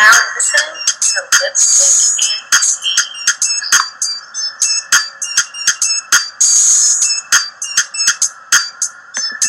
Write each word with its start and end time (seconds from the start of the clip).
now 0.00 0.12
listening 0.34 0.76
to 1.00 1.20
Lipstick 1.42 2.24
and 2.52 2.62
Tea. 2.62 3.06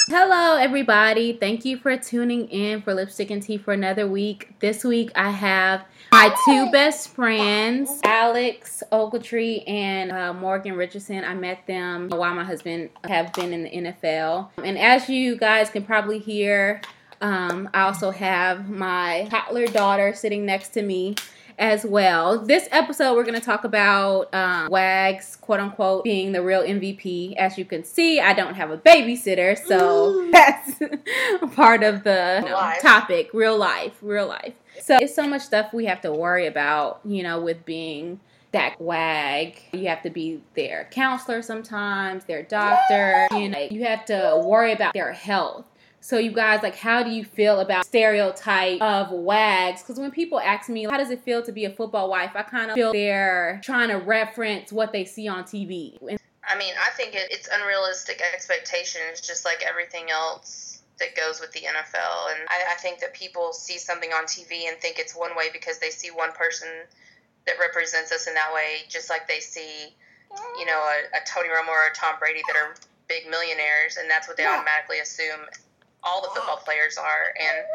Hello, 0.09 0.55
everybody. 0.55 1.33
Thank 1.33 1.65
you 1.65 1.77
for 1.77 1.97
tuning 1.97 2.47
in 2.47 2.81
for 2.81 2.93
Lipstick 2.93 3.29
and 3.29 3.43
Tea 3.43 3.57
for 3.57 3.73
another 3.73 4.07
week. 4.07 4.57
This 4.59 4.85
week, 4.85 5.11
I 5.15 5.31
have 5.31 5.83
my 6.13 6.33
two 6.45 6.71
best 6.71 7.09
friends, 7.09 7.99
Alex 8.05 8.83
Ogletree 8.91 9.67
and 9.69 10.11
uh, 10.13 10.33
Morgan 10.33 10.75
Richardson. 10.75 11.25
I 11.25 11.33
met 11.33 11.67
them 11.67 12.07
while 12.09 12.33
my 12.33 12.45
husband 12.45 12.89
have 13.03 13.33
been 13.33 13.51
in 13.51 13.63
the 13.63 13.69
NFL. 13.69 14.49
And 14.63 14.77
as 14.77 15.09
you 15.09 15.35
guys 15.35 15.69
can 15.69 15.83
probably 15.83 16.19
hear, 16.19 16.81
um, 17.21 17.69
I 17.73 17.81
also 17.81 18.11
have 18.11 18.69
my 18.69 19.27
toddler 19.29 19.67
daughter 19.67 20.13
sitting 20.13 20.45
next 20.45 20.69
to 20.69 20.81
me 20.81 21.15
as 21.57 21.83
well. 21.83 22.39
This 22.39 22.67
episode, 22.71 23.15
we're 23.15 23.23
going 23.23 23.39
to 23.39 23.45
talk 23.45 23.63
about 23.63 24.33
um, 24.33 24.69
Wags, 24.69 25.35
quote 25.37 25.59
unquote, 25.59 26.03
being 26.03 26.31
the 26.31 26.41
real 26.41 26.61
MVP. 26.61 27.35
As 27.35 27.57
you 27.57 27.65
can 27.65 27.83
see, 27.83 28.19
I 28.19 28.33
don't 28.33 28.53
have 28.53 28.69
a 28.69 28.77
babysitter, 28.77 29.57
so 29.57 30.29
that's 30.31 30.79
part 31.55 31.83
of 31.83 32.03
the 32.03 32.41
you 32.43 32.49
know, 32.49 32.73
topic 32.81 33.31
real 33.33 33.57
life, 33.57 33.97
real 34.01 34.27
life. 34.27 34.53
So 34.81 34.97
it's 35.01 35.15
so 35.15 35.27
much 35.27 35.41
stuff 35.41 35.73
we 35.73 35.85
have 35.85 36.01
to 36.01 36.11
worry 36.11 36.45
about, 36.45 36.99
you 37.03 37.23
know, 37.23 37.41
with 37.41 37.65
being 37.65 38.19
that 38.51 38.79
wag. 38.79 39.59
You 39.73 39.87
have 39.87 40.03
to 40.03 40.09
be 40.09 40.41
their 40.55 40.87
counselor 40.91 41.41
sometimes, 41.41 42.25
their 42.25 42.43
doctor. 42.43 43.27
You 43.31 43.49
know, 43.49 43.67
you 43.71 43.85
have 43.85 44.05
to 44.05 44.43
worry 44.45 44.73
about 44.73 44.93
their 44.93 45.13
health. 45.13 45.65
So 45.99 46.17
you 46.17 46.31
guys, 46.31 46.63
like, 46.63 46.75
how 46.75 47.03
do 47.03 47.09
you 47.09 47.23
feel 47.23 47.59
about 47.59 47.85
stereotype 47.85 48.81
of 48.81 49.11
wags? 49.11 49.81
Because 49.81 49.99
when 49.99 50.11
people 50.11 50.39
ask 50.39 50.69
me, 50.69 50.85
how 50.85 50.97
does 50.97 51.09
it 51.09 51.21
feel 51.23 51.43
to 51.43 51.51
be 51.51 51.65
a 51.65 51.69
football 51.69 52.09
wife? 52.09 52.31
I 52.35 52.43
kind 52.43 52.69
of 52.69 52.75
feel 52.75 52.93
they're 52.93 53.59
trying 53.63 53.89
to 53.89 53.97
reference 53.97 54.71
what 54.71 54.91
they 54.91 55.05
see 55.05 55.27
on 55.27 55.43
TV. 55.43 55.97
And 56.07 56.19
I 56.47 56.57
mean, 56.57 56.73
I 56.79 56.91
think 56.91 57.13
it, 57.13 57.27
it's 57.31 57.49
unrealistic 57.51 58.21
expectations, 58.33 59.21
just 59.21 59.43
like 59.43 59.63
everything 59.67 60.09
else 60.09 60.81
that 60.99 61.15
goes 61.15 61.41
with 61.41 61.51
the 61.51 61.61
NFL. 61.61 62.31
And 62.31 62.47
I, 62.49 62.73
I 62.73 62.75
think 62.79 62.99
that 62.99 63.13
people 63.13 63.51
see 63.53 63.77
something 63.77 64.11
on 64.11 64.25
TV 64.25 64.67
and 64.67 64.77
think 64.77 64.99
it's 64.99 65.15
one 65.15 65.35
way 65.35 65.47
because 65.51 65.79
they 65.79 65.89
see 65.89 66.09
one 66.09 66.31
person 66.31 66.69
that 67.45 67.55
represents 67.59 68.11
us 68.11 68.27
in 68.27 68.33
that 68.33 68.53
way, 68.53 68.87
just 68.89 69.09
like 69.09 69.27
they 69.27 69.39
see, 69.39 69.93
you 70.57 70.65
know, 70.65 70.79
a, 70.79 71.17
a 71.17 71.21
Tony 71.25 71.49
Romo 71.49 71.69
or 71.69 71.87
a 71.91 71.95
Tom 71.95 72.15
Brady 72.19 72.41
that 72.47 72.55
are 72.55 72.75
big 73.07 73.29
millionaires, 73.29 73.97
and 73.97 74.09
that's 74.09 74.27
what 74.27 74.37
they 74.37 74.45
automatically 74.45 74.99
assume 74.99 75.47
all 76.03 76.21
the 76.21 76.29
football 76.29 76.57
players 76.63 76.97
are. 76.97 77.33
And 77.39 77.65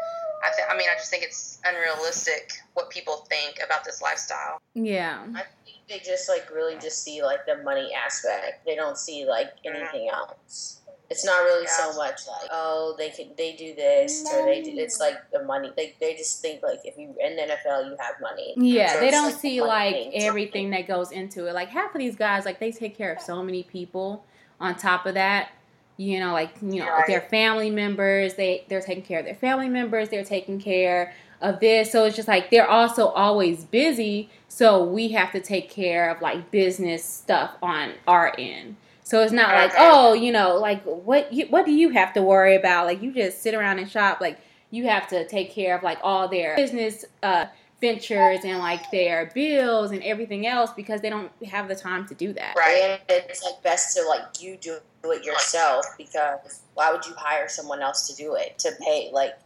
I, 0.43 0.49
th- 0.55 0.67
I 0.69 0.77
mean, 0.77 0.87
I 0.91 0.95
just 0.95 1.09
think 1.09 1.23
it's 1.23 1.59
unrealistic 1.65 2.51
what 2.73 2.89
people 2.89 3.25
think 3.29 3.59
about 3.65 3.83
this 3.83 4.01
lifestyle. 4.01 4.59
yeah. 4.73 5.23
I 5.35 5.43
think 5.65 5.77
they 5.89 5.99
just 5.99 6.29
like 6.29 6.49
really 6.53 6.75
just 6.79 7.03
see 7.03 7.21
like 7.23 7.45
the 7.45 7.57
money 7.63 7.91
aspect. 7.93 8.65
They 8.65 8.75
don't 8.75 8.97
see 8.97 9.25
like 9.25 9.49
anything 9.65 10.09
else. 10.11 10.79
It's 11.09 11.25
not 11.25 11.43
really 11.43 11.67
so 11.67 11.93
much 11.95 12.21
like 12.27 12.49
oh 12.51 12.95
they 12.97 13.09
can 13.09 13.27
they 13.37 13.55
do 13.55 13.75
this 13.75 14.25
or 14.33 14.45
they 14.45 14.63
do 14.63 14.71
it's 14.75 14.99
like 14.99 15.15
the 15.31 15.43
money. 15.43 15.71
They 15.75 15.93
they 15.99 16.15
just 16.15 16.41
think 16.41 16.63
like 16.63 16.79
if 16.85 16.97
you 16.97 17.13
in 17.23 17.35
the 17.35 17.43
NFL 17.43 17.85
you 17.89 17.95
have 17.99 18.15
money. 18.21 18.53
Yeah, 18.57 18.93
So 18.93 18.99
they 19.01 19.11
don't 19.11 19.25
like 19.31 19.35
see 19.35 19.59
one 19.59 19.69
like 19.69 19.93
thing. 19.93 20.11
everything 20.15 20.69
that 20.71 20.87
goes 20.87 21.11
into 21.11 21.45
it. 21.47 21.53
Like 21.53 21.69
half 21.69 21.93
of 21.93 21.99
these 21.99 22.15
guys, 22.15 22.45
like 22.45 22.59
they 22.59 22.71
take 22.71 22.97
care 22.97 23.13
of 23.13 23.21
so 23.21 23.43
many 23.43 23.63
people. 23.63 24.25
On 24.59 24.75
top 24.75 25.05
of 25.05 25.15
that, 25.15 25.49
you 25.97 26.19
know, 26.19 26.33
like 26.33 26.51
you 26.61 26.79
know, 26.79 26.87
Right. 26.89 27.07
their 27.07 27.21
family 27.21 27.69
members. 27.69 28.33
They 28.35 28.65
they're 28.69 28.81
taking 28.81 29.03
care 29.03 29.19
of 29.19 29.25
their 29.25 29.35
family 29.35 29.69
members. 29.69 30.09
They're 30.09 30.23
taking 30.23 30.59
care 30.59 31.13
of 31.41 31.59
this. 31.59 31.91
So 31.91 32.05
it's 32.05 32.15
just 32.15 32.27
like 32.27 32.49
they're 32.49 32.69
also 32.69 33.07
always 33.07 33.65
busy. 33.65 34.29
So 34.47 34.83
we 34.83 35.09
have 35.09 35.31
to 35.33 35.39
take 35.39 35.69
care 35.69 36.09
of 36.09 36.21
like 36.21 36.51
business 36.51 37.03
stuff 37.03 37.55
on 37.61 37.93
our 38.07 38.33
end. 38.37 38.77
So 39.03 39.21
it's 39.21 39.33
not 39.33 39.53
like 39.53 39.73
oh, 39.77 40.13
you 40.13 40.31
know, 40.31 40.55
like 40.57 40.83
what 40.83 41.31
you, 41.33 41.45
what 41.47 41.65
do 41.65 41.71
you 41.73 41.89
have 41.89 42.13
to 42.13 42.21
worry 42.21 42.55
about? 42.55 42.85
Like 42.85 43.01
you 43.01 43.13
just 43.13 43.41
sit 43.41 43.53
around 43.53 43.79
and 43.79 43.89
shop. 43.89 44.21
Like 44.21 44.39
you 44.71 44.87
have 44.87 45.07
to 45.09 45.27
take 45.27 45.51
care 45.51 45.77
of 45.77 45.83
like 45.83 45.99
all 46.01 46.27
their 46.27 46.55
business 46.55 47.05
uh, 47.21 47.45
ventures 47.81 48.39
and 48.45 48.59
like 48.59 48.89
their 48.91 49.29
bills 49.35 49.91
and 49.91 50.01
everything 50.03 50.47
else 50.47 50.71
because 50.75 51.01
they 51.01 51.09
don't 51.09 51.29
have 51.45 51.67
the 51.67 51.75
time 51.75 52.07
to 52.07 52.15
do 52.15 52.31
that. 52.33 52.55
Right. 52.55 52.99
And 53.09 53.23
it's 53.29 53.43
like 53.43 53.61
best 53.61 53.95
to 53.97 54.03
like 54.07 54.41
you 54.41 54.57
do 54.57 54.77
it 55.11 55.23
yourself 55.23 55.85
because 55.97 56.61
why 56.73 56.91
would 56.91 57.05
you 57.05 57.13
hire 57.17 57.49
someone 57.49 57.81
else 57.81 58.07
to 58.07 58.15
do 58.15 58.35
it 58.35 58.57
to 58.59 58.71
pay 58.81 59.09
like 59.11 59.37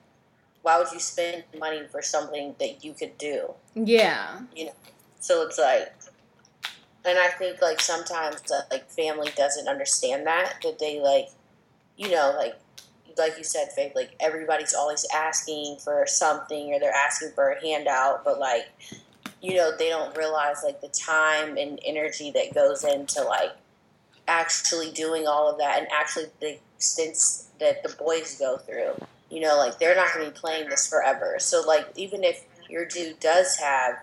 why 0.68 0.78
would 0.78 0.92
you 0.92 1.00
spend 1.00 1.46
money 1.58 1.84
for 1.90 2.02
something 2.02 2.54
that 2.60 2.84
you 2.84 2.94
could 2.94 3.18
do? 3.18 3.54
Yeah. 3.74 4.42
you 4.54 4.66
know 4.66 4.74
So 5.22 5.44
it's 5.44 5.58
like, 5.58 5.94
and 7.06 7.18
I 7.18 7.30
think 7.30 7.62
like 7.62 7.80
sometimes 7.80 8.42
that 8.42 8.66
like 8.70 8.90
family 8.90 9.30
doesn't 9.38 9.70
understand 9.70 10.28
that 10.28 10.56
that 10.64 10.78
they 10.78 11.00
like, 11.00 11.30
you 11.96 12.10
know, 12.10 12.36
like 12.38 12.56
like 13.18 13.38
you 13.38 13.46
said, 13.46 13.70
Faith, 13.74 13.94
like 13.96 14.12
everybody's 14.20 14.74
always 14.74 15.06
asking 15.16 15.78
for 15.78 16.06
something 16.06 16.74
or 16.74 16.82
they're 16.82 16.92
asking 16.92 17.32
for 17.34 17.52
a 17.52 17.62
handout, 17.62 18.26
but 18.26 18.38
like, 18.38 18.66
you 19.42 19.56
know, 19.56 19.72
they 19.78 19.88
don't 19.88 20.18
realize 20.18 20.64
like 20.66 20.82
the 20.82 20.90
time 20.90 21.58
and 21.58 21.80
energy 21.86 22.30
that 22.32 22.54
goes 22.54 22.84
into 22.84 23.22
like 23.24 23.54
actually 24.28 24.92
doing 24.92 25.28
all 25.28 25.50
of 25.50 25.58
that 25.58 25.80
and 25.80 25.88
actually 25.92 26.26
the 26.40 26.58
stints 26.78 27.48
that 27.60 27.84
the 27.84 27.90
boys 27.98 28.38
go 28.40 28.58
through. 28.58 28.94
You 29.30 29.42
know, 29.42 29.58
like 29.58 29.80
they're 29.80 29.96
not 29.96 30.14
going 30.14 30.26
to 30.26 30.32
be 30.32 30.38
playing 30.38 30.70
this 30.70 30.88
forever. 30.88 31.38
So 31.40 31.62
like 31.66 31.88
even 31.96 32.24
if 32.24 32.46
your 32.70 32.86
dude 32.86 33.20
does 33.20 33.58
have 33.58 33.96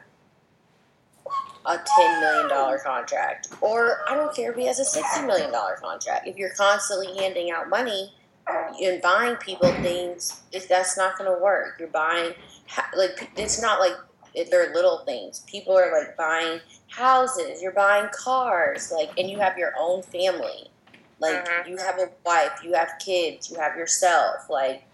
a 1.67 1.79
ten 1.97 2.21
million 2.21 2.49
dollar 2.49 2.79
contract, 2.79 3.49
or 3.61 4.01
I 4.09 4.15
don't 4.15 4.35
care 4.35 4.51
if 4.51 4.57
he 4.57 4.67
has 4.67 4.79
a 4.79 4.85
sixty 4.85 5.25
million 5.25 5.51
dollar 5.51 5.77
contract. 5.81 6.27
If 6.27 6.37
you're 6.37 6.51
constantly 6.51 7.17
handing 7.17 7.51
out 7.51 7.71
money 7.71 8.13
and 8.83 9.01
buying 9.01 9.37
people 9.37 9.73
things, 9.75 10.43
if 10.53 10.69
that's 10.69 10.97
not 10.97 11.17
going 11.17 11.31
to 11.31 11.43
work. 11.43 11.77
You're 11.79 11.89
buying 11.89 12.35
like 12.97 13.31
it's 13.37 13.61
not 13.61 13.81
like 13.81 13.95
they're 14.51 14.75
little 14.75 14.99
things. 15.05 15.41
People 15.47 15.79
are 15.79 15.91
like 15.99 16.17
buying 16.17 16.61
houses. 16.97 17.61
You're 17.63 17.73
buying 17.73 18.09
cars, 18.13 18.93
like, 18.93 19.11
and 19.19 19.29
you 19.29 19.39
have 19.41 19.59
your 19.59 19.73
own 19.79 20.03
family. 20.03 20.71
Like 21.19 21.45
Mhm. 21.47 21.69
you 21.69 21.77
have 21.79 21.99
a 21.99 22.11
wife, 22.25 22.63
you 22.63 22.75
have 22.75 22.93
kids, 22.99 23.51
you 23.51 23.59
have 23.59 23.77
yourself, 23.77 24.49
like 24.49 24.85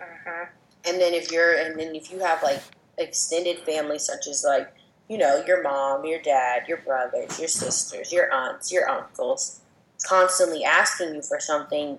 Uh-huh. 0.00 0.46
and 0.84 1.00
then 1.00 1.14
if 1.14 1.30
you're 1.30 1.54
and 1.54 1.78
then 1.78 1.94
if 1.94 2.10
you 2.10 2.18
have 2.20 2.42
like 2.42 2.60
extended 2.98 3.58
family 3.60 3.98
such 3.98 4.26
as 4.26 4.42
like 4.44 4.72
you 5.08 5.16
know 5.16 5.42
your 5.46 5.62
mom 5.62 6.04
your 6.04 6.20
dad 6.20 6.66
your 6.66 6.78
brothers 6.78 7.38
your 7.38 7.48
sisters 7.48 8.12
your 8.12 8.32
aunts 8.32 8.72
your 8.72 8.88
uncles 8.88 9.60
constantly 10.08 10.64
asking 10.64 11.14
you 11.14 11.22
for 11.22 11.38
something 11.38 11.98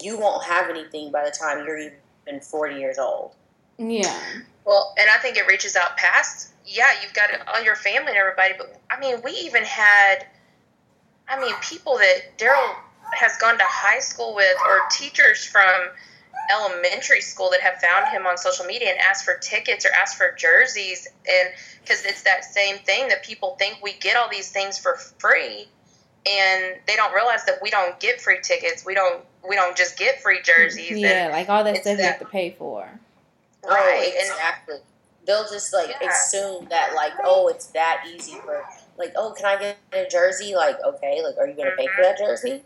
you 0.00 0.18
won't 0.18 0.44
have 0.44 0.70
anything 0.70 1.10
by 1.10 1.24
the 1.24 1.30
time 1.36 1.64
you're 1.66 1.78
even 1.78 2.40
40 2.40 2.76
years 2.76 2.98
old 2.98 3.32
Yeah. 3.78 4.20
Well, 4.64 4.94
and 4.98 5.08
I 5.10 5.18
think 5.18 5.36
it 5.36 5.46
reaches 5.46 5.76
out 5.76 5.96
past. 5.96 6.50
Yeah, 6.64 6.86
you've 7.02 7.14
got 7.14 7.30
all 7.48 7.62
your 7.62 7.74
family 7.74 8.10
and 8.10 8.16
everybody, 8.16 8.54
but 8.56 8.80
I 8.90 9.00
mean, 9.00 9.20
we 9.24 9.32
even 9.32 9.64
had, 9.64 10.26
I 11.28 11.40
mean, 11.40 11.54
people 11.60 11.98
that 11.98 12.38
Daryl 12.38 12.74
has 13.12 13.36
gone 13.38 13.58
to 13.58 13.64
high 13.66 13.98
school 13.98 14.34
with, 14.34 14.56
or 14.66 14.80
teachers 14.90 15.44
from 15.44 15.88
elementary 16.50 17.20
school 17.20 17.50
that 17.50 17.60
have 17.60 17.80
found 17.80 18.08
him 18.08 18.26
on 18.26 18.36
social 18.38 18.64
media 18.64 18.90
and 18.90 18.98
asked 19.00 19.24
for 19.24 19.36
tickets 19.38 19.84
or 19.84 19.90
asked 20.00 20.16
for 20.16 20.34
jerseys, 20.38 21.08
and 21.28 21.50
because 21.80 22.04
it's 22.04 22.22
that 22.22 22.44
same 22.44 22.78
thing 22.78 23.08
that 23.08 23.24
people 23.24 23.56
think 23.58 23.78
we 23.82 23.92
get 23.94 24.16
all 24.16 24.28
these 24.30 24.50
things 24.50 24.78
for 24.78 24.96
free, 25.18 25.68
and 26.26 26.76
they 26.86 26.96
don't 26.96 27.12
realize 27.14 27.44
that 27.46 27.58
we 27.60 27.70
don't 27.70 27.98
get 27.98 28.20
free 28.20 28.38
tickets. 28.42 28.84
We 28.86 28.94
don't. 28.94 29.24
We 29.48 29.56
don't 29.56 29.76
just 29.76 29.98
get 29.98 30.22
free 30.22 30.40
jerseys. 30.42 30.98
Yeah, 30.98 31.30
like 31.32 31.48
all 31.48 31.64
that 31.64 31.78
stuff 31.78 31.98
you 31.98 32.04
have 32.04 32.20
to 32.20 32.24
pay 32.26 32.50
for. 32.50 32.88
Right. 33.70 34.12
oh 34.14 34.18
exactly 34.20 34.76
they'll 35.26 35.48
just 35.48 35.72
like 35.72 35.90
Yeah. 36.00 36.08
assume 36.08 36.66
that 36.70 36.94
like 36.94 37.12
oh 37.24 37.48
it's 37.48 37.66
that 37.68 38.04
easy 38.12 38.34
for 38.44 38.64
like 38.98 39.12
oh 39.16 39.32
can 39.36 39.46
i 39.46 39.56
get 39.58 39.78
a 39.92 40.06
jersey 40.08 40.54
like 40.54 40.76
okay 40.84 41.22
like 41.24 41.36
are 41.38 41.46
you 41.46 41.54
gonna 41.54 41.70
pay 41.76 41.86
for 41.94 42.02
that 42.02 42.18
jersey 42.18 42.62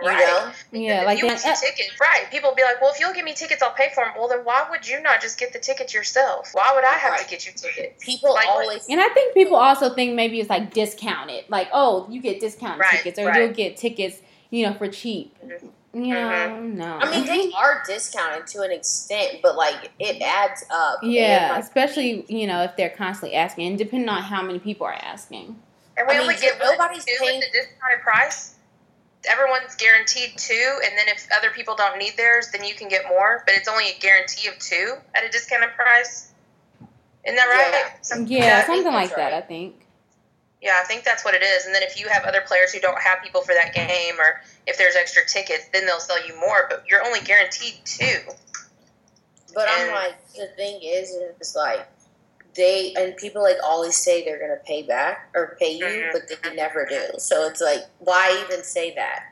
you 0.00 0.08
Right. 0.08 0.18
know 0.18 0.50
Yeah, 0.72 1.02
like 1.04 1.18
you 1.18 1.28
that- 1.28 1.44
want 1.44 1.58
tickets, 1.60 2.00
right? 2.00 2.24
People 2.30 2.48
will 2.50 2.56
be 2.56 2.62
like, 2.64 2.80
"Well, 2.80 2.90
if 2.92 2.98
you'll 2.98 3.12
give 3.12 3.24
me 3.26 3.34
tickets, 3.34 3.62
I'll 3.62 3.70
pay 3.74 3.90
for 3.94 4.02
them." 4.02 4.14
Well, 4.16 4.26
then 4.26 4.38
why 4.40 4.66
would 4.68 4.88
you 4.88 5.00
not 5.00 5.20
just 5.20 5.38
get 5.38 5.52
the 5.52 5.60
tickets 5.60 5.92
yourself? 5.94 6.48
Why 6.54 6.72
would 6.74 6.82
I 6.82 6.94
have 6.94 7.20
to 7.22 7.28
get 7.28 7.46
you 7.46 7.52
tickets? 7.52 8.02
people 8.02 8.32
Like, 8.32 8.48
always 8.48 8.88
And 8.88 9.00
I 9.00 9.08
think 9.10 9.34
people 9.34 9.54
also 9.56 9.94
think 9.94 10.14
maybe 10.14 10.40
it's 10.40 10.48
like 10.50 10.72
discounted. 10.72 11.44
Like, 11.50 11.68
oh, 11.72 12.06
you 12.10 12.20
get 12.22 12.40
discounted 12.40 12.80
Right, 12.80 12.90
tickets 12.90 13.18
or 13.18 13.26
right. 13.26 13.42
you'll 13.42 13.52
get 13.52 13.76
tickets, 13.76 14.16
you 14.50 14.66
know, 14.66 14.72
for 14.74 14.88
cheap. 14.88 15.36
Mhm. 15.44 15.68
You 15.94 16.14
know, 16.14 16.20
Mhm. 16.30 16.72
no. 16.74 16.98
I 17.00 17.10
mean, 17.10 17.26
they 17.26 17.52
are 17.56 17.82
discounted 17.86 18.46
to 18.48 18.62
an 18.62 18.70
extent, 18.72 19.40
but 19.42 19.56
like 19.56 19.90
it 19.98 20.22
adds 20.22 20.64
up. 20.70 21.00
yeah, 21.02 21.50
like, 21.52 21.62
especially, 21.64 22.24
you 22.28 22.46
know, 22.46 22.62
if 22.62 22.76
they're 22.76 22.88
constantly 22.90 23.36
asking, 23.36 23.66
and 23.66 23.78
depending 23.78 24.08
on 24.08 24.22
how 24.22 24.40
many 24.42 24.58
people 24.58 24.86
are 24.86 24.94
asking. 24.94 25.60
And 25.98 26.08
we 26.08 26.14
I 26.14 26.18
only 26.20 26.34
mean, 26.34 26.40
get 26.42 26.58
nobody's 26.58 27.04
two 27.04 27.14
paying- 27.20 27.40
the 27.40 27.46
discounted 27.52 28.00
price. 28.02 28.54
Everyone's 29.28 29.74
guaranteed 29.76 30.36
two, 30.38 30.80
and 30.84 30.96
then 30.98 31.06
if 31.08 31.28
other 31.36 31.50
people 31.50 31.76
don't 31.76 31.98
need 31.98 32.16
theirs, 32.16 32.48
then 32.52 32.64
you 32.64 32.74
can 32.74 32.88
get 32.88 33.06
more. 33.06 33.42
But 33.46 33.54
it's 33.54 33.68
only 33.68 33.90
a 33.90 33.98
guarantee 34.00 34.48
of 34.48 34.58
two 34.58 34.94
at 35.14 35.24
a 35.24 35.28
discounted 35.28 35.74
price. 35.76 36.32
Isn't 37.24 37.36
that 37.36 37.44
right? 37.44 37.70
Yeah. 37.70 37.92
Some- 38.00 38.26
Yeah, 38.26 38.60
I 38.64 38.66
something 38.66 38.92
like 38.92 39.10
that's 39.10 39.16
that. 39.16 39.32
I 39.34 39.42
think. 39.42 39.76
Yeah, 40.62 40.78
I 40.80 40.86
think 40.86 41.02
that's 41.02 41.24
what 41.24 41.34
it 41.34 41.42
is. 41.42 41.66
And 41.66 41.74
then 41.74 41.82
if 41.82 41.98
you 41.98 42.08
have 42.08 42.22
other 42.24 42.40
players 42.40 42.72
who 42.72 42.78
don't 42.80 43.00
have 43.02 43.20
people 43.20 43.42
for 43.42 43.52
that 43.52 43.74
game, 43.74 44.14
or 44.18 44.40
if 44.66 44.78
there's 44.78 44.94
extra 44.94 45.26
tickets, 45.26 45.66
then 45.72 45.86
they'll 45.86 45.98
sell 45.98 46.24
you 46.24 46.38
more. 46.38 46.66
But 46.70 46.84
you're 46.88 47.04
only 47.04 47.18
guaranteed 47.20 47.74
two. 47.84 48.18
But 49.54 49.66
I'm 49.68 49.90
like, 49.90 50.14
the 50.34 50.46
thing 50.56 50.80
is, 50.82 51.10
is 51.40 51.56
like 51.56 51.86
they 52.54 52.94
and 52.96 53.16
people 53.16 53.42
like 53.42 53.56
always 53.64 53.96
say 53.96 54.24
they're 54.24 54.38
gonna 54.38 54.60
pay 54.64 54.82
back 54.82 55.30
or 55.34 55.56
pay 55.58 55.72
you, 55.72 55.84
Mhm. 55.84 56.12
but 56.12 56.22
they 56.28 56.54
never 56.54 56.86
do. 56.86 57.18
So 57.18 57.46
it's 57.48 57.60
like, 57.60 57.84
why 57.98 58.44
even 58.46 58.62
say 58.62 58.94
that? 58.94 59.24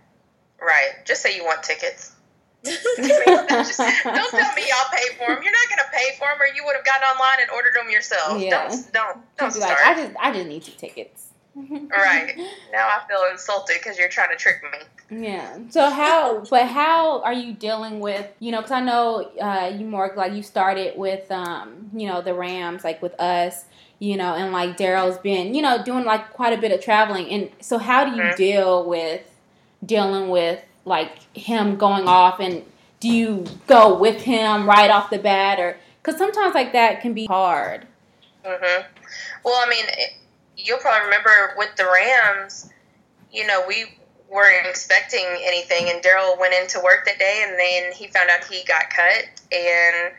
Right. 0.60 1.04
Just 1.06 1.22
say 1.22 1.36
you 1.36 1.44
want 1.44 1.62
tickets. 1.62 2.12
Just- 2.64 3.78
don't 4.04 4.30
tell 4.30 4.54
me 4.54 4.64
I'll 4.74 4.90
pay 4.92 5.14
for 5.16 5.34
them. 5.34 5.42
You're 5.42 5.52
not 5.52 5.68
going 5.68 5.78
to 5.84 5.90
pay 5.92 6.16
for 6.18 6.26
them, 6.28 6.40
or 6.40 6.46
you 6.54 6.64
would 6.64 6.76
have 6.76 6.84
gotten 6.84 7.04
online 7.08 7.38
and 7.42 7.50
ordered 7.50 7.74
them 7.74 7.90
yourself. 7.90 8.40
Yeah. 8.40 8.68
Don't 8.68 8.92
don't 8.92 9.18
don't 9.38 9.54
be 9.54 9.60
like, 9.60 9.76
start. 9.78 9.80
I 9.86 9.94
just, 9.94 10.16
I 10.20 10.32
just 10.32 10.46
need 10.46 10.62
two 10.62 10.72
tickets. 10.72 11.26
Right. 11.56 12.36
now 12.72 12.86
I 12.88 13.00
feel 13.08 13.18
insulted 13.30 13.76
because 13.82 13.98
you're 13.98 14.08
trying 14.08 14.30
to 14.30 14.36
trick 14.36 14.62
me. 14.62 15.24
Yeah. 15.26 15.58
So 15.70 15.90
how, 15.90 16.44
but 16.48 16.66
how 16.68 17.20
are 17.22 17.32
you 17.32 17.52
dealing 17.52 17.98
with, 17.98 18.26
you 18.38 18.52
know, 18.52 18.58
because 18.58 18.70
I 18.70 18.80
know 18.80 19.28
uh, 19.40 19.72
you 19.76 19.84
more 19.84 20.12
like 20.16 20.32
you 20.32 20.42
started 20.44 20.96
with, 20.96 21.30
um, 21.32 21.90
you 21.92 22.06
know, 22.06 22.22
the 22.22 22.34
Rams, 22.34 22.84
like 22.84 23.02
with 23.02 23.18
us, 23.20 23.64
you 23.98 24.16
know, 24.16 24.34
and 24.34 24.52
like 24.52 24.78
Daryl's 24.78 25.18
been, 25.18 25.52
you 25.54 25.60
know, 25.60 25.82
doing 25.82 26.04
like 26.04 26.32
quite 26.32 26.56
a 26.56 26.60
bit 26.60 26.70
of 26.70 26.80
traveling. 26.80 27.28
And 27.30 27.50
so 27.60 27.78
how 27.78 28.04
do 28.04 28.12
you 28.16 28.22
Mhm. 28.22 28.36
deal 28.36 28.84
with 28.88 29.22
dealing 29.84 30.28
with 30.28 30.62
like 30.84 31.18
him 31.36 31.76
going 31.76 32.06
off 32.08 32.40
and 32.40 32.64
do 33.00 33.08
you 33.08 33.44
go 33.66 33.98
with 33.98 34.22
him 34.22 34.68
right 34.68 34.90
off 34.90 35.10
the 35.10 35.18
bat 35.18 35.58
or, 35.58 35.76
because 36.02 36.18
sometimes 36.18 36.54
like 36.54 36.72
that 36.72 37.00
can 37.00 37.12
be 37.14 37.26
hard. 37.26 37.86
hmm 38.44 38.82
Well, 39.44 39.54
I 39.56 39.68
mean, 39.68 39.84
you'll 40.56 40.78
probably 40.78 41.06
remember 41.06 41.54
with 41.56 41.74
the 41.76 41.84
Rams, 41.84 42.70
you 43.32 43.46
know, 43.46 43.64
we 43.66 43.84
weren't 44.28 44.66
expecting 44.66 45.24
anything, 45.42 45.90
and 45.90 46.02
Daryl 46.02 46.38
went 46.38 46.54
into 46.54 46.80
work 46.82 47.04
that 47.06 47.18
day, 47.18 47.44
and 47.46 47.58
then 47.58 47.92
he 47.92 48.06
found 48.08 48.30
out 48.30 48.44
he 48.44 48.64
got 48.64 48.88
cut, 48.90 49.24
and 49.52 50.12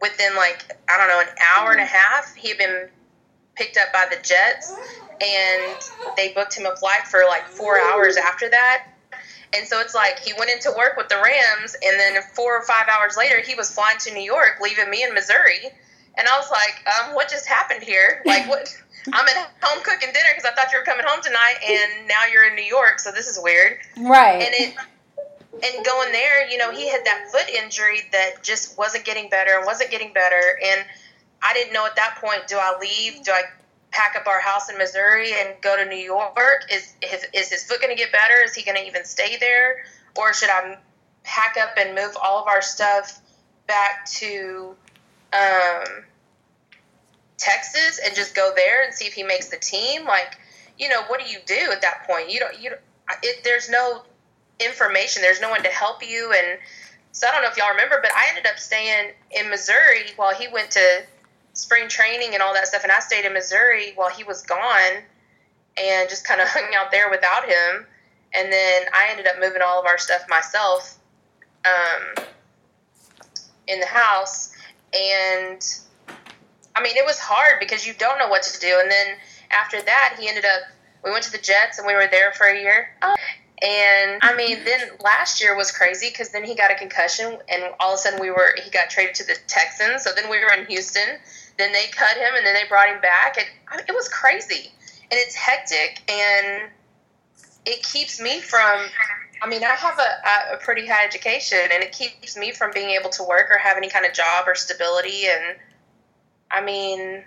within 0.00 0.34
like 0.36 0.76
I 0.88 0.98
don't 0.98 1.08
know 1.08 1.20
an 1.20 1.36
hour 1.56 1.72
and 1.72 1.80
a 1.80 1.84
half, 1.84 2.34
he 2.34 2.48
had 2.48 2.58
been 2.58 2.88
picked 3.54 3.76
up 3.76 3.92
by 3.92 4.06
the 4.10 4.16
Jets, 4.22 4.74
and 5.20 6.12
they 6.16 6.32
booked 6.34 6.54
him 6.58 6.66
a 6.66 6.74
flight 6.76 7.06
for 7.06 7.20
like 7.28 7.46
four 7.46 7.78
hours 7.80 8.16
after 8.16 8.48
that. 8.50 8.88
And 9.56 9.66
so 9.68 9.80
it's 9.80 9.94
like 9.94 10.18
he 10.20 10.32
went 10.38 10.50
into 10.50 10.72
work 10.76 10.96
with 10.96 11.08
the 11.08 11.16
Rams, 11.16 11.76
and 11.82 11.98
then 11.98 12.22
four 12.34 12.56
or 12.56 12.62
five 12.62 12.88
hours 12.88 13.16
later, 13.16 13.40
he 13.40 13.54
was 13.54 13.72
flying 13.72 13.98
to 14.00 14.12
New 14.12 14.22
York, 14.22 14.58
leaving 14.60 14.90
me 14.90 15.04
in 15.04 15.14
Missouri. 15.14 15.60
And 16.16 16.28
I 16.28 16.36
was 16.36 16.50
like, 16.50 16.86
um, 16.86 17.14
what 17.14 17.28
just 17.28 17.46
happened 17.46 17.82
here? 17.82 18.22
Like, 18.26 18.48
what? 18.48 18.68
I'm 19.12 19.28
at 19.28 19.52
home 19.60 19.82
cooking 19.82 20.08
dinner 20.08 20.28
because 20.34 20.50
I 20.50 20.54
thought 20.54 20.72
you 20.72 20.78
were 20.78 20.84
coming 20.84 21.04
home 21.06 21.20
tonight, 21.22 21.56
and 21.62 22.08
now 22.08 22.24
you're 22.32 22.48
in 22.48 22.54
New 22.54 22.64
York, 22.64 22.98
so 23.00 23.12
this 23.12 23.28
is 23.28 23.38
weird. 23.40 23.78
Right. 23.98 24.42
And 24.42 24.54
it, 24.54 24.74
and 25.62 25.84
going 25.84 26.10
there, 26.10 26.48
you 26.48 26.56
know, 26.58 26.70
he 26.70 26.88
had 26.90 27.04
that 27.04 27.28
foot 27.30 27.48
injury 27.48 28.00
that 28.12 28.42
just 28.42 28.78
wasn't 28.78 29.04
getting 29.04 29.28
better 29.28 29.56
and 29.56 29.66
wasn't 29.66 29.90
getting 29.90 30.12
better. 30.12 30.58
And 30.64 30.84
I 31.42 31.52
didn't 31.52 31.72
know 31.72 31.86
at 31.86 31.96
that 31.96 32.18
point, 32.20 32.48
do 32.48 32.56
I 32.56 32.76
leave? 32.80 33.22
Do 33.22 33.30
I 33.32 33.42
pack 33.94 34.16
up 34.16 34.26
our 34.26 34.40
house 34.40 34.68
in 34.68 34.76
Missouri 34.76 35.32
and 35.32 35.54
go 35.62 35.76
to 35.76 35.88
New 35.88 35.96
York? 35.96 36.36
Is 36.70 36.94
is 37.32 37.50
his 37.50 37.64
foot 37.64 37.80
going 37.80 37.96
to 37.96 38.00
get 38.00 38.12
better? 38.12 38.42
Is 38.44 38.54
he 38.54 38.64
going 38.64 38.76
to 38.76 38.86
even 38.86 39.04
stay 39.04 39.36
there? 39.38 39.84
Or 40.16 40.34
should 40.34 40.50
I 40.50 40.76
pack 41.22 41.56
up 41.56 41.70
and 41.78 41.94
move 41.94 42.16
all 42.22 42.42
of 42.42 42.48
our 42.48 42.60
stuff 42.60 43.20
back 43.66 44.04
to 44.06 44.74
um, 45.32 46.04
Texas 47.38 48.00
and 48.04 48.14
just 48.14 48.34
go 48.34 48.52
there 48.54 48.84
and 48.84 48.92
see 48.92 49.06
if 49.06 49.14
he 49.14 49.22
makes 49.22 49.48
the 49.48 49.58
team? 49.58 50.04
Like, 50.04 50.38
you 50.76 50.88
know, 50.88 51.02
what 51.06 51.20
do 51.20 51.30
you 51.30 51.38
do 51.46 51.70
at 51.72 51.80
that 51.82 52.04
point? 52.06 52.30
You 52.30 52.40
don't, 52.40 52.60
you 52.60 52.70
don't, 52.70 52.80
it, 53.22 53.44
there's 53.44 53.70
no 53.70 54.02
information. 54.60 55.22
There's 55.22 55.40
no 55.40 55.50
one 55.50 55.62
to 55.62 55.68
help 55.68 56.06
you. 56.06 56.32
And 56.36 56.58
so 57.12 57.28
I 57.28 57.32
don't 57.32 57.42
know 57.42 57.48
if 57.48 57.56
y'all 57.56 57.70
remember, 57.70 57.98
but 58.02 58.10
I 58.12 58.28
ended 58.30 58.46
up 58.46 58.58
staying 58.58 59.12
in 59.30 59.50
Missouri 59.50 60.10
while 60.16 60.34
he 60.34 60.48
went 60.48 60.72
to 60.72 61.02
spring 61.54 61.88
training 61.88 62.34
and 62.34 62.42
all 62.42 62.52
that 62.54 62.66
stuff. 62.66 62.82
And 62.82 62.92
I 62.92 63.00
stayed 63.00 63.24
in 63.24 63.32
Missouri 63.32 63.92
while 63.94 64.10
he 64.10 64.24
was 64.24 64.42
gone 64.42 65.02
and 65.76 66.08
just 66.08 66.26
kind 66.26 66.40
of 66.40 66.48
hung 66.50 66.74
out 66.76 66.90
there 66.90 67.10
without 67.10 67.44
him. 67.44 67.86
And 68.34 68.52
then 68.52 68.82
I 68.92 69.08
ended 69.10 69.26
up 69.26 69.36
moving 69.40 69.62
all 69.64 69.80
of 69.80 69.86
our 69.86 69.98
stuff 69.98 70.22
myself 70.28 70.98
um, 71.64 72.24
in 73.68 73.80
the 73.80 73.86
house. 73.86 74.52
And 74.92 75.64
I 76.76 76.82
mean, 76.82 76.96
it 76.96 77.04
was 77.06 77.18
hard 77.18 77.60
because 77.60 77.86
you 77.86 77.94
don't 77.94 78.18
know 78.18 78.28
what 78.28 78.42
to 78.42 78.60
do. 78.60 78.78
And 78.80 78.90
then 78.90 79.16
after 79.50 79.80
that, 79.80 80.16
he 80.18 80.28
ended 80.28 80.44
up, 80.44 80.62
we 81.04 81.10
went 81.10 81.24
to 81.24 81.32
the 81.32 81.38
Jets 81.38 81.78
and 81.78 81.86
we 81.86 81.94
were 81.94 82.08
there 82.10 82.32
for 82.32 82.46
a 82.46 82.60
year. 82.60 82.88
And 83.62 84.18
I 84.22 84.34
mean, 84.34 84.64
then 84.64 84.80
last 85.00 85.40
year 85.40 85.56
was 85.56 85.70
crazy 85.70 86.10
because 86.10 86.30
then 86.30 86.44
he 86.44 86.54
got 86.54 86.70
a 86.70 86.74
concussion, 86.74 87.38
and 87.48 87.62
all 87.80 87.92
of 87.92 87.94
a 87.94 87.98
sudden 87.98 88.20
we 88.20 88.30
were 88.30 88.54
he 88.62 88.68
got 88.70 88.90
traded 88.90 89.14
to 89.16 89.24
the 89.24 89.36
Texans. 89.46 90.02
So 90.02 90.10
then 90.14 90.28
we 90.28 90.38
were 90.40 90.52
in 90.52 90.66
Houston. 90.66 91.18
Then 91.58 91.72
they 91.72 91.86
cut 91.92 92.16
him, 92.16 92.34
and 92.36 92.46
then 92.46 92.54
they 92.54 92.68
brought 92.68 92.88
him 92.88 93.00
back. 93.00 93.36
And 93.38 93.46
I 93.70 93.76
mean, 93.76 93.86
it 93.88 93.94
was 93.94 94.08
crazy, 94.08 94.72
and 95.02 95.12
it's 95.12 95.34
hectic, 95.34 96.02
and 96.10 96.70
it 97.66 97.82
keeps 97.82 98.20
me 98.20 98.40
from. 98.40 98.86
I 99.42 99.46
mean, 99.46 99.62
I 99.62 99.74
have 99.74 99.98
a, 99.98 100.54
a 100.54 100.56
pretty 100.58 100.86
high 100.86 101.04
education, 101.04 101.58
and 101.72 101.82
it 101.82 101.92
keeps 101.92 102.36
me 102.36 102.52
from 102.52 102.70
being 102.72 102.90
able 102.90 103.10
to 103.10 103.24
work 103.24 103.50
or 103.50 103.58
have 103.58 103.76
any 103.76 103.90
kind 103.90 104.06
of 104.06 104.14
job 104.14 104.46
or 104.46 104.54
stability. 104.54 105.26
And 105.26 105.56
I 106.50 106.62
mean, 106.62 107.24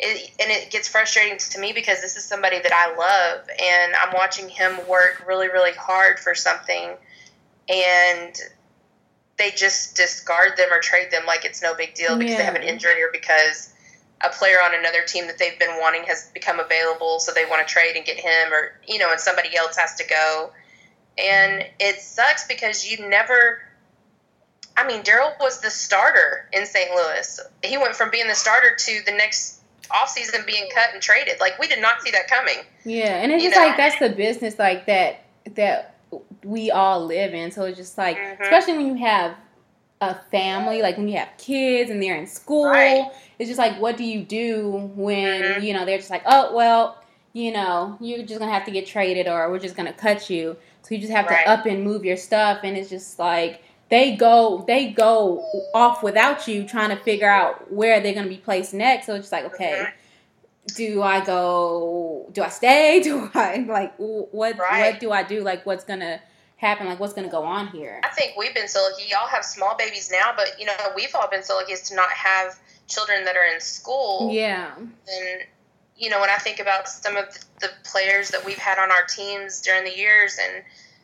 it, 0.00 0.30
and 0.40 0.50
it 0.50 0.70
gets 0.70 0.88
frustrating 0.88 1.38
to 1.38 1.60
me 1.60 1.72
because 1.72 2.00
this 2.00 2.16
is 2.16 2.24
somebody 2.24 2.58
that 2.60 2.72
I 2.72 2.96
love, 2.96 3.48
and 3.48 3.94
I'm 3.94 4.14
watching 4.14 4.48
him 4.48 4.76
work 4.88 5.24
really, 5.26 5.48
really 5.48 5.72
hard 5.72 6.18
for 6.18 6.34
something, 6.34 6.96
and 7.68 8.40
they 9.40 9.50
just 9.50 9.96
discard 9.96 10.58
them 10.58 10.68
or 10.70 10.80
trade 10.80 11.10
them 11.10 11.24
like 11.26 11.46
it's 11.46 11.62
no 11.62 11.74
big 11.74 11.94
deal 11.94 12.18
because 12.18 12.36
they 12.36 12.44
have 12.44 12.54
an 12.54 12.62
injury 12.62 13.02
or 13.02 13.08
because 13.10 13.72
a 14.20 14.28
player 14.28 14.58
on 14.62 14.74
another 14.74 15.02
team 15.06 15.26
that 15.28 15.38
they've 15.38 15.58
been 15.58 15.80
wanting 15.80 16.02
has 16.04 16.30
become 16.34 16.60
available, 16.60 17.18
so 17.20 17.32
they 17.32 17.46
want 17.46 17.66
to 17.66 17.72
trade 17.72 17.96
and 17.96 18.04
get 18.04 18.18
him, 18.18 18.52
or 18.52 18.78
you 18.86 18.98
know, 18.98 19.10
and 19.10 19.18
somebody 19.18 19.56
else 19.56 19.78
has 19.78 19.94
to 19.96 20.06
go, 20.06 20.52
and 21.16 21.64
it 21.78 22.00
sucks 22.00 22.46
because 22.46 22.86
you 22.86 23.08
never. 23.08 23.62
I 24.76 24.86
mean, 24.86 25.02
Daryl 25.02 25.32
was 25.40 25.60
the 25.60 25.70
starter 25.70 26.48
in 26.52 26.66
St. 26.66 26.90
Louis. 26.90 27.40
He 27.64 27.78
went 27.78 27.96
from 27.96 28.10
being 28.10 28.28
the 28.28 28.34
starter 28.34 28.76
to 28.76 29.00
the 29.06 29.12
next 29.12 29.62
offseason 29.88 30.46
being 30.46 30.68
cut 30.74 30.90
and 30.92 31.02
traded. 31.02 31.40
Like 31.40 31.58
we 31.58 31.66
did 31.66 31.80
not 31.80 32.02
see 32.02 32.10
that 32.10 32.28
coming. 32.28 32.58
Yeah, 32.84 33.22
and 33.22 33.32
it's 33.32 33.42
You 33.42 33.50
just 33.50 33.58
know? 33.58 33.66
like 33.66 33.78
that's 33.78 33.98
the 33.98 34.10
business 34.10 34.58
like 34.58 34.84
that 34.84 35.24
that 35.54 35.99
we 36.44 36.70
all 36.70 37.04
live 37.04 37.34
in. 37.34 37.50
So 37.50 37.64
it's 37.64 37.76
just 37.76 37.98
like, 37.98 38.16
Mhm. 38.16 38.40
especially 38.40 38.74
when 38.78 38.86
you 38.86 38.94
have 39.06 39.34
a 40.00 40.14
family, 40.30 40.80
like 40.80 40.96
when 40.96 41.08
you 41.08 41.18
have 41.18 41.28
kids 41.36 41.90
and 41.90 42.02
they're 42.02 42.16
in 42.16 42.26
school, 42.26 42.66
Right. 42.70 43.04
it's 43.38 43.48
just 43.48 43.58
like, 43.58 43.78
what 43.80 43.96
do 43.96 44.04
you 44.04 44.20
do 44.22 44.90
when 44.96 45.42
Mhm. 45.42 45.62
you 45.62 45.74
know 45.74 45.84
they're 45.84 45.98
just 45.98 46.10
like, 46.10 46.22
oh 46.26 46.54
well, 46.54 46.96
you 47.34 47.52
know, 47.52 47.96
you're 48.00 48.24
just 48.24 48.40
gonna 48.40 48.52
have 48.52 48.64
to 48.64 48.70
get 48.70 48.86
traded 48.86 49.28
or 49.28 49.50
we're 49.50 49.58
just 49.58 49.76
gonna 49.76 49.92
cut 49.92 50.30
you. 50.30 50.56
So 50.82 50.94
you 50.94 51.00
just 51.00 51.12
have 51.12 51.26
Right. 51.26 51.44
to 51.44 51.50
up 51.50 51.66
and 51.66 51.84
move 51.84 52.04
your 52.04 52.16
stuff, 52.16 52.60
and 52.64 52.76
it's 52.76 52.88
just 52.88 53.18
like 53.18 53.62
they 53.90 54.16
go 54.16 54.64
they 54.66 54.86
go 54.88 55.44
off 55.74 56.02
without 56.02 56.48
you 56.48 56.64
trying 56.64 56.90
to 56.90 56.96
figure 56.96 57.28
out 57.28 57.70
where 57.72 58.00
they're 58.00 58.14
gonna 58.14 58.28
be 58.28 58.36
placed 58.38 58.72
next. 58.72 59.06
So 59.06 59.14
it's 59.14 59.24
just 59.24 59.32
like, 59.32 59.44
okay 59.44 59.80
Mhm. 59.80 59.92
do 60.76 61.02
I 61.02 61.20
go? 61.24 62.26
Do 62.32 62.42
I 62.42 62.48
stay? 62.48 63.00
Do 63.04 63.30
I 63.34 63.64
like 63.68 63.92
what? 63.96 64.58
Right. 64.58 64.92
What 64.92 65.00
do 65.00 65.10
I 65.10 65.22
do? 65.22 65.42
Like 65.42 65.66
what's 65.66 65.84
gonna 65.84 66.20
happen? 66.60 66.86
Like 66.86 67.00
what's 67.00 67.14
gonna 67.14 67.28
go 67.28 67.42
on 67.42 67.68
here? 67.68 68.00
I 68.04 68.08
think 68.08 68.36
we've 68.36 68.54
been 68.54 68.68
so 68.68 68.80
lucky. 68.82 69.08
Y'all 69.08 69.26
have 69.26 69.44
small 69.44 69.76
babies 69.76 70.10
now, 70.12 70.32
but 70.36 70.48
you 70.58 70.66
know 70.66 70.74
we've 70.94 71.14
all 71.14 71.28
been 71.28 71.42
so 71.42 71.56
lucky 71.56 71.72
as 71.72 71.82
to 71.88 71.94
not 71.96 72.10
have 72.10 72.58
children 72.86 73.24
that 73.24 73.36
are 73.36 73.46
in 73.54 73.60
school. 73.60 74.30
Yeah, 74.32 74.74
And 74.76 75.42
you 75.96 76.10
know 76.10 76.20
when 76.20 76.30
I 76.30 76.36
think 76.36 76.60
about 76.60 76.88
some 76.88 77.16
of 77.16 77.26
the 77.60 77.70
players 77.84 78.30
that 78.30 78.44
we've 78.44 78.58
had 78.58 78.78
on 78.78 78.90
our 78.90 79.04
teams 79.06 79.60
during 79.62 79.84
the 79.84 79.96
years, 79.96 80.38
and 80.38 80.62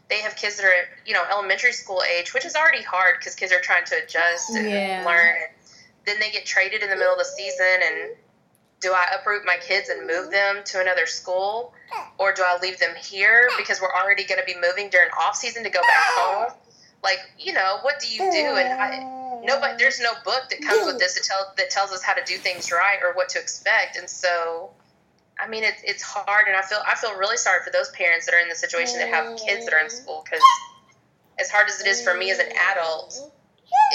they 0.09 0.21
have 0.21 0.37
kids 0.37 0.57
that 0.59 0.67
are 0.67 0.89
you 1.07 1.15
know 1.15 1.25
elementary 1.31 1.73
school 1.73 2.03
age, 2.03 2.35
which 2.35 2.45
is 2.45 2.55
already 2.55 2.83
hard 2.83 3.17
because 3.19 3.35
kids 3.35 3.53
are 3.53 3.61
trying 3.61 3.85
to 3.87 3.97
adjust 4.05 4.51
and 4.51 4.69
Yeah. 4.71 5.05
learn. 5.07 5.37
Then 6.05 6.21
they 6.21 6.31
get 6.31 6.47
traded 6.47 6.83
in 6.83 6.91
the 6.91 6.97
middle 6.97 7.13
of 7.13 7.19
the 7.19 7.25
season, 7.25 7.81
and 7.83 8.17
do 8.81 8.93
I 8.93 9.07
uproot 9.19 9.43
my 9.45 9.57
kids 9.61 9.89
and 9.89 10.07
move 10.07 10.31
them 10.31 10.63
to 10.67 10.81
another 10.81 11.07
school, 11.07 11.73
or 12.19 12.33
do 12.33 12.43
I 12.45 12.59
leave 12.61 12.79
them 12.79 12.95
here 12.95 13.49
because 13.57 13.81
we're 13.81 13.93
already 13.93 14.25
going 14.25 14.41
to 14.41 14.47
be 14.47 14.55
moving 14.55 14.91
during 14.91 15.09
off 15.19 15.37
season 15.37 15.65
to 15.65 15.71
go 15.71 15.81
back 15.81 16.05
home? 16.17 16.53
Like, 17.03 17.19
you 17.39 17.53
know, 17.53 17.79
what 17.83 18.01
do 18.01 18.09
you 18.09 18.19
do? 18.19 18.57
And 18.57 18.73
I, 18.73 19.41
nobody, 19.45 19.77
there's 19.79 20.01
no 20.01 20.13
book 20.25 20.43
that 20.51 20.61
comes 20.61 20.87
with 20.87 20.99
this 20.99 21.15
that 21.15 21.25
tells 21.25 21.55
that 21.57 21.71
tells 21.71 21.93
us 21.93 22.03
how 22.03 22.15
to 22.15 22.23
do 22.25 22.37
things 22.37 22.71
right 22.73 22.99
or 23.03 23.15
what 23.15 23.29
to 23.31 23.39
expect. 23.39 23.97
And 23.97 24.11
so, 24.11 24.71
I 25.39 25.49
mean, 25.49 25.65
it's 25.65 25.83
it's 25.85 26.03
hard, 26.03 26.49
and 26.49 26.57
I 26.57 26.63
feel 26.63 26.79
I 26.87 26.95
feel 26.97 27.17
really 27.17 27.37
sorry 27.37 27.63
for 27.65 27.71
those 27.71 27.91
parents 27.91 28.27
that 28.27 28.35
are 28.35 28.41
in 28.41 28.49
the 28.49 28.55
situation 28.55 28.99
that 28.99 29.09
have 29.09 29.39
kids 29.39 29.65
that 29.65 29.75
are 29.75 29.81
in 29.81 29.91
school 29.91 30.23
because 30.25 30.43
as 31.39 31.51
hard 31.51 31.69
as 31.69 31.81
it 31.81 31.87
is 31.87 32.03
for 32.03 32.15
me 32.15 32.31
as 32.31 32.39
an 32.39 32.51
adult, 32.73 33.33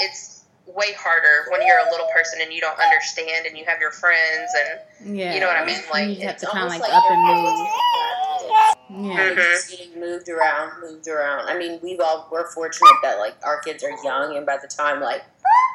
it's 0.00 0.31
way 0.66 0.92
harder 0.96 1.50
when 1.50 1.66
you're 1.66 1.78
a 1.78 1.90
little 1.90 2.06
person 2.14 2.40
and 2.40 2.52
you 2.52 2.60
don't 2.60 2.78
understand 2.78 3.46
and 3.46 3.56
you 3.58 3.64
have 3.64 3.80
your 3.80 3.90
friends 3.90 4.50
and 4.60 5.16
Yeah. 5.18 5.34
You 5.34 5.40
know 5.40 5.46
what 5.48 5.56
I 5.56 5.64
mean? 5.64 5.80
Like, 5.92 6.08
you 6.08 6.24
have 6.26 6.34
It's 6.34 6.42
to 6.42 6.46
kind 6.50 6.64
of 6.66 6.72
almost 6.72 6.80
like, 6.80 6.92
up 6.96 7.10
and 7.10 7.20
always 7.20 7.42
move. 7.42 7.58
doing 7.58 8.48
that. 8.48 8.74
Yeah. 8.90 9.30
Mhm. 9.30 9.36
Just 9.36 9.70
getting 9.70 10.00
moved 10.00 10.28
around, 10.28 10.80
moved 10.80 11.08
around. 11.08 11.48
I 11.48 11.56
mean, 11.58 11.80
we've 11.82 12.00
all 12.00 12.28
we're 12.30 12.46
fortunate 12.50 12.92
that 13.02 13.18
like 13.18 13.34
our 13.42 13.60
kids 13.60 13.82
are 13.82 13.90
young, 14.04 14.36
and 14.36 14.44
by 14.46 14.58
the 14.58 14.68
time 14.68 15.00
like 15.00 15.22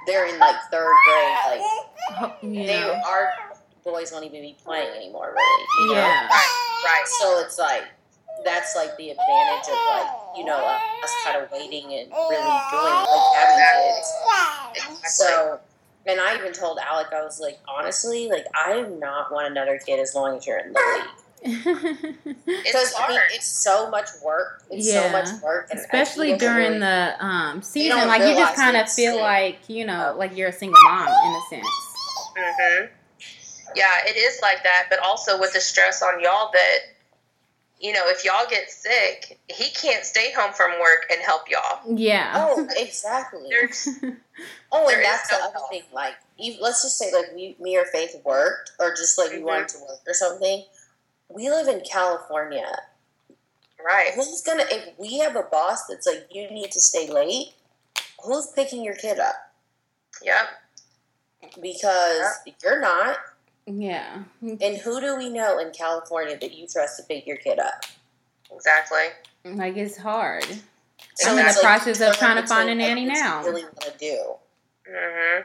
they're 0.05 0.25
in 0.27 0.37
like 0.39 0.55
third 0.71 0.93
grade, 1.05 1.37
like 1.47 1.61
Ho- 2.19 2.33
You 2.41 2.65
they 2.67 2.79
know. 2.79 3.01
our 3.05 3.33
boys 3.83 4.11
won't 4.11 4.23
even 4.25 4.41
be 4.41 4.55
playing 4.63 4.95
anymore, 4.95 5.33
really. 5.35 5.65
You 5.89 5.95
know? 5.95 6.01
Yeah. 6.01 6.27
right. 6.29 7.03
So 7.19 7.39
it's 7.39 7.57
like 7.57 7.83
that's 8.47 8.75
like 8.75 8.95
the 8.97 9.11
advantage 9.11 9.67
of 9.67 9.77
like 9.91 10.07
you 10.37 10.45
know 10.45 10.57
us 10.57 11.11
kind 11.25 11.43
of 11.43 11.51
waiting 11.51 11.83
and 11.85 12.09
really 12.11 12.57
doing 12.71 12.97
like 13.11 13.27
having 13.35 13.59
kids. 13.59 14.13
Exactly. 14.75 15.09
So, 15.09 15.59
and 16.05 16.19
I 16.21 16.35
even 16.35 16.53
told 16.53 16.79
Alec, 16.79 17.07
I 17.13 17.23
was 17.23 17.39
like, 17.39 17.59
honestly, 17.67 18.29
like 18.29 18.45
I 18.55 18.73
do 18.81 18.87
not 18.99 19.31
want 19.31 19.47
another 19.51 19.77
kid 19.83 19.99
as 19.99 20.15
long 20.15 20.37
as 20.37 20.47
you're 20.47 20.59
in 20.59 20.73
the 20.73 20.79
league. 20.79 21.09
it's 21.43 22.71
Because 22.71 22.93
I 22.97 23.07
mean, 23.09 23.17
hard. 23.17 23.31
it's 23.33 23.47
so 23.47 23.89
much 23.89 24.07
work. 24.23 24.63
It's 24.71 24.87
Yeah. 24.87 25.03
so 25.03 25.11
much 25.11 25.43
work, 25.43 25.67
and 25.69 25.79
Especially 25.79 26.35
during 26.37 26.67
really- 26.73 26.79
the 26.79 27.15
um, 27.25 27.61
season, 27.61 28.07
like 28.07 28.21
you 28.21 28.35
just 28.35 28.55
kind 28.55 28.75
of 28.77 28.89
feel 28.91 29.15
yeah. 29.15 29.21
like 29.21 29.59
you 29.67 29.85
know, 29.85 30.15
like 30.17 30.35
you're 30.35 30.49
a 30.49 30.53
single 30.53 30.79
mom 30.89 31.07
in 31.07 31.33
a 31.35 31.41
sense. 31.49 31.67
hmm 32.37 32.85
Yeah, 33.75 33.91
it 34.05 34.15
is 34.17 34.39
like 34.41 34.63
that, 34.63 34.87
but 34.89 34.99
also 34.99 35.39
with 35.39 35.53
the 35.53 35.59
stress 35.61 36.01
on 36.01 36.19
y'all 36.21 36.49
that, 36.53 36.77
you 37.79 37.93
know, 37.93 38.01
if 38.05 38.25
y'all 38.25 38.45
get 38.49 38.69
sick, 38.71 39.39
he 39.49 39.69
can't 39.69 40.03
stay 40.03 40.31
home 40.33 40.53
from 40.53 40.71
work 40.79 41.05
and 41.11 41.21
help 41.21 41.49
y'all. 41.49 41.79
Yeah. 41.97 42.31
Oh, 42.35 42.67
exactly. 42.77 43.47
There's, 43.49 43.87
Oh, 44.71 44.87
and 44.89 45.03
that's 45.03 45.31
no 45.31 45.37
the 45.37 45.43
other 45.45 45.53
help. 45.53 45.69
thing. 45.71 45.81
Like, 45.93 46.13
you, 46.37 46.55
let's 46.61 46.83
just 46.83 46.97
say, 46.97 47.11
like, 47.13 47.33
we, 47.35 47.55
me 47.59 47.77
or 47.77 47.85
Faith 47.85 48.15
worked, 48.23 48.71
or 48.79 48.91
just 48.91 49.17
like 49.17 49.31
we 49.31 49.37
Mhm. 49.37 49.43
wanted 49.43 49.67
to 49.69 49.79
work 49.79 49.99
or 50.05 50.13
something. 50.13 50.63
We 51.29 51.49
live 51.49 51.67
in 51.67 51.81
California. 51.81 52.71
right. 53.83 54.11
Who's 54.15 54.41
gonna? 54.41 54.65
If 54.69 54.97
we 54.99 55.17
have 55.19 55.35
a 55.35 55.43
boss 55.43 55.85
that's 55.87 56.05
like, 56.07 56.27
you 56.31 56.49
need 56.51 56.71
to 56.71 56.79
stay 56.79 57.09
late, 57.09 57.53
who's 58.23 58.47
picking 58.55 58.83
your 58.83 58.95
kid 58.95 59.19
up? 59.19 59.35
Yep. 60.23 60.47
Because 61.61 62.25
you're 62.63 62.79
not. 62.81 63.17
Yeah. 63.67 64.23
And 64.41 64.77
who 64.77 64.99
do 65.01 65.15
we 65.17 65.29
know 65.29 65.59
in 65.59 65.71
California 65.71 66.37
that 66.39 66.53
you 66.57 66.65
trust 66.67 66.97
to 66.97 67.03
pick 67.03 67.27
your 67.27 67.37
kid 67.37 67.59
up? 67.59 67.85
Exactly. 68.51 69.05
Like 69.45 69.77
it's 69.77 69.97
hard. 69.97 70.45
So 71.15 71.31
I'm 71.31 71.37
in 71.37 71.43
the 71.43 71.49
it's 71.49 71.57
like 71.57 71.65
process 71.65 72.01
of 72.01 72.17
trying 72.17 72.41
to 72.41 72.47
find 72.47 72.69
a 72.69 72.71
like, 72.71 72.77
nanny 72.79 73.05
what 73.07 73.15
you 73.15 73.21
now. 73.23 73.43
Really 73.43 73.63
want 73.63 73.81
to 73.81 73.93
do. 73.99 74.23
hmm 74.89 75.41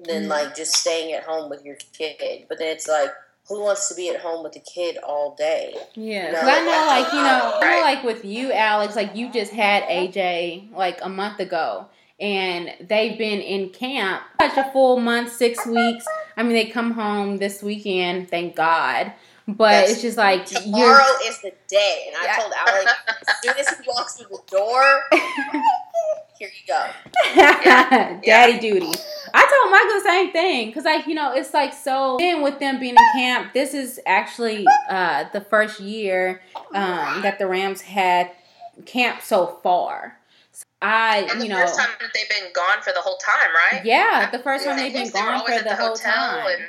than 0.00 0.24
Mhm. 0.24 0.28
like 0.28 0.54
just 0.54 0.76
staying 0.76 1.12
at 1.12 1.24
home 1.24 1.50
with 1.50 1.64
your 1.64 1.76
kid. 1.92 2.46
But 2.48 2.58
then 2.58 2.68
it's 2.68 2.86
like, 2.86 3.10
who 3.48 3.60
wants 3.62 3.88
to 3.88 3.94
be 3.96 4.10
at 4.10 4.20
home 4.20 4.44
with 4.44 4.52
the 4.52 4.60
kid 4.60 4.96
all 4.98 5.34
day? 5.34 5.74
Yeah, 5.94 6.30
No, 6.30 6.38
'cause 6.40 6.48
I 6.48 6.60
know, 6.60 6.86
like 6.86 7.12
you 7.12 7.20
know, 7.20 7.58
I 7.62 7.76
know, 7.76 7.80
like 7.82 8.04
with 8.04 8.24
you, 8.24 8.52
Alex, 8.52 8.94
like 8.94 9.16
you 9.16 9.28
just 9.32 9.52
had 9.52 9.82
AJ 9.88 10.68
like 10.72 11.00
a 11.02 11.08
month 11.08 11.40
ago, 11.40 11.86
and 12.20 12.72
they've 12.80 13.18
been 13.18 13.40
in 13.40 13.70
camp 13.70 14.22
such 14.40 14.56
a 14.56 14.70
full 14.72 15.00
month, 15.00 15.32
six 15.32 15.66
weeks. 15.66 16.04
I 16.38 16.44
mean, 16.44 16.52
they 16.52 16.66
come 16.66 16.92
home 16.92 17.38
this 17.38 17.64
weekend, 17.64 18.30
thank 18.30 18.54
God. 18.54 19.12
But 19.48 19.72
Yes. 19.72 19.90
it's 19.90 20.02
just 20.02 20.16
like 20.16 20.46
Tomorrow 20.46 21.16
is 21.24 21.40
the 21.40 21.52
day, 21.66 22.04
and 22.06 22.16
I 22.16 22.24
Yeah. 22.26 22.36
told 22.36 22.52
Alec 22.52 22.88
as 23.26 23.40
soon 23.42 23.54
as 23.58 23.68
he 23.70 23.88
walks 23.88 24.14
through 24.14 24.28
the 24.28 24.42
door, 24.48 25.04
here 26.38 26.48
you 26.54 26.66
go. 26.68 26.86
you're 27.34 28.20
daddy 28.20 28.58
duty. 28.60 28.92
I 29.34 29.46
told 29.50 29.70
Michael 29.72 29.94
the 29.94 30.04
same 30.04 30.32
thing 30.32 30.66
because, 30.68 30.84
like, 30.84 31.06
you 31.08 31.14
know, 31.14 31.32
it's 31.32 31.52
like 31.52 31.72
so. 31.72 32.18
Then 32.20 32.42
with 32.42 32.60
them 32.60 32.78
being 32.78 32.94
in 32.94 33.04
camp, 33.14 33.52
this 33.52 33.74
is 33.74 34.00
actually 34.06 34.66
uh, 34.88 35.24
the 35.32 35.40
first 35.40 35.80
year 35.80 36.40
um, 36.72 37.22
that 37.22 37.38
the 37.40 37.46
Rams 37.48 37.80
had 37.80 38.30
camp 38.86 39.22
so 39.22 39.46
far. 39.62 40.17
So 40.82 40.88
I, 40.88 41.26
And 41.30 41.40
the 41.40 41.44
you 41.44 41.50
know, 41.50 41.58
first 41.60 41.78
time 41.78 41.88
that 42.00 42.10
they've 42.14 42.28
been 42.28 42.52
gone 42.52 42.82
for 42.82 42.92
the 42.92 43.00
whole 43.00 43.16
time, 43.18 43.50
right? 43.72 43.84
yeah, 43.84 44.30
the 44.30 44.38
first 44.38 44.64
time 44.64 44.76
Yeah, 44.78 44.84
they've 44.84 44.92
been 44.92 45.04
they 45.06 45.10
gone 45.10 45.34
always 45.34 45.54
for 45.54 45.60
at 45.60 45.64
the 45.64 45.74
whole 45.76 45.88
hotel 45.88 46.12
time. 46.14 46.46
And 46.46 46.62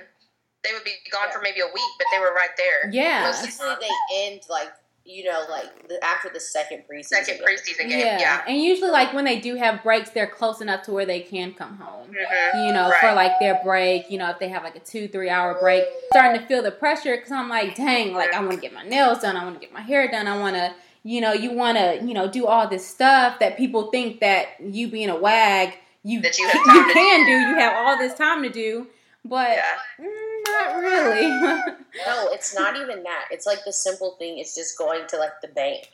they 0.64 0.74
would 0.74 0.84
be 0.84 0.96
gone 1.12 1.32
for 1.32 1.42
maybe 1.42 1.60
a 1.62 1.68
week, 1.74 1.92
but 1.98 2.08
they 2.14 2.20
were 2.20 2.34
right 2.34 2.50
there. 2.58 2.92
Yeah. 2.92 3.24
Most 3.24 3.44
of 3.44 3.58
the 3.58 3.64
Usually 3.66 3.88
they 3.88 4.26
end 4.32 4.42
like 4.50 4.70
you 5.06 5.24
know 5.24 5.44
like 5.50 5.88
the, 5.88 6.04
after 6.04 6.30
the 6.32 6.40
second 6.40 6.84
preseason. 6.92 7.06
Second 7.06 7.40
preseason 7.40 7.90
game. 7.90 8.00
Yeah. 8.00 8.20
Yeah. 8.20 8.42
and 8.48 8.58
usually, 8.58 8.92
like 8.92 9.14
when 9.14 9.26
they 9.26 9.40
do 9.40 9.56
have 9.56 9.82
breaks, 9.84 10.10
they're 10.10 10.28
close 10.28 10.60
enough 10.60 10.84
to 10.84 10.92
where 10.92 11.06
they 11.06 11.22
can 11.22 11.54
come 11.54 11.78
home. 11.78 12.08
hmm 12.10 12.66
you 12.66 12.74
know, 12.74 12.92
for 13.00 13.14
like 13.14 13.40
their 13.40 13.60
break, 13.64 14.10
you 14.10 14.18
know, 14.18 14.30
if 14.32 14.40
they 14.40 14.50
have 14.50 14.64
like 14.64 14.76
a 14.76 14.80
two, 14.80 15.08
three 15.08 15.30
hour 15.30 15.58
break, 15.62 15.84
starting 16.12 16.42
to 16.42 16.48
feel 16.48 16.62
the 16.64 16.72
pressure 16.72 17.16
because 17.16 17.32
I'm 17.32 17.48
like, 17.48 17.76
dang, 17.76 18.14
like 18.14 18.34
I 18.34 18.40
want 18.42 18.54
to 18.54 18.60
get 18.60 18.74
my 18.74 18.84
nails 18.84 19.20
done, 19.20 19.38
I 19.38 19.44
want 19.44 19.56
to 19.56 19.62
get 19.62 19.72
my 19.74 19.82
hair 19.82 20.10
done, 20.10 20.28
I 20.28 20.38
want 20.38 20.56
to, 20.56 20.74
you 21.04 21.22
know, 21.22 21.34
you 21.34 21.52
want 21.52 21.78
to, 21.78 22.02
you 22.06 22.14
know, 22.14 22.28
do 22.30 22.46
all 22.46 22.68
this 22.68 22.86
stuff 22.88 23.40
that 23.40 23.58
people 23.58 23.90
think 23.92 24.20
that 24.20 24.48
you 24.60 24.88
being 24.90 25.10
a 25.10 25.16
wag, 25.16 25.78
you 26.04 26.22
That 26.22 26.38
you 26.38 26.48
have 26.50 26.66
time 26.66 26.76
you 26.88 26.94
can 26.94 27.26
do, 27.26 27.32
you 27.32 27.56
have 27.56 27.74
all 27.74 27.98
this 27.98 28.14
time 28.16 28.44
to 28.44 28.50
do, 28.50 28.88
but 29.26 29.50
Yeah. 29.50 29.76
mm, 30.00 30.44
not 30.48 30.76
really. 30.82 31.76
No, 32.06 32.30
it's 32.32 32.56
not 32.56 32.78
even 32.78 33.04
that. 33.04 33.26
It's 33.32 33.46
like 33.46 33.66
the 33.66 33.74
simple 33.74 34.16
thing. 34.20 34.38
It's 34.38 34.56
just 34.56 34.78
going 34.78 35.06
to 35.08 35.18
like 35.18 35.42
the 35.42 35.48
bank. 35.50 35.90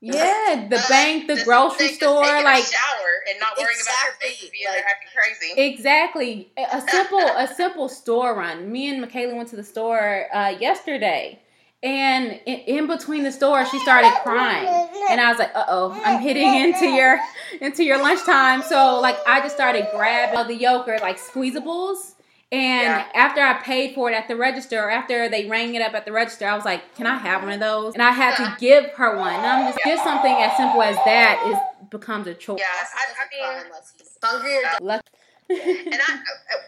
yeah, 0.00 0.66
the 0.70 0.76
Uh, 0.78 0.88
bank, 0.88 1.26
the 1.26 1.42
grocery 1.44 1.88
store, 1.88 2.22
like 2.22 2.62
a 2.62 2.66
shower 2.66 3.12
and 3.28 3.38
not 3.40 3.56
worrying 3.58 3.76
about 3.82 3.94
your 4.04 4.12
Exactly, 4.12 4.28
baby 4.30 4.50
being 4.52 4.68
like- 4.68 4.84
acting 4.88 5.10
crazy. 5.14 5.60
Exactly. 5.60 6.52
A 6.56 6.76
a 6.76 6.80
simple 6.88 7.18
a 7.20 7.46
simple 7.54 7.88
store 7.88 8.34
run. 8.34 8.70
Me 8.72 8.88
and 8.88 9.00
Michaela 9.00 9.34
went 9.34 9.48
to 9.50 9.56
the 9.56 9.64
store 9.64 10.28
uh, 10.34 10.50
yesterday, 10.50 11.40
and 11.84 12.40
in, 12.46 12.58
in 12.78 12.86
between 12.86 13.22
the 13.22 13.30
store, 13.30 13.64
she 13.66 13.78
started 13.80 14.10
crying, 14.22 14.88
and 15.10 15.20
I 15.20 15.28
was 15.28 15.38
like, 15.38 15.54
"Uh 15.54 15.64
oh, 15.68 16.00
I'm 16.04 16.20
hitting 16.20 16.52
into 16.54 16.86
your 16.86 17.20
into 17.60 17.84
your 17.84 18.02
lunchtime." 18.02 18.62
So 18.62 18.98
like, 19.00 19.16
I 19.26 19.40
just 19.40 19.54
started 19.54 19.86
grabbing 19.92 20.46
the 20.48 20.54
yogurt 20.60 21.02
like 21.02 21.18
squeezables. 21.20 22.12
And 22.52 22.82
Yeah. 22.82 23.06
after 23.14 23.40
I 23.40 23.54
paid 23.54 23.94
for 23.94 24.10
it 24.10 24.14
at 24.14 24.28
the 24.28 24.36
register, 24.36 24.78
or 24.84 24.90
after 24.90 25.28
they 25.28 25.46
rang 25.48 25.74
it 25.74 25.82
up 25.82 25.94
at 25.94 26.04
the 26.04 26.12
register, 26.12 26.46
I 26.46 26.54
was 26.54 26.64
like, 26.64 26.94
"Can 26.96 27.06
I 27.06 27.16
have 27.18 27.42
one 27.42 27.52
of 27.52 27.60
those?" 27.60 27.94
And 27.94 28.02
I 28.02 28.12
had 28.12 28.36
to 28.36 28.56
give 28.58 28.90
her 28.92 29.16
one. 29.16 29.34
And 29.34 29.46
I'm 29.46 29.66
just 29.72 29.78
just 29.84 30.04
something 30.04 30.32
as 30.34 30.56
simple 30.56 30.82
as 30.82 30.96
that 31.04 31.44
is 31.50 31.90
becomes 31.90 32.26
a 32.26 32.34
choice. 32.34 32.60
Yeah, 32.60 32.66
I, 32.66 33.50
I 33.52 33.58
mean, 33.62 33.72
hungry 34.22 34.56
or 34.56 34.84
Luck- 34.86 35.02
and 35.50 36.00
I 36.00 36.18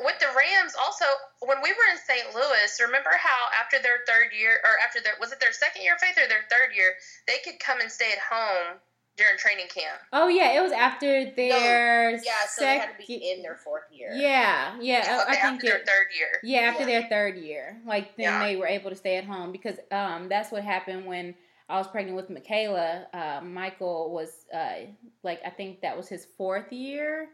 with 0.00 0.18
the 0.18 0.26
Rams 0.36 0.74
also 0.78 1.04
when 1.40 1.58
we 1.62 1.72
were 1.72 1.88
in 1.92 1.98
St. 1.98 2.34
Louis, 2.34 2.80
remember 2.80 3.10
how 3.18 3.48
after 3.60 3.78
their 3.82 3.98
third 4.06 4.32
year 4.38 4.58
or 4.64 4.78
after 4.84 5.00
their 5.00 5.14
was 5.20 5.32
it 5.32 5.40
their 5.40 5.52
second 5.52 5.82
year 5.82 5.94
of 5.94 6.00
faith 6.00 6.16
or 6.16 6.28
their 6.28 6.44
third 6.50 6.74
year, 6.76 6.92
they 7.26 7.38
could 7.44 7.58
come 7.60 7.80
and 7.80 7.90
stay 7.90 8.10
at 8.12 8.18
home 8.18 8.78
during 9.16 9.38
training 9.38 9.66
camp. 9.74 9.98
Oh 10.12 10.28
yeah, 10.28 10.52
it 10.52 10.60
was 10.62 10.72
after 10.72 11.30
their 11.30 12.10
yeah, 12.10 12.18
so 12.50 12.64
they 12.64 12.78
had 12.78 12.98
to 13.00 13.06
be 13.06 13.30
in 13.32 13.42
their 13.42 13.56
fourth 13.56 13.84
year. 13.90 14.12
Yeah, 14.14 14.76
yeah. 14.80 15.04
I- 15.08 15.22
Okay, 15.22 15.30
I 15.30 15.34
think 15.42 15.54
after 15.54 15.66
their 15.68 15.78
third 15.78 16.06
year. 16.18 16.40
yeah, 16.42 16.60
after 16.68 16.80
Yeah. 16.88 17.00
their 17.00 17.08
third 17.08 17.36
year, 17.38 17.80
like 17.86 18.14
then 18.16 18.24
Yeah. 18.24 18.44
they 18.46 18.56
were 18.56 18.66
able 18.66 18.90
to 18.90 18.96
stay 18.96 19.16
at 19.16 19.24
home 19.24 19.52
because 19.52 19.76
um 19.90 20.28
that's 20.28 20.50
what 20.52 20.62
happened 20.64 21.06
when 21.06 21.34
I 21.68 21.78
was 21.78 21.88
pregnant 21.88 22.14
with 22.16 22.30
Michaela. 22.30 23.06
Uh, 23.12 23.40
Michael 23.42 24.12
was 24.12 24.44
uh 24.54 24.80
like 25.22 25.40
I 25.46 25.50
think 25.50 25.80
that 25.80 25.96
was 25.96 26.08
his 26.08 26.26
fourth 26.36 26.70
year, 26.70 27.28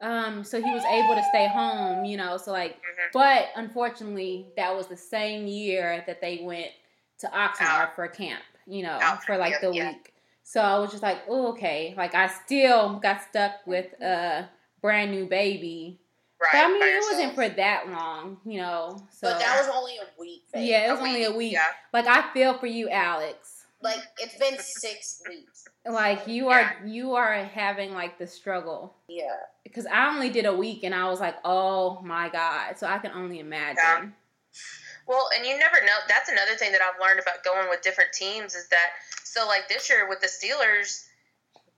um 0.00 0.44
so 0.44 0.60
he 0.60 0.70
was 0.72 0.84
able 0.84 1.14
to 1.14 1.22
stay 1.30 1.46
home, 1.48 2.04
you 2.04 2.16
know. 2.16 2.36
So 2.36 2.52
like, 2.52 2.76
Mhm. 2.76 3.12
but 3.12 3.48
unfortunately, 3.56 4.46
that 4.56 4.74
was 4.74 4.86
the 4.88 4.96
same 4.96 5.46
year 5.46 6.04
that 6.06 6.20
they 6.20 6.40
went 6.42 6.70
to 7.18 7.26
Oxnard 7.28 7.60
Out. 7.62 7.94
for 7.96 8.06
camp, 8.08 8.42
you 8.66 8.82
know, 8.82 8.98
Out 9.00 9.24
for 9.24 9.36
like 9.38 9.60
the 9.60 9.72
yeah. 9.72 9.88
week. 9.92 10.12
So 10.42 10.60
I 10.60 10.78
was 10.78 10.90
just 10.90 11.02
like, 11.02 11.22
oh, 11.28 11.48
okay. 11.52 11.94
Like 11.96 12.14
I 12.14 12.26
still 12.28 12.98
got 13.00 13.22
stuck 13.22 13.66
with 13.66 13.86
a 14.00 14.48
brand 14.82 15.10
new 15.10 15.26
baby. 15.26 15.98
Right. 16.40 16.50
But 16.52 16.64
I 16.64 16.68
mean, 16.68 16.82
it 16.82 17.02
wasn't 17.10 17.34
for 17.34 17.48
that 17.48 17.88
long, 17.88 18.38
you 18.44 18.60
know. 18.60 18.98
So 19.10 19.30
But 19.30 19.38
that 19.38 19.58
was 19.58 19.74
only 19.74 19.96
a 19.96 20.20
week. 20.20 20.42
Faith. 20.52 20.68
yeah, 20.68 20.86
it 20.88 20.90
was 20.90 21.00
only 21.00 21.24
a 21.24 21.32
week. 21.32 21.54
Yeah. 21.54 21.64
Like 21.94 22.06
I 22.06 22.30
feel 22.34 22.58
for 22.58 22.66
you, 22.66 22.90
Alex. 22.90 23.64
Like 23.80 24.00
it's 24.18 24.36
been 24.38 24.58
six 24.58 25.22
weeks. 25.28 25.64
Like 25.86 26.26
you 26.26 26.48
are 26.50 26.76
you 26.84 27.14
are 27.14 27.32
having 27.44 27.92
like 27.94 28.18
the 28.18 28.26
struggle 28.26 28.94
Yeah. 29.08 29.34
Because 29.66 29.86
I 29.86 30.08
only 30.08 30.30
did 30.30 30.46
a 30.46 30.54
week 30.54 30.84
and 30.84 30.94
I 30.94 31.08
was 31.08 31.20
like, 31.20 31.36
oh 31.44 32.00
my 32.02 32.28
god. 32.28 32.78
So 32.78 32.86
I 32.86 32.98
can 32.98 33.10
only 33.12 33.40
imagine. 33.40 34.14
Well, 35.06 35.28
and 35.36 35.46
you 35.46 35.58
never 35.58 35.76
know. 35.84 35.98
That's 36.08 36.30
another 36.30 36.54
thing 36.56 36.72
that 36.72 36.80
I've 36.80 37.00
learned 37.00 37.20
about 37.20 37.44
going 37.44 37.68
with 37.68 37.82
different 37.82 38.12
teams 38.12 38.54
is 38.54 38.68
that 38.68 38.90
so 39.24 39.46
like 39.46 39.68
this 39.68 39.88
year 39.90 40.08
with 40.08 40.20
the 40.20 40.26
Steelers, 40.26 41.06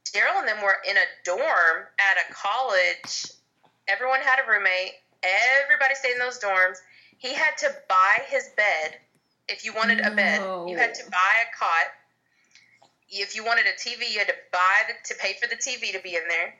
Daryl 0.04 0.38
and 0.38 0.48
them 0.48 0.62
were 0.62 0.76
in 0.88 0.96
a 0.96 1.04
dorm 1.24 1.86
at 1.98 2.16
a 2.16 2.32
college. 2.32 3.26
Everyone 3.86 4.20
had 4.20 4.38
a 4.44 4.50
roommate. 4.50 4.92
Everybody 5.62 5.94
stayed 5.94 6.12
in 6.12 6.18
those 6.18 6.38
dorms. 6.38 6.78
He 7.18 7.34
had 7.34 7.56
to 7.58 7.70
buy 7.88 8.22
his 8.28 8.48
bed. 8.56 8.98
If 9.48 9.64
you 9.64 9.74
wanted 9.74 10.00
a 10.00 10.14
bed, 10.14 10.40
you 10.68 10.76
had 10.76 10.94
to 10.94 11.10
buy 11.10 11.34
a 11.42 11.58
cot. 11.58 11.88
If 13.10 13.34
you 13.34 13.44
wanted 13.44 13.64
a 13.66 13.72
TV, 13.72 14.12
you 14.12 14.18
had 14.18 14.28
to 14.28 14.36
buy 14.52 14.76
the, 14.88 14.94
to 15.08 15.14
pay 15.18 15.34
for 15.40 15.48
the 15.48 15.56
TV 15.56 15.92
to 15.92 16.00
be 16.00 16.14
in 16.14 16.28
there. 16.28 16.54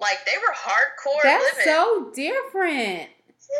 Like 0.00 0.24
they 0.26 0.36
were 0.36 0.54
hardcore 0.54 1.22
That's 1.22 1.56
living. 1.56 1.72
so 1.72 2.10
different. 2.14 3.10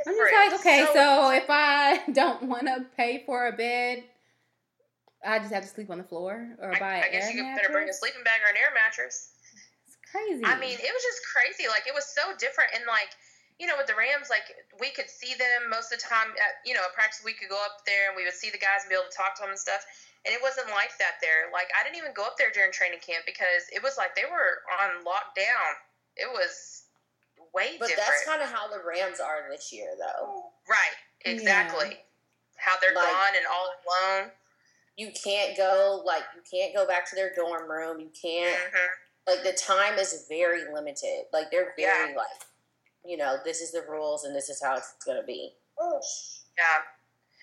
I'm 0.07 0.17
just 0.17 0.33
like, 0.33 0.61
okay, 0.61 0.87
so, 0.87 0.93
So- 0.95 1.31
if 1.31 1.47
I 1.49 2.03
don't 2.13 2.45
want 2.45 2.67
to 2.67 2.85
pay 2.97 3.23
for 3.27 3.47
a 3.47 3.53
bed, 3.53 4.05
I 5.25 5.39
just 5.39 5.53
have 5.53 5.63
to 5.63 5.69
sleep 5.69 5.91
on 5.91 5.99
the 5.99 6.05
floor 6.05 6.37
or 6.61 6.75
I, 6.75 6.79
buy 6.79 6.97
I 7.01 7.09
guess 7.09 7.33
you 7.33 7.43
better 7.43 7.73
bring 7.73 7.89
a 7.89 7.97
sleeping 7.97 8.25
bag 8.25 8.41
or 8.45 8.51
an 8.51 8.61
air 8.61 8.73
mattress. 8.77 9.33
It's 9.89 9.97
crazy. 10.13 10.45
I 10.45 10.61
mean, 10.61 10.77
it 10.77 10.93
was 10.93 11.03
just 11.05 11.21
crazy. 11.33 11.69
Like 11.69 11.89
it 11.89 11.95
was 11.97 12.05
so 12.05 12.37
different, 12.37 12.77
and 12.77 12.85
like 12.85 13.09
you 13.59 13.71
know, 13.71 13.79
with 13.79 13.87
the 13.87 13.95
Rams, 13.95 14.29
like 14.29 14.51
we 14.83 14.91
could 14.91 15.09
see 15.09 15.33
them 15.39 15.71
most 15.71 15.95
of 15.95 16.03
the 16.03 16.05
time. 16.05 16.35
At, 16.37 16.61
you 16.67 16.75
know, 16.75 16.83
at 16.83 16.93
practice, 16.93 17.23
we 17.23 17.33
could 17.33 17.49
go 17.49 17.61
up 17.63 17.87
there 17.87 18.11
and 18.11 18.19
we 18.19 18.27
would 18.27 18.35
see 18.35 18.51
the 18.51 18.59
guys 18.61 18.83
and 18.83 18.91
be 18.91 18.99
able 18.99 19.09
to 19.09 19.15
talk 19.15 19.39
to 19.39 19.47
them 19.47 19.55
and 19.55 19.61
stuff. 19.61 19.87
And 20.27 20.35
it 20.35 20.43
wasn't 20.43 20.73
like 20.75 20.93
that 20.99 21.23
there. 21.23 21.49
Like 21.55 21.71
I 21.73 21.87
didn't 21.87 21.97
even 22.01 22.13
go 22.13 22.27
up 22.27 22.35
there 22.37 22.51
during 22.51 22.75
training 22.75 23.01
camp 23.01 23.25
because 23.25 23.71
it 23.71 23.81
was 23.81 23.95
like 23.97 24.19
they 24.19 24.27
were 24.27 24.61
on 24.83 25.07
lockdown. 25.07 25.71
It 26.17 26.31
was 26.31 26.85
way 27.53 27.77
But 27.79 27.89
different. 27.89 28.09
that's 28.09 28.25
kind 28.25 28.43
of 28.43 28.49
how 28.51 28.69
the 28.69 28.81
Rams 28.83 29.21
are 29.21 29.47
this 29.51 29.73
year, 29.73 29.91
though. 29.99 30.51
right. 30.69 30.95
Exactly. 31.25 31.99
How 32.57 32.77
they're 32.81 32.93
Like- 32.95 33.11
gone 33.11 33.37
and 33.37 33.47
all 33.47 33.73
alone. 33.87 34.33
You 34.97 35.11
can't 35.13 35.57
go 35.57 36.03
like 36.05 36.23
you 36.37 36.43
can't 36.49 36.73
go 36.75 36.87
back 36.87 37.09
to 37.11 37.17
their 37.17 37.35
dorm 37.35 37.69
room. 37.71 37.99
You 38.01 38.11
can't 38.11 38.57
hmm 38.73 38.87
like 39.27 39.43
the 39.43 39.53
time 39.55 39.99
is 39.99 40.27
very 40.29 40.65
limited. 40.71 41.27
Like 41.33 41.51
they're 41.51 41.73
very 41.77 42.11
Yeah. 42.11 42.17
like, 42.17 42.43
you 43.05 43.17
know, 43.17 43.39
this 43.43 43.61
is 43.63 43.73
the 43.73 43.83
rules 43.83 44.25
and 44.25 44.37
this 44.37 44.49
is 44.51 44.63
how 44.63 44.77
it's 44.77 44.93
gonna 45.05 45.23
be. 45.23 45.57
Yeah. 46.59 46.83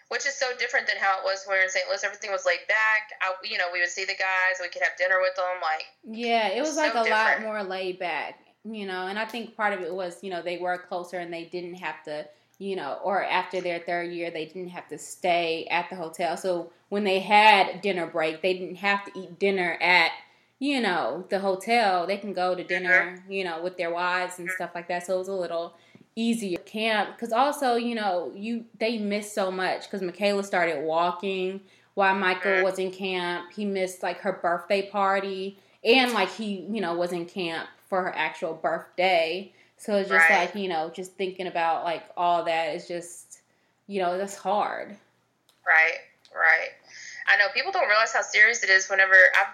Which 0.09 0.25
is 0.25 0.35
so 0.35 0.55
different 0.57 0.87
than 0.87 0.97
how 0.97 1.17
it 1.19 1.23
was 1.23 1.45
when 1.45 1.55
we 1.55 1.59
were 1.59 1.63
in 1.63 1.69
St. 1.69 1.87
Louis. 1.87 2.03
Everything 2.03 2.31
was 2.31 2.45
laid 2.45 2.67
back. 2.67 3.11
I, 3.21 3.33
you 3.43 3.57
know, 3.57 3.69
we 3.73 3.79
would 3.79 3.89
see 3.89 4.05
the 4.05 4.13
guys. 4.15 4.59
We 4.61 4.67
could 4.69 4.81
have 4.83 4.95
dinner 4.97 5.19
with 5.21 5.35
them. 5.35 5.59
Like, 5.61 5.85
yeah, 6.03 6.49
it 6.49 6.61
was 6.61 6.75
so 6.75 6.81
like 6.81 6.93
a 6.93 7.09
lot 7.09 7.41
more 7.41 7.63
laid 7.63 7.97
back, 7.97 8.39
you 8.63 8.85
know. 8.85 9.07
And 9.07 9.17
I 9.19 9.25
think 9.25 9.55
part 9.55 9.73
of 9.73 9.81
it 9.81 9.93
was, 9.93 10.23
you 10.23 10.29
know, 10.29 10.41
they 10.41 10.57
were 10.57 10.77
closer 10.77 11.17
and 11.19 11.33
they 11.33 11.45
didn't 11.45 11.75
have 11.75 12.03
to, 12.05 12.27
you 12.59 12.75
know, 12.75 12.99
or 13.03 13.23
after 13.23 13.61
their 13.61 13.79
third 13.79 14.11
year, 14.11 14.31
they 14.31 14.45
didn't 14.45 14.69
have 14.69 14.87
to 14.89 14.97
stay 14.97 15.67
at 15.71 15.89
the 15.89 15.95
hotel. 15.95 16.37
So 16.37 16.71
when 16.89 17.03
they 17.03 17.19
had 17.19 17.81
dinner 17.81 18.07
break, 18.07 18.41
they 18.41 18.53
didn't 18.53 18.75
have 18.77 19.05
to 19.05 19.19
eat 19.19 19.39
dinner 19.39 19.77
at, 19.81 20.11
you 20.59 20.81
know, 20.81 21.25
the 21.29 21.39
hotel. 21.39 22.05
They 22.05 22.17
can 22.17 22.33
go 22.33 22.55
to 22.55 22.63
dinner, 22.63 23.23
you 23.27 23.43
know, 23.43 23.61
with 23.63 23.77
their 23.77 23.91
wives 23.91 24.39
and 24.39 24.51
stuff 24.51 24.71
like 24.75 24.87
that. 24.89 25.05
So 25.05 25.15
it 25.15 25.19
was 25.19 25.27
a 25.27 25.33
little 25.33 25.75
easier 26.15 26.59
camp 26.59 27.11
because 27.15 27.31
also 27.31 27.75
you 27.75 27.95
know 27.95 28.31
you 28.35 28.65
they 28.79 28.97
missed 28.97 29.33
so 29.33 29.49
much 29.49 29.83
because 29.83 30.01
michaela 30.01 30.43
started 30.43 30.83
walking 30.83 31.61
while 31.93 32.13
michael 32.15 32.59
Mhm. 32.59 32.61
was 32.61 32.77
in 32.79 32.91
camp 32.91 33.51
he 33.53 33.63
missed 33.63 34.03
like 34.03 34.19
her 34.19 34.33
birthday 34.33 34.89
party 34.89 35.57
and 35.83 36.13
like 36.13 36.29
he 36.31 36.65
you 36.69 36.81
know 36.81 36.95
was 36.95 37.11
in 37.11 37.25
camp 37.25 37.67
for 37.89 38.01
her 38.03 38.13
actual 38.15 38.53
birthday 38.53 39.51
so 39.77 39.95
it's 39.95 40.09
just 40.09 40.29
Right. 40.29 40.45
like 40.47 40.55
you 40.55 40.69
know 40.69 40.89
just 40.93 41.13
thinking 41.13 41.47
about 41.47 41.83
like 41.83 42.03
all 42.15 42.43
that 42.45 42.75
is 42.75 42.87
just 42.87 43.41
you 43.87 44.01
know 44.01 44.17
that's 44.17 44.35
hard 44.35 44.95
right, 45.67 45.97
right. 46.35 46.69
I 47.27 47.37
know 47.37 47.45
people 47.53 47.71
don't 47.71 47.87
realize 47.87 48.11
how 48.13 48.21
serious 48.21 48.63
it 48.63 48.69
is 48.69 48.89
whenever 48.89 49.13
I, 49.13 49.45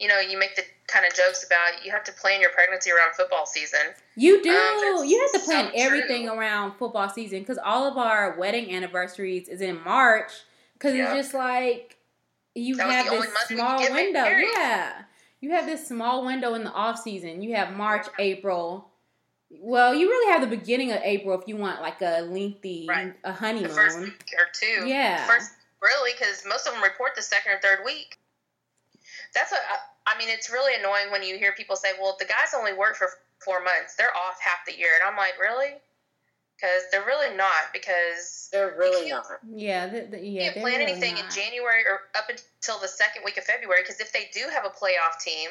you 0.00 0.08
know, 0.08 0.18
you 0.18 0.38
make 0.38 0.56
the 0.56 0.62
kind 0.86 1.06
of 1.06 1.14
jokes 1.14 1.44
about 1.44 1.84
you 1.84 1.92
have 1.92 2.02
to 2.04 2.12
plan 2.12 2.40
your 2.40 2.50
pregnancy 2.50 2.90
around 2.90 3.14
football 3.14 3.46
season. 3.46 3.80
You 4.16 4.42
do. 4.42 4.50
Um, 4.50 5.04
you 5.04 5.20
have 5.20 5.40
to 5.40 5.46
plan 5.46 5.66
so 5.66 5.72
everything 5.74 6.26
true. 6.26 6.36
around 6.38 6.72
football 6.78 7.08
season 7.08 7.40
because 7.40 7.58
all 7.62 7.86
of 7.86 7.96
our 7.98 8.36
wedding 8.38 8.74
anniversaries 8.74 9.48
is 9.48 9.60
in 9.60 9.82
March 9.84 10.32
because 10.74 10.94
Yeah. 10.94 11.14
it's 11.14 11.26
just 11.26 11.34
like 11.34 11.96
you 12.54 12.76
That 12.76 12.90
have 12.90 13.04
this 13.10 13.20
month 13.20 13.34
we 13.50 13.56
could 13.56 13.58
small 13.58 13.92
window. 13.92 14.24
Yeah, 14.24 15.02
you 15.42 15.50
have 15.50 15.66
this 15.66 15.86
small 15.86 16.24
window 16.24 16.54
in 16.54 16.64
the 16.64 16.72
off 16.72 16.98
season. 16.98 17.42
You 17.42 17.54
have 17.56 17.74
March, 17.76 18.06
April. 18.18 18.88
Well, 19.50 19.94
you 19.94 20.08
really 20.08 20.32
have 20.32 20.40
the 20.40 20.56
beginning 20.56 20.92
of 20.92 21.00
April 21.02 21.38
if 21.38 21.46
you 21.46 21.58
want 21.58 21.82
like 21.82 22.00
a 22.00 22.22
lengthy 22.22 22.86
Right. 22.88 23.12
a 23.24 23.28
The 23.28 23.32
honeymoon. 23.34 23.70
first 23.70 23.98
week 23.98 24.24
or 24.38 24.46
two. 24.54 24.86
Yeah. 24.88 25.26
First, 25.26 25.50
really, 25.82 26.12
because 26.18 26.44
most 26.48 26.66
of 26.66 26.72
them 26.72 26.82
report 26.82 27.14
the 27.16 27.22
second 27.22 27.52
or 27.52 27.58
third 27.60 27.80
week. 27.84 28.16
That's 29.34 29.52
a. 29.52 29.56
I 30.06 30.16
mean, 30.18 30.28
it's 30.30 30.50
really 30.50 30.74
annoying 30.78 31.10
when 31.12 31.22
you 31.22 31.36
hear 31.38 31.52
people 31.52 31.76
say, 31.76 31.90
"Well, 32.00 32.16
the 32.18 32.24
guys 32.24 32.54
only 32.56 32.72
work 32.72 32.96
for 32.96 33.08
four 33.44 33.62
months; 33.62 33.94
they're 33.96 34.14
off 34.16 34.40
half 34.40 34.64
the 34.66 34.76
year," 34.76 34.90
and 34.98 35.08
I'm 35.08 35.16
like, 35.16 35.38
"Really?" 35.38 35.74
Because 36.62 36.82
they're 36.92 37.04
really 37.04 37.36
not. 37.36 37.72
Because 37.72 38.48
They're 38.52 38.74
really 38.78 39.10
can't- 39.10 39.26
not. 39.28 39.40
yeah, 39.58 39.88
the, 39.88 40.02
the, 40.02 40.24
you 40.24 40.38
can't 40.40 40.54
plan 40.58 40.78
really 40.78 40.92
anything 40.92 41.18
in. 41.18 41.24
January 41.28 41.82
or 41.84 42.02
up 42.14 42.30
until 42.30 42.78
the 42.78 42.86
second 42.86 43.22
week 43.24 43.36
of 43.36 43.42
February. 43.44 43.82
Because 43.82 43.98
if 43.98 44.12
they 44.12 44.30
do 44.32 44.46
have 44.52 44.64
a 44.64 44.68
playoff 44.70 45.18
team, 45.20 45.50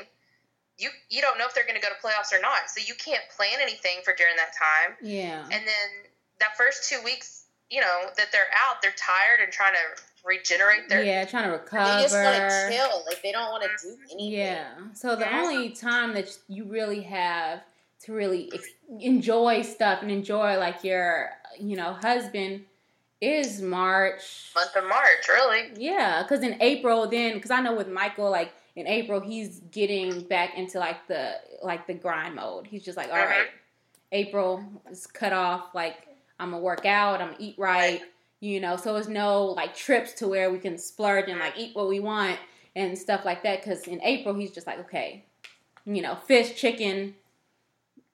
you 0.78 0.89
you 1.10 1.21
don't 1.21 1.38
know 1.38 1.45
if 1.45 1.54
they're 1.54 1.65
going 1.65 1.76
to 1.76 1.82
go 1.82 1.89
to 1.89 2.00
playoffs 2.02 2.32
or 2.36 2.41
not. 2.41 2.69
So 2.69 2.82
you 2.88 2.93
can't 2.95 3.24
plan 3.36 3.60
anything 3.62 4.00
for 4.06 4.13
during 4.15 4.36
that 4.38 4.54
time. 4.56 4.95
Yeah, 5.02 5.41
And 5.43 5.67
then 5.67 5.89
that 6.39 6.56
first 6.58 6.89
two 6.89 7.02
weeks, 7.04 7.43
you 7.69 7.82
know, 7.82 8.06
that 8.15 8.32
they're 8.32 8.50
out, 8.56 8.82
they're 8.82 8.95
tired 8.97 9.43
and 9.43 9.52
trying 9.52 9.74
to 9.74 10.02
regenerate 10.26 10.88
their. 10.88 11.04
yeah, 11.04 11.26
trying 11.26 11.43
to 11.45 11.52
recover. 11.52 11.84
They 11.97 12.04
just 12.04 12.15
want 12.15 12.36
to 12.38 12.69
chill. 12.71 13.04
Like 13.06 13.21
they 13.21 13.32
don't 13.34 13.52
want 13.52 13.63
to 13.63 13.69
do 13.86 13.93
mm-hmm. 13.93 14.04
anything. 14.13 14.32
Yeah. 14.32 14.67
So 14.93 15.15
the 15.17 15.26
Yeah. 15.26 15.41
only 15.43 15.69
time 15.71 16.13
that 16.13 16.30
you 16.47 16.63
really 16.63 17.02
have 17.02 17.62
to 18.06 18.13
really 18.13 18.50
ex- 18.54 18.67
enjoy 18.99 19.62
stuff 19.62 20.01
and 20.01 20.12
enjoy 20.12 20.58
like 20.58 20.84
your, 20.84 21.30
you 21.60 21.75
know, 21.75 21.93
husband 21.93 22.65
is 23.21 23.62
March. 23.62 24.51
Month 24.56 24.75
of 24.75 24.84
March, 24.86 25.27
really. 25.30 25.71
Yeah, 25.77 26.23
because 26.23 26.43
in 26.43 26.58
April, 26.62 27.08
then 27.08 27.36
because 27.36 27.51
I 27.51 27.62
know 27.62 27.75
with 27.75 27.88
Michael, 27.88 28.30
like 28.30 28.51
in 28.75 28.88
April, 28.88 29.19
he's 29.19 29.60
getting 29.71 30.21
back 30.23 30.58
into 30.58 30.80
like 30.80 31.08
the 31.08 31.36
like 31.62 31.88
the 31.88 31.93
grind 31.93 32.36
mode. 32.36 32.67
He's 32.67 32.84
just 32.84 32.97
like, 32.97 33.10
all 33.10 33.17
right, 33.17 33.30
mm-hmm. 33.30 33.56
April 34.12 34.63
is 34.89 35.06
cut 35.08 35.34
off. 35.34 35.73
Like 35.75 36.08
I'm 36.39 36.51
gonna 36.51 36.63
work 36.63 36.86
out. 36.86 37.21
I'm 37.21 37.32
gonna 37.32 37.39
eat 37.39 37.56
right. 37.58 38.01
You 38.39 38.60
know, 38.60 38.75
so 38.75 38.95
it's 38.95 39.08
no 39.08 39.45
like 39.45 39.75
trips 39.75 40.13
to 40.13 40.27
where 40.27 40.51
we 40.51 40.58
can 40.58 40.80
splurge 40.80 41.30
and 41.30 41.39
like 41.39 41.54
eat 41.58 41.75
what 41.75 41.88
we 41.88 41.99
want 41.99 42.39
and 42.75 42.97
stuff 42.97 43.23
like 43.23 43.43
that. 43.43 43.63
Because 43.63 43.88
in 43.88 44.01
April, 44.01 44.34
he's 44.34 44.51
just 44.51 44.65
like, 44.65 44.80
okay, 44.80 45.23
you 45.86 46.01
know, 46.01 46.15
fish, 46.15 46.56
chicken. 46.56 47.13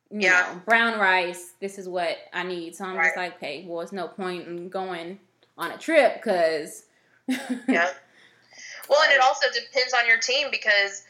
You 0.10 0.22
Yeah. 0.22 0.54
know, 0.54 0.62
brown 0.66 1.00
rice. 1.00 1.54
This 1.60 1.78
is 1.78 1.88
what 1.88 2.18
I 2.34 2.44
need. 2.44 2.76
So 2.76 2.86
I'm 2.86 2.96
just 2.96 3.18
like, 3.18 3.36
okay, 3.36 3.66
well, 3.68 3.82
it's 3.82 3.92
no 3.92 4.08
point 4.08 4.48
in 4.48 4.70
going 4.70 5.20
on 5.58 5.72
a 5.72 5.78
trip 5.78 6.16
because 6.16 6.84
Yeah. 7.28 7.90
Well, 8.90 9.04
and 9.04 9.12
it 9.12 9.22
also 9.22 9.48
depends 9.54 9.94
on 9.94 10.08
your 10.08 10.18
team 10.18 10.48
because, 10.50 11.04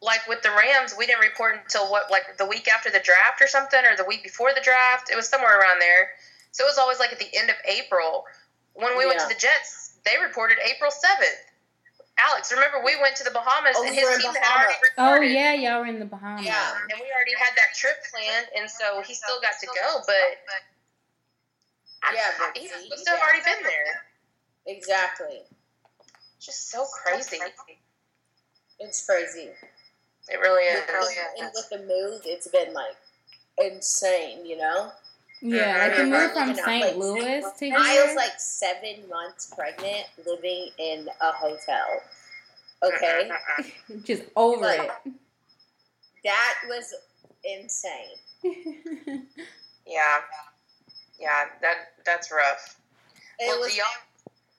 like 0.00 0.26
with 0.28 0.42
the 0.42 0.50
Rams, 0.50 0.94
we 0.96 1.06
didn't 1.06 1.20
report 1.20 1.60
until 1.62 1.90
what, 1.90 2.10
like 2.10 2.38
the 2.38 2.46
week 2.46 2.68
after 2.68 2.90
the 2.90 3.00
draft 3.00 3.40
or 3.40 3.46
something, 3.46 3.80
or 3.84 3.96
the 3.96 4.04
week 4.04 4.22
before 4.22 4.52
the 4.54 4.62
draft. 4.62 5.10
It 5.10 5.16
was 5.16 5.28
somewhere 5.28 5.58
around 5.60 5.80
there. 5.80 6.10
So 6.52 6.64
it 6.64 6.68
was 6.68 6.78
always 6.78 6.98
like 6.98 7.12
at 7.12 7.18
the 7.18 7.28
end 7.36 7.50
of 7.50 7.56
April. 7.66 8.24
When 8.74 8.96
we 8.96 9.04
went 9.06 9.20
to 9.20 9.28
the 9.28 9.38
Jets, 9.38 9.94
they 10.04 10.12
reported 10.22 10.56
April 10.64 10.90
7th. 10.90 11.51
Alex, 12.18 12.52
remember 12.52 12.82
we 12.84 12.94
went 13.00 13.16
to 13.16 13.24
the 13.24 13.30
Bahamas 13.32 13.74
Oh, 13.78 13.84
and 13.84 13.94
his 13.94 14.04
were 14.04 14.14
in 14.14 14.20
team 14.20 14.32
had 14.34 14.42
Bahamas. 14.42 14.74
already 14.98 15.32
Oh 15.32 15.32
yeah, 15.32 15.52
y'all 15.54 15.80
were 15.80 15.86
in 15.86 15.98
the 15.98 16.04
Bahamas. 16.04 16.44
Yeah. 16.44 16.54
Um, 16.76 16.82
and 16.92 17.00
we 17.00 17.08
already 17.10 17.34
had 17.38 17.56
that 17.56 17.74
trip 17.74 17.96
planned, 18.12 18.46
and 18.56 18.70
so 18.70 19.02
he 19.02 19.14
still 19.14 19.40
got 19.40 19.54
to 19.60 19.66
go, 19.66 20.00
but 20.06 20.38
Yeah, 22.14 22.20
but 22.38 22.56
he's 22.56 22.70
see, 22.72 22.84
supposed 22.84 23.04
to 23.04 23.10
have 23.10 23.18
yeah. 23.18 23.24
already 23.24 23.44
been 23.44 23.62
there. 23.64 24.02
Exactly. 24.66 25.40
Just 26.40 26.70
so 26.70 26.84
crazy. 26.92 27.38
It's 28.78 29.06
crazy. 29.06 29.50
It 30.28 30.38
really 30.40 30.64
is. 30.64 30.78
It 30.88 30.92
really 30.92 31.14
and 31.40 31.48
is. 31.48 31.54
with 31.54 31.68
the 31.70 31.86
move, 31.86 32.22
it's 32.24 32.48
been 32.48 32.72
like 32.74 32.96
insane. 33.58 34.44
You 34.46 34.58
know. 34.58 34.92
Yeah, 35.44 35.76
like 35.88 35.98
you 35.98 36.04
Mhm. 36.04 36.10
moved 36.10 36.32
from 36.34 36.54
St. 36.54 36.96
Louis 36.98 37.42
to 37.58 37.64
here. 37.66 37.74
I 37.76 38.04
was 38.06 38.14
like 38.14 38.38
seven 38.38 39.08
months 39.08 39.46
pregnant, 39.46 40.06
living 40.24 40.70
in 40.78 41.08
a 41.20 41.32
hotel. 41.32 42.02
Okay, 42.82 43.30
just 44.04 44.22
over 44.36 44.62
Like- 44.62 44.90
that 46.24 46.54
was 46.68 46.94
insane. 47.44 48.18
Yeah, 49.84 50.20
yeah, 51.18 51.46
that 51.60 51.92
that's 52.06 52.30
rough. 52.30 52.78
It 53.40 53.48
well, 53.48 53.58
was. 53.60 53.72
do 53.72 53.78
y'all 53.78 53.86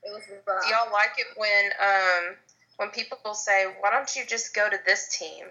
It 0.04 0.12
was 0.12 0.24
rough. 0.46 0.64
do 0.64 0.70
y'all 0.70 0.92
like 0.92 1.14
it 1.18 1.28
when 1.38 1.72
um 1.80 2.36
when 2.76 2.90
people 2.90 3.34
say, 3.34 3.68
"Why 3.80 3.90
don't 3.90 4.14
you 4.18 4.26
just 4.26 4.54
go 4.54 4.70
to 4.70 4.78
this 4.86 5.18
team? 5.18 5.46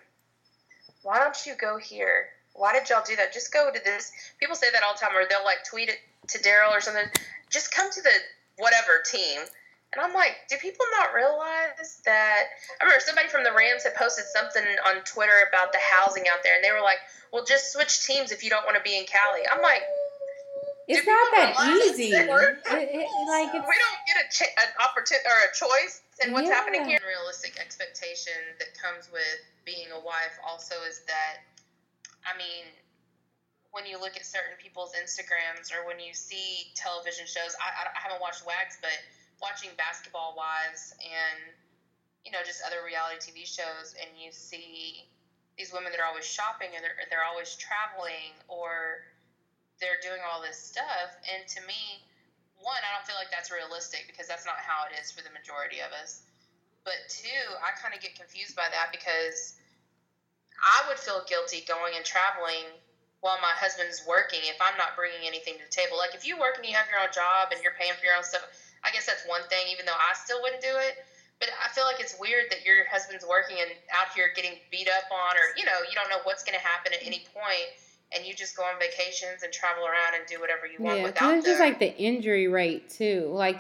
Why 1.03 1.19
don't 1.21 1.47
you 1.47 1.55
go 1.55 1.79
here? 1.79 2.29
Why 2.55 2.73
did 2.73 2.89
y'all 2.91 3.05
do 3.07 3.17
that? 3.17 3.33
Just 3.33 3.53
go 3.53 3.71
to 3.73 3.81
this." 3.85 4.13
People 4.41 4.57
say 4.57 4.71
that 4.73 4.83
all 4.83 4.95
the 4.95 5.01
time, 5.01 5.17
or 5.17 5.25
they'll 5.29 5.45
like 5.45 5.65
tweet 5.65 5.89
it 5.89 5.99
to 6.29 6.39
Daryl 6.39 6.71
or 6.71 6.81
something. 6.81 7.07
Just 7.51 7.75
come 7.75 7.91
to 7.91 8.03
the 8.03 8.13
whatever 8.59 9.03
team. 9.05 9.41
And 9.95 10.01
I'm 10.01 10.15
like, 10.15 10.49
do 10.49 10.57
people 10.57 10.87
not 10.99 11.13
realize 11.13 12.01
that? 12.07 12.45
I 12.81 12.85
remember 12.85 13.05
somebody 13.05 13.29
from 13.29 13.45
the 13.45 13.53
Rams 13.53 13.85
had 13.85 13.95
posted 13.95 14.25
something 14.25 14.65
on 14.89 15.05
Twitter 15.05 15.45
about 15.53 15.73
the 15.73 15.79
housing 15.85 16.25
out 16.33 16.43
there, 16.43 16.55
and 16.57 16.65
they 16.65 16.73
were 16.73 16.81
like, 16.81 16.97
"Well, 17.31 17.45
just 17.45 17.73
switch 17.73 18.07
teams 18.07 18.33
if 18.33 18.43
you 18.43 18.49
don't 18.49 18.65
want 18.65 18.77
to 18.77 18.83
be 18.83 18.97
in 18.97 19.05
Cali." 19.05 19.43
I'm 19.53 19.61
like, 19.61 19.83
it's 20.89 21.07
not 21.07 21.29
that 21.37 21.55
easy. 21.85 22.09
It, 22.13 22.25
it, 22.29 23.09
like 23.29 23.53
we 23.53 23.61
don't 23.77 24.01
get 24.09 24.17
a 24.25 24.27
ch- 24.33 24.49
an 24.57 24.71
opportunity 24.81 25.25
or 25.29 25.39
a 25.49 25.53
choice 25.55 26.01
in 26.25 26.33
what's 26.33 26.49
Yeah. 26.49 26.55
happening 26.55 26.85
here. 26.87 26.99
Realistic 27.07 27.61
expectation 27.61 28.33
that 28.59 28.73
comes 28.81 29.11
with 29.13 29.41
being 29.65 29.93
a 29.93 30.01
wife 30.01 30.37
also 30.47 30.75
is 30.89 31.01
that, 31.07 31.39
I 32.23 32.37
mean, 32.39 32.71
when 33.73 33.89
you 33.89 33.97
look 33.97 34.21
at 34.21 34.25
certain 34.25 34.55
people's 34.61 34.93
Instagrams 34.93 35.73
or 35.73 35.89
when 35.89 35.97
you 35.97 36.13
see 36.13 36.71
television 36.77 37.25
shows. 37.25 37.57
I, 37.57 37.89
I 37.89 37.99
haven't 37.99 38.21
watched 38.21 38.45
Wags, 38.45 38.77
but 38.81 38.95
watching 39.41 39.73
Basketball 39.81 40.37
Wives 40.37 40.95
and 41.01 41.57
you 42.23 42.31
know 42.31 42.45
just 42.45 42.63
other 42.63 42.85
reality 42.85 43.19
TV 43.19 43.49
shows, 43.49 43.97
and 43.99 44.13
you 44.15 44.31
see 44.31 45.09
these 45.57 45.73
women 45.73 45.91
that 45.91 46.01
are 46.01 46.07
always 46.07 46.29
shopping 46.29 46.77
and 46.77 46.85
they're 46.85 47.01
they're 47.09 47.27
always 47.27 47.57
traveling 47.57 48.37
or 48.47 49.09
they're 49.81 49.99
doing 50.05 50.21
all 50.23 50.45
this 50.45 50.61
stuff. 50.61 51.17
And 51.27 51.49
to 51.57 51.61
me, 51.65 52.05
one, 52.61 52.79
I 52.85 52.93
don't 52.95 53.09
feel 53.09 53.19
like 53.19 53.33
that's 53.33 53.51
realistic 53.51 54.05
because 54.07 54.29
that's 54.29 54.45
not 54.45 54.61
how 54.61 54.87
it 54.87 54.95
is 55.01 55.11
for 55.11 55.25
the 55.25 55.33
majority 55.33 55.81
of 55.81 55.91
us. 55.97 56.23
But 56.85 57.09
two, 57.09 57.43
I 57.59 57.73
kind 57.81 57.97
of 57.97 58.05
get 58.05 58.15
confused 58.15 58.55
by 58.55 58.69
that 58.69 58.93
because 58.93 59.57
I 60.61 60.87
would 60.89 60.99
feel 60.99 61.25
guilty 61.25 61.65
going 61.67 61.97
and 61.97 62.05
traveling 62.05 62.69
while 63.23 63.39
my 63.39 63.55
husband's 63.55 64.03
working 64.03 64.43
if 64.51 64.59
I'm 64.59 64.75
not 64.77 64.99
bringing 64.99 65.23
anything 65.25 65.55
to 65.55 65.65
the 65.65 65.71
table. 65.71 65.97
Like 65.97 66.15
if 66.15 66.27
you 66.27 66.35
work 66.37 66.59
and 66.59 66.67
you 66.67 66.75
have 66.75 66.91
your 66.91 66.99
own 66.99 67.15
job 67.15 67.55
and 67.55 67.63
you're 67.63 67.79
paying 67.79 67.95
for 67.95 68.05
your 68.05 68.19
own 68.19 68.27
stuff, 68.27 68.43
I 68.83 68.91
guess 68.91 69.07
that's 69.07 69.23
one 69.31 69.47
thing, 69.47 69.71
even 69.71 69.87
though 69.87 69.97
I 69.97 70.11
still 70.19 70.43
wouldn't 70.43 70.61
do 70.61 70.75
it. 70.75 71.07
But 71.39 71.51
I 71.59 71.71
feel 71.71 71.87
like 71.87 71.99
it's 71.99 72.19
weird 72.19 72.51
that 72.51 72.67
your 72.67 72.87
husband's 72.91 73.27
working 73.27 73.59
and 73.59 73.71
out 73.91 74.11
here 74.15 74.31
getting 74.35 74.59
beat 74.71 74.87
up 74.87 75.07
on, 75.11 75.35
or 75.39 75.55
you 75.59 75.67
know, 75.67 75.83
you 75.87 75.95
don't 75.95 76.11
know 76.11 76.23
what's 76.23 76.43
going 76.43 76.55
to 76.59 76.63
happen 76.63 76.93
at 76.95 77.03
any 77.03 77.27
point, 77.35 77.67
and 78.15 78.27
you 78.27 78.35
just 78.35 78.57
go 78.57 78.63
on 78.63 78.79
vacations 78.79 79.43
and 79.43 79.53
travel 79.53 79.87
around 79.87 80.15
and 80.15 80.23
do 80.27 80.39
whatever 80.39 80.67
you 80.67 80.79
want 80.79 80.99
Yeah, 80.99 81.03
without 81.03 81.35
it's 81.35 81.47
just 81.47 81.59
like 81.59 81.79
the 81.79 81.91
injury 81.99 82.47
rate 82.47 82.91
too. 82.91 83.31
Like 83.31 83.59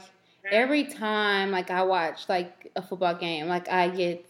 every 0.50 0.84
mm-hmm. 0.84 0.98
time 0.98 1.50
like 1.50 1.70
I 1.70 1.82
watch 1.82 2.28
like 2.28 2.70
a 2.76 2.82
football 2.82 3.14
game, 3.14 3.48
like 3.48 3.68
I 3.68 3.88
get 3.88 4.26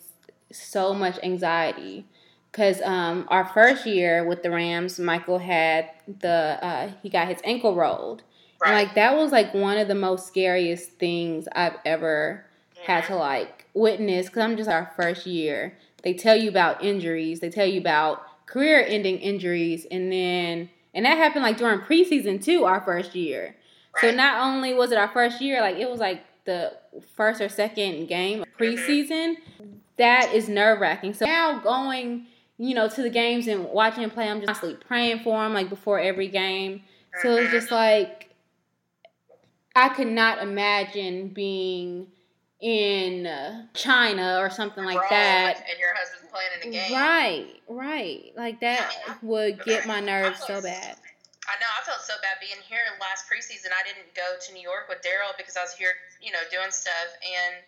so 0.50 0.94
much 0.94 1.18
anxiety 1.22 2.06
because 2.52 2.82
um, 2.82 3.26
our 3.28 3.46
first 3.46 3.86
year 3.86 4.24
with 4.24 4.42
the 4.42 4.50
Rams, 4.50 4.98
Michael 4.98 5.38
had 5.38 5.90
the 6.20 6.58
uh, 6.62 6.90
he 7.02 7.08
got 7.08 7.28
his 7.28 7.40
ankle 7.44 7.74
rolled, 7.74 8.22
and 8.64 8.74
like 8.74 8.94
that 8.94 9.16
was 9.16 9.32
like 9.32 9.54
one 9.54 9.78
of 9.78 9.88
the 9.88 9.94
most 9.94 10.26
scariest 10.26 10.92
things 10.92 11.48
I've 11.52 11.76
ever 11.84 12.44
had 12.84 13.04
to 13.06 13.16
like 13.16 13.66
witness 13.74 14.26
because 14.26 14.42
I'm 14.42 14.56
just 14.56 14.68
our 14.68 14.92
first 14.96 15.26
year. 15.26 15.78
They 16.02 16.14
tell 16.14 16.36
you 16.36 16.50
about 16.50 16.84
injuries, 16.84 17.40
they 17.40 17.48
tell 17.48 17.66
you 17.66 17.80
about 17.80 18.46
career 18.46 18.84
ending 18.86 19.18
injuries, 19.18 19.86
and 19.90 20.12
then 20.12 20.68
and 20.94 21.06
that 21.06 21.16
happened 21.16 21.44
like 21.44 21.56
during 21.56 21.80
preseason 21.80 22.42
too, 22.42 22.64
our 22.64 22.82
first 22.82 23.14
year. 23.14 23.56
So 24.00 24.10
not 24.10 24.46
only 24.46 24.74
was 24.74 24.92
it 24.92 24.98
our 24.98 25.08
first 25.08 25.40
year, 25.40 25.60
like 25.60 25.76
it 25.76 25.88
was 25.88 26.00
like 26.00 26.22
the 26.44 26.72
first 27.16 27.40
or 27.40 27.48
second 27.48 28.06
game 28.08 28.42
of 28.42 28.48
preseason. 28.58 29.36
That 29.98 30.32
is 30.34 30.48
nerve 30.48 30.80
wracking. 30.80 31.14
So 31.14 31.26
now 31.26 31.60
going, 31.60 32.26
you 32.58 32.74
know, 32.74 32.88
to 32.88 33.02
the 33.02 33.10
games 33.10 33.46
and 33.48 33.64
watching 33.64 34.02
him 34.02 34.10
play, 34.10 34.28
I'm 34.28 34.38
just 34.38 34.46
constantly 34.46 34.84
praying 34.86 35.20
for 35.20 35.44
him, 35.44 35.54
like 35.54 35.68
before 35.68 35.98
every 35.98 36.28
game. 36.28 36.82
So 37.22 37.36
it's 37.36 37.50
just 37.50 37.70
like 37.70 38.30
I 39.74 39.88
could 39.90 40.08
not 40.08 40.42
imagine 40.42 41.28
being 41.28 42.08
in 42.60 43.26
uh, 43.26 43.66
China 43.74 44.38
or 44.38 44.48
something 44.50 44.84
like 44.84 45.02
that. 45.10 45.64
and 45.68 45.78
your 45.78 45.92
husband's 45.94 46.30
playing 46.30 46.50
in 46.62 46.68
a 46.68 46.72
game. 46.72 46.92
Right, 46.92 47.46
right. 47.68 48.32
Like 48.36 48.60
that 48.60 48.94
would 49.22 49.62
get 49.64 49.86
my 49.86 50.00
nerves 50.00 50.40
so 50.46 50.62
bad. 50.62 50.96
I 51.50 51.58
know. 51.58 51.66
I 51.74 51.82
felt 51.84 52.00
so 52.06 52.14
bad 52.22 52.38
being 52.40 52.62
here 52.70 52.78
last 53.00 53.26
preseason. 53.26 53.74
I 53.74 53.82
didn't 53.82 54.14
go 54.14 54.38
to 54.38 54.48
New 54.54 54.62
York 54.62 54.86
with 54.88 55.02
Daryl 55.02 55.34
because 55.36 55.58
I 55.58 55.62
was 55.66 55.74
here, 55.74 55.92
you 56.22 56.30
know, 56.30 56.38
doing 56.54 56.70
stuff, 56.70 57.10
and 57.18 57.60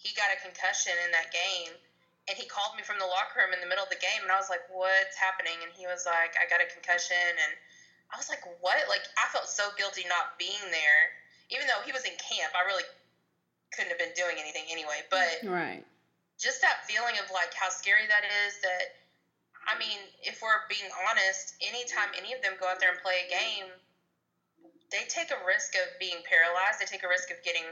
he 0.00 0.16
got 0.16 0.32
a 0.32 0.40
concussion 0.40 0.96
in 1.04 1.12
that 1.12 1.28
game. 1.28 1.76
And 2.28 2.36
he 2.36 2.44
called 2.44 2.74
me 2.74 2.82
from 2.82 2.98
the 2.98 3.06
locker 3.06 3.38
room 3.38 3.54
in 3.54 3.60
the 3.60 3.66
middle 3.70 3.84
of 3.84 3.90
the 3.90 4.02
game, 4.02 4.22
and 4.22 4.32
I 4.32 4.36
was 4.36 4.50
like, 4.50 4.66
"What's 4.68 5.16
happening?" 5.16 5.62
And 5.62 5.72
he 5.72 5.86
was 5.86 6.04
like, 6.06 6.34
"I 6.40 6.46
got 6.46 6.60
a 6.60 6.66
concussion," 6.66 7.38
and 7.38 7.52
I 8.10 8.16
was 8.16 8.28
like, 8.28 8.42
"What?" 8.60 8.88
Like 8.88 9.06
I 9.16 9.28
felt 9.28 9.48
so 9.48 9.70
guilty 9.78 10.04
not 10.04 10.38
being 10.38 10.70
there, 10.70 11.14
even 11.50 11.66
though 11.66 11.80
he 11.82 11.92
was 11.92 12.04
in 12.04 12.16
camp. 12.16 12.54
I 12.54 12.62
really 12.62 12.84
couldn't 13.72 13.90
have 13.90 13.98
been 13.98 14.14
doing 14.14 14.38
anything 14.38 14.66
anyway, 14.70 15.02
but 15.10 15.42
Right. 15.44 15.84
just 16.38 16.60
that 16.62 16.84
feeling 16.86 17.18
of 17.18 17.30
like 17.30 17.54
how 17.54 17.68
scary 17.68 18.06
that 18.06 18.24
is 18.24 18.58
that 18.60 18.96
I 19.66 19.76
mean, 19.76 19.98
if 20.22 20.42
we're 20.42 20.62
being 20.68 20.86
honest, 21.08 21.54
anytime 21.60 22.10
any 22.16 22.32
of 22.32 22.40
them 22.40 22.54
go 22.58 22.68
out 22.68 22.78
there 22.78 22.90
and 22.90 22.98
play 23.02 23.26
a 23.26 23.28
game, 23.28 23.66
they 24.90 25.04
take 25.04 25.30
a 25.30 25.44
risk 25.44 25.74
of 25.74 25.90
being 25.98 26.22
paralyzed. 26.22 26.78
They 26.78 26.86
take 26.86 27.02
a 27.02 27.08
risk 27.08 27.30
of 27.30 27.42
getting 27.42 27.66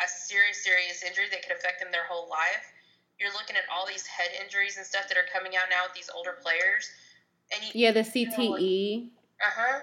a 0.00 0.06
serious, 0.06 0.62
serious 0.62 1.02
injury 1.02 1.28
that 1.30 1.42
could 1.42 1.52
affect 1.52 1.80
them 1.80 1.90
their 1.90 2.06
whole 2.06 2.28
life. 2.28 2.62
You're 3.20 3.32
looking 3.36 3.54
at 3.56 3.68
all 3.68 3.86
these 3.86 4.06
head 4.06 4.30
injuries 4.42 4.78
and 4.78 4.86
stuff 4.86 5.06
that 5.08 5.18
are 5.20 5.28
coming 5.28 5.52
out 5.54 5.68
now 5.68 5.84
with 5.84 5.92
these 5.94 6.08
older 6.08 6.40
players. 6.40 6.88
And 7.52 7.60
you, 7.62 7.70
Yeah, 7.76 7.92
the. 7.92 8.00
CTE. 8.00 9.10
uh 9.44 9.52
huh. 9.54 9.80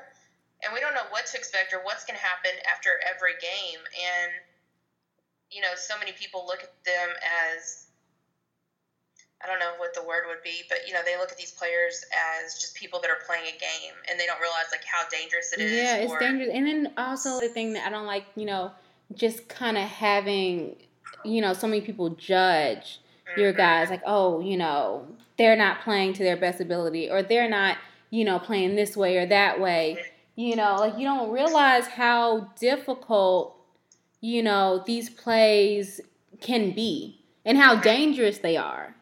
And 0.66 0.74
we 0.74 0.80
don't 0.82 0.96
know 0.96 1.06
what 1.12 1.28
to 1.28 1.38
expect 1.38 1.72
or 1.72 1.86
what's 1.86 2.04
going 2.04 2.18
to 2.18 2.26
happen 2.26 2.50
after 2.66 2.90
every 3.06 3.34
game. 3.38 3.78
And, 3.94 4.32
you 5.52 5.62
know, 5.62 5.78
so 5.78 5.94
many 6.00 6.14
people 6.14 6.48
look 6.48 6.64
at 6.66 6.74
them 6.84 7.10
as, 7.54 7.86
I 9.44 9.46
don't 9.46 9.60
know 9.60 9.74
what 9.78 9.94
the 9.94 10.02
word 10.02 10.24
would 10.28 10.42
be, 10.44 10.64
but, 10.68 10.80
you 10.88 10.94
know, 10.94 11.02
they 11.06 11.16
look 11.16 11.32
at 11.32 11.38
these 11.38 11.52
players 11.52 12.04
as 12.42 12.56
just 12.58 12.74
people 12.74 13.00
that 13.02 13.12
are 13.12 13.22
playing 13.28 13.46
a 13.46 13.52
game 13.60 13.94
and 14.10 14.20
they 14.20 14.26
don't 14.26 14.42
realize, 14.42 14.66
like, 14.72 14.84
how 14.84 15.08
dangerous 15.10 15.54
it 15.54 15.60
is. 15.62 15.74
Yeah, 15.74 15.98
it's 15.98 16.12
or- 16.12 16.18
dangerous. 16.20 16.50
And 16.52 16.66
then 16.66 16.94
also 16.98 17.40
the 17.40 17.50
thing 17.50 17.74
that 17.74 17.86
I 17.86 17.92
don't 17.92 18.08
like, 18.08 18.26
you 18.36 18.46
know, 18.46 18.72
just 19.14 19.48
kind 19.48 19.78
of 19.78 19.84
having, 19.84 20.76
you 21.24 21.42
know, 21.42 21.54
so 21.54 21.68
many 21.68 21.82
people 21.82 22.10
judge 22.10 23.00
your 23.36 23.54
Mhm. 23.54 23.58
guys 23.58 23.90
like, 23.90 24.04
oh, 24.06 24.40
you 24.40 24.58
know, 24.58 25.08
they're 25.38 25.56
not 25.56 25.82
playing 25.82 26.14
to 26.14 26.24
their 26.24 26.38
best 26.38 26.60
ability 26.62 27.10
or 27.10 27.22
they're 27.22 27.50
not, 27.50 27.78
you 28.10 28.24
know, 28.24 28.40
playing 28.40 28.76
this 28.76 28.96
way 28.96 29.18
or 29.18 29.26
that 29.26 29.60
way. 29.60 30.12
You 30.36 30.56
know, 30.56 30.76
like 30.76 30.98
you 30.98 31.06
don't 31.06 31.32
realize 31.32 31.88
how 31.88 32.52
difficult, 32.60 33.56
you 34.22 34.44
know, 34.44 34.84
these 34.86 35.10
plays 35.10 36.00
can 36.40 36.72
be 36.72 37.20
and 37.44 37.58
how 37.58 37.76
dangerous 37.76 38.38
they 38.40 38.56
are. 38.58 38.96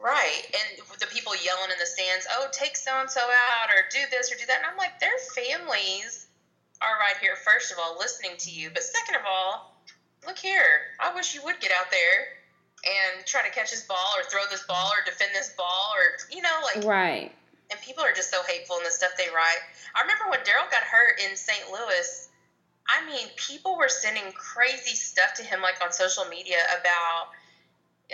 Right. 0.00 0.42
And 0.46 0.86
the 1.00 1.06
people 1.06 1.34
yelling 1.44 1.70
in 1.70 1.78
the 1.78 1.86
stands, 1.86 2.26
oh, 2.32 2.48
take 2.52 2.76
so 2.76 2.92
and 3.00 3.10
so 3.10 3.20
out 3.20 3.70
or 3.70 3.84
do 3.90 3.98
this 4.10 4.32
or 4.32 4.36
do 4.36 4.46
that. 4.46 4.58
And 4.58 4.66
I'm 4.66 4.76
like, 4.76 4.98
their 5.00 5.18
families 5.34 6.28
are 6.80 6.98
right 7.00 7.16
here, 7.20 7.36
first 7.36 7.72
of 7.72 7.78
all, 7.78 7.96
listening 7.98 8.36
to 8.38 8.50
you. 8.50 8.70
But 8.70 8.82
second 8.82 9.16
of 9.16 9.22
all, 9.28 9.76
look 10.26 10.38
here. 10.38 10.94
I 11.00 11.14
wish 11.14 11.34
you 11.34 11.42
would 11.44 11.60
get 11.60 11.72
out 11.72 11.90
there 11.90 12.28
and 12.84 13.24
try 13.26 13.42
to 13.42 13.50
catch 13.50 13.70
this 13.70 13.82
ball 13.82 14.12
or 14.16 14.22
throw 14.24 14.42
this 14.50 14.62
ball 14.64 14.90
or 14.92 15.04
defend 15.04 15.34
this 15.34 15.50
ball 15.56 15.92
or, 15.96 16.16
you 16.34 16.42
know, 16.42 16.60
like, 16.62 16.84
Right. 16.84 17.32
and 17.70 17.80
people 17.80 18.04
are 18.04 18.12
just 18.12 18.30
so 18.30 18.42
hateful 18.44 18.76
in 18.78 18.84
the 18.84 18.90
stuff 18.90 19.10
they 19.16 19.28
write. 19.30 19.58
I 19.94 20.02
remember 20.02 20.28
when 20.28 20.40
Daryl 20.40 20.70
got 20.70 20.82
hurt 20.82 21.18
in 21.20 21.36
St. 21.36 21.70
Louis. 21.72 22.28
I 22.88 23.04
mean, 23.06 23.28
people 23.36 23.76
were 23.76 23.88
sending 23.88 24.30
crazy 24.32 24.94
stuff 24.94 25.34
to 25.34 25.42
him, 25.42 25.60
like 25.62 25.82
on 25.82 25.90
social 25.92 26.24
media, 26.26 26.62
about, 26.78 27.30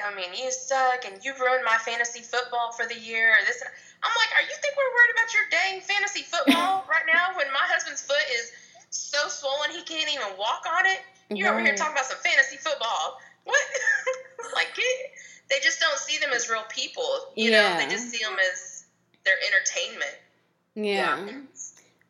I 0.03 0.15
mean, 0.15 0.33
you 0.33 0.51
suck 0.51 1.05
and 1.05 1.23
you 1.23 1.35
ruined 1.39 1.65
my 1.65 1.77
fantasy 1.77 2.23
football 2.23 2.73
for 2.73 2.87
the 2.87 2.97
year. 2.97 3.37
Or 3.37 3.45
this, 3.45 3.61
and- 3.61 3.71
I'm 4.03 4.13
like, 4.17 4.33
are 4.35 4.43
you 4.43 4.57
think 4.63 4.75
we're 4.75 4.95
worried 4.95 5.13
about 5.13 5.35
your 5.35 5.45
dang 5.51 5.81
fantasy 5.83 6.23
football 6.23 6.87
right 6.89 7.05
now 7.07 7.37
when 7.37 7.53
my 7.53 7.61
husband's 7.69 8.01
foot 8.01 8.25
is 8.41 8.53
so 8.89 9.29
swollen 9.29 9.71
he 9.71 9.83
can't 9.83 10.09
even 10.09 10.39
walk 10.39 10.65
on 10.67 10.87
it? 10.87 11.01
You're 11.29 11.51
over 11.51 11.61
here 11.61 11.75
talking 11.75 11.93
about 11.93 12.07
some 12.07 12.19
fantasy 12.19 12.57
football. 12.57 13.21
What? 13.45 13.61
like, 14.55 14.73
it, 14.77 15.11
they 15.51 15.59
just 15.63 15.81
don't 15.81 15.99
see 15.99 16.19
them 16.19 16.31
as 16.35 16.49
real 16.49 16.65
people. 16.69 17.05
You 17.37 17.51
know, 17.51 17.77
they 17.79 17.87
just 17.87 18.11
see 18.11 18.25
them 18.25 18.37
as 18.53 18.85
their 19.25 19.37
entertainment. 19.47 20.17
Yeah. 20.75 21.41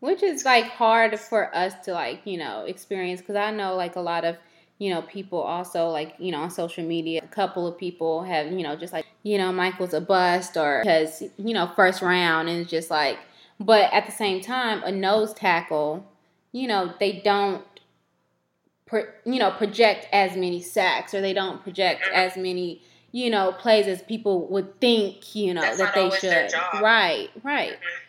Which 0.01 0.23
is 0.23 0.45
like 0.45 0.65
hard 0.65 1.19
for 1.19 1.55
us 1.55 1.75
to 1.85 1.93
like, 1.93 2.21
you 2.25 2.39
know, 2.39 2.65
experience 2.65 3.21
because 3.21 3.37
I 3.37 3.51
know 3.51 3.77
like 3.77 3.97
a 3.97 4.01
lot 4.01 4.25
of, 4.25 4.37
you 4.79 4.91
know, 4.91 5.03
people 5.03 5.41
also 5.41 5.89
like, 5.89 6.15
you 6.19 6.33
know, 6.33 6.41
on 6.41 6.51
social 6.51 6.85
media, 6.85 7.21
a 7.23 7.29
couple 7.29 7.67
of 7.67 7.79
people 7.79 8.23
have, 8.25 8.51
you 8.51 8.63
know, 8.63 8.75
just 8.75 8.93
like, 8.93 9.07
you 9.23 9.39
know, 9.39 9.53
Michael's 9.53 9.95
a 9.95 10.01
bust 10.01 10.57
or 10.57 10.81
because, 10.83 11.23
you 11.37 11.55
know, 11.55 11.71
first 11.77 12.03
round 12.03 12.49
and 12.49 12.63
it's 12.63 12.71
just 12.71 12.91
like, 12.91 13.19
but 13.61 13.93
at 13.93 14.07
the 14.07 14.13
same 14.13 14.41
time, 14.41 14.83
a 14.83 14.91
nose 14.91 15.33
tackle, 15.35 16.05
you 16.51 16.67
know, 16.67 16.93
they 16.99 17.21
don't, 17.25 17.65
you 19.25 19.39
know, 19.39 19.51
project 19.51 20.07
as 20.13 20.37
many 20.37 20.61
sacks 20.61 21.15
or 21.15 21.21
they 21.21 21.33
don't 21.33 21.63
project 21.63 22.03
mm-hmm. 22.03 22.15
as 22.15 22.37
many, 22.37 22.83
you 23.13 23.31
know, 23.31 23.53
plays 23.53 23.87
as 23.87 24.03
people 24.03 24.47
would 24.49 24.81
think, 24.81 25.35
you 25.35 25.55
know, 25.55 25.61
That's 25.61 25.79
that 25.79 25.95
they 25.95 26.11
should. 26.11 26.53
Right, 26.81 27.31
right. 27.43 27.73
Mm-hmm. 27.73 28.03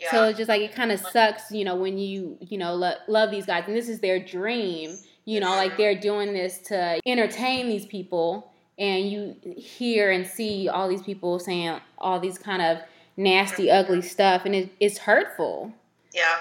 Yeah. 0.00 0.10
So 0.12 0.24
it's 0.24 0.38
just 0.38 0.48
like 0.48 0.62
it 0.62 0.72
kind 0.74 0.92
of 0.92 1.00
sucks, 1.00 1.50
you 1.50 1.64
know, 1.64 1.74
when 1.74 1.98
you 1.98 2.38
you 2.40 2.56
know 2.56 2.74
lo- 2.74 2.94
love 3.08 3.30
these 3.30 3.46
guys 3.46 3.64
and 3.66 3.76
this 3.76 3.88
is 3.88 3.98
their 3.98 4.20
dream, 4.20 4.96
you 5.24 5.40
know, 5.40 5.50
like 5.50 5.72
mm-hmm. 5.72 5.76
they're 5.78 6.00
doing 6.00 6.32
this 6.32 6.58
to 6.68 7.00
entertain 7.04 7.68
these 7.68 7.84
people, 7.84 8.52
and 8.78 9.10
you 9.10 9.34
hear 9.56 10.12
and 10.12 10.24
see 10.26 10.68
all 10.68 10.88
these 10.88 11.02
people 11.02 11.40
saying 11.40 11.80
all 11.98 12.20
these 12.20 12.38
kind 12.38 12.62
of 12.62 12.78
nasty, 13.16 13.70
ugly 13.70 14.00
stuff, 14.00 14.44
and 14.44 14.54
it, 14.54 14.70
it's 14.78 14.98
hurtful. 14.98 15.72
Yeah, 16.14 16.36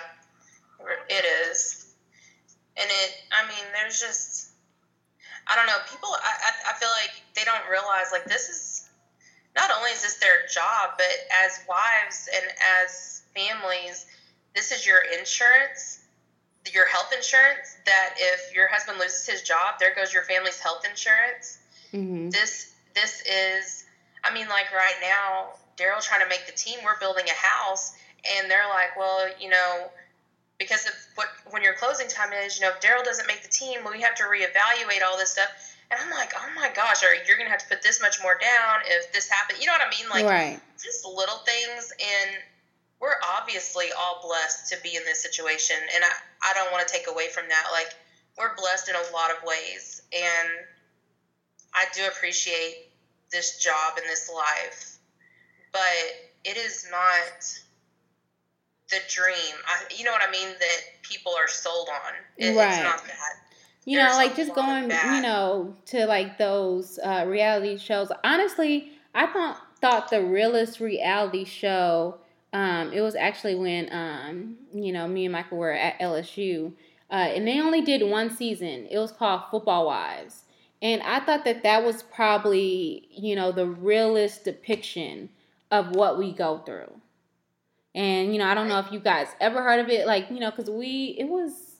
it 1.09 1.25
is. 1.49 1.76
And 2.79 2.89
it, 2.89 3.11
I 3.31 3.47
mean, 3.47 3.65
there's 3.73 3.99
just, 3.99 4.49
I 5.47 5.55
don't 5.55 5.65
know, 5.65 5.81
people, 5.89 6.09
I, 6.09 6.33
I, 6.45 6.71
I 6.71 6.79
feel 6.79 6.89
like 7.01 7.11
they 7.35 7.43
don't 7.43 7.67
realize, 7.69 8.11
like, 8.11 8.25
this 8.25 8.49
is, 8.49 8.89
not 9.55 9.71
only 9.75 9.89
is 9.91 10.03
this 10.03 10.19
their 10.19 10.45
job, 10.53 10.91
but 10.97 11.07
as 11.45 11.59
wives 11.67 12.29
and 12.33 12.45
as 12.83 13.23
families 13.35 14.05
this 14.57 14.71
is 14.71 14.87
your 14.87 14.97
insurance, 15.19 15.99
your 16.73 16.87
health 16.87 17.13
insurance. 17.15 17.77
That 17.85 18.15
if 18.17 18.55
your 18.55 18.67
husband 18.67 18.97
loses 18.99 19.27
his 19.27 19.43
job, 19.43 19.75
there 19.79 19.93
goes 19.95 20.11
your 20.11 20.23
family's 20.23 20.59
health 20.59 20.83
insurance. 20.89 21.59
Mm-hmm. 21.93 22.31
This 22.31 22.73
this 22.95 23.21
is, 23.21 23.85
I 24.23 24.33
mean, 24.33 24.49
like 24.49 24.73
right 24.73 24.97
now, 24.99 25.49
Daryl 25.77 26.01
trying 26.01 26.21
to 26.21 26.27
make 26.27 26.47
the 26.47 26.53
team. 26.53 26.79
We're 26.83 26.99
building 26.99 27.25
a 27.27 27.47
house, 27.47 27.95
and 28.35 28.49
they're 28.49 28.67
like, 28.67 28.97
well, 28.97 29.29
you 29.39 29.49
know, 29.49 29.91
because 30.59 30.85
of 30.85 30.93
what 31.15 31.27
when 31.49 31.61
your 31.61 31.73
closing 31.73 32.07
time 32.07 32.33
is, 32.33 32.59
you 32.59 32.65
know, 32.65 32.71
if 32.71 32.81
Daryl 32.81 33.03
doesn't 33.03 33.27
make 33.27 33.43
the 33.43 33.49
team, 33.49 33.81
we 33.89 34.01
have 34.01 34.15
to 34.15 34.23
reevaluate 34.23 35.03
all 35.05 35.17
this 35.17 35.31
stuff. 35.31 35.49
And 35.89 35.99
I'm 36.01 36.11
like, 36.11 36.33
oh 36.35 36.49
my 36.55 36.69
gosh, 36.73 37.03
are 37.03 37.13
you're 37.27 37.37
gonna 37.37 37.49
have 37.49 37.59
to 37.59 37.67
put 37.67 37.81
this 37.81 38.01
much 38.01 38.21
more 38.21 38.37
down 38.39 38.79
if 38.85 39.11
this 39.11 39.29
happens? 39.29 39.59
You 39.59 39.67
know 39.67 39.73
what 39.73 39.81
I 39.81 39.89
mean? 39.89 40.09
Like 40.09 40.25
right. 40.25 40.59
just 40.81 41.05
little 41.05 41.37
things 41.45 41.91
and 41.99 42.37
we're 42.99 43.15
obviously 43.37 43.85
all 43.97 44.19
blessed 44.23 44.71
to 44.73 44.81
be 44.81 44.95
in 44.95 45.03
this 45.05 45.21
situation 45.21 45.77
and 45.95 46.03
I, 46.03 46.49
I 46.49 46.53
don't 46.53 46.71
want 46.71 46.85
to 46.87 46.91
take 46.91 47.07
away 47.07 47.29
from 47.29 47.47
that. 47.49 47.67
Like 47.71 47.93
we're 48.37 48.55
blessed 48.55 48.89
in 48.89 48.95
a 48.95 49.13
lot 49.13 49.29
of 49.31 49.37
ways 49.43 50.01
and 50.11 50.49
I 51.73 51.85
do 51.93 52.01
appreciate 52.07 52.89
this 53.31 53.59
job 53.59 53.97
and 53.97 54.05
this 54.09 54.29
life. 54.33 54.97
But 55.71 55.81
it 56.43 56.57
is 56.57 56.87
not 56.89 57.59
the 58.89 58.99
dream. 59.09 59.55
I, 59.65 59.93
you 59.95 60.03
know 60.03 60.11
what 60.11 60.21
I 60.27 60.31
mean? 60.31 60.47
That 60.47 60.77
people 61.01 61.33
are 61.37 61.47
sold 61.47 61.89
on. 61.89 62.13
It, 62.37 62.55
It's 62.55 62.83
not 62.83 63.05
that. 63.05 63.15
you 63.85 63.97
There's 63.97 64.11
know, 64.11 64.17
like 64.17 64.35
just 64.35 64.53
going, 64.55 64.83
you 64.83 65.21
know, 65.21 65.75
to 65.87 66.05
like 66.05 66.37
those 66.37 66.99
uh, 67.03 67.25
reality 67.27 67.77
shows. 67.77 68.11
Honestly, 68.23 68.91
I 69.13 69.27
thought 69.27 69.61
thought 69.81 70.09
the 70.09 70.23
realest 70.23 70.79
reality 70.79 71.45
show. 71.45 72.17
Um, 72.53 72.93
it 72.93 73.01
was 73.01 73.15
actually 73.15 73.55
when 73.55 73.89
um, 73.91 74.55
you 74.73 74.93
know 74.93 75.07
me 75.07 75.25
and 75.25 75.33
Michael 75.33 75.57
were 75.57 75.73
at 75.73 75.99
LSU, 75.99 76.71
uh, 77.11 77.13
and 77.13 77.47
they 77.47 77.59
only 77.59 77.81
did 77.81 78.09
one 78.09 78.35
season. 78.35 78.87
It 78.89 78.97
was 78.97 79.11
called 79.11 79.41
Football 79.51 79.87
Wives, 79.87 80.43
and 80.81 81.01
I 81.03 81.19
thought 81.19 81.43
that 81.45 81.63
that 81.63 81.83
was 81.83 82.03
probably 82.03 83.07
you 83.11 83.35
know 83.35 83.51
the 83.51 83.67
realest 83.67 84.45
depiction 84.45 85.29
of 85.71 85.89
what 85.95 86.17
we 86.17 86.31
go 86.31 86.59
through. 86.59 87.01
And 87.97 88.31
you 88.31 88.37
know, 88.37 88.45
I 88.45 88.53
don't 88.53 88.67
know 88.67 88.77
if 88.77 88.91
you 88.91 88.99
guys 88.99 89.29
ever 89.41 89.63
heard 89.63 89.79
of 89.79 89.89
it, 89.89 90.05
like 90.05 90.29
you 90.29 90.39
know, 90.39 90.51
because 90.51 90.69
we 90.69 91.15
it 91.17 91.27
was 91.27 91.79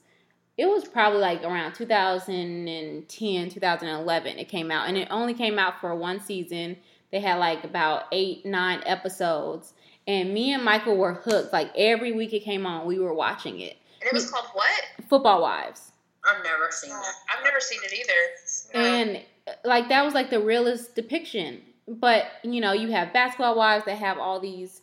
it 0.58 0.66
was 0.66 0.88
probably 0.88 1.20
like 1.20 1.44
around 1.44 1.76
2010 1.76 3.50
2011 3.50 4.40
it 4.40 4.50
came 4.50 4.72
out. 4.72 4.88
And 4.88 4.98
it 4.98 5.08
only 5.12 5.36
came 5.36 5.60
out 5.60 5.80
for 5.80 5.94
one 5.94 6.20
season. 6.20 6.76
They 7.12 7.20
had 7.20 7.36
like 7.36 7.64
about 7.64 8.06
eight 8.12 8.48
nine 8.48 8.82
episodes. 8.88 9.76
And 10.08 10.34
me 10.34 10.54
and 10.54 10.64
michael 10.64 10.98
were 10.98 11.14
hooked. 11.14 11.54
Like 11.54 11.70
every 11.78 12.14
week 12.14 12.34
it 12.34 12.40
came 12.40 12.66
on 12.66 12.88
we 12.88 12.98
were 12.98 13.14
watching 13.14 13.60
it. 13.60 13.78
And 14.02 14.08
it 14.08 14.14
was 14.14 14.32
called 14.32 14.48
what? 14.54 14.86
football 15.08 15.44
wives. 15.44 15.92
I've 16.26 16.44
never 16.44 16.72
seen 16.72 16.90
that. 16.90 17.14
I've 17.30 17.44
never 17.44 17.60
seen 17.60 17.80
it 17.84 17.94
either. 17.94 18.84
And 18.84 19.22
like 19.64 19.88
that 19.90 20.04
was 20.04 20.16
like 20.16 20.32
the 20.32 20.42
realest 20.42 20.96
depiction. 20.96 21.62
But 21.88 22.26
you 22.42 22.60
know 22.60 22.74
you 22.74 22.90
have 22.90 23.14
basketball 23.14 23.56
wives 23.56 23.86
that 23.86 24.00
have 24.00 24.18
all 24.18 24.40
these 24.40 24.82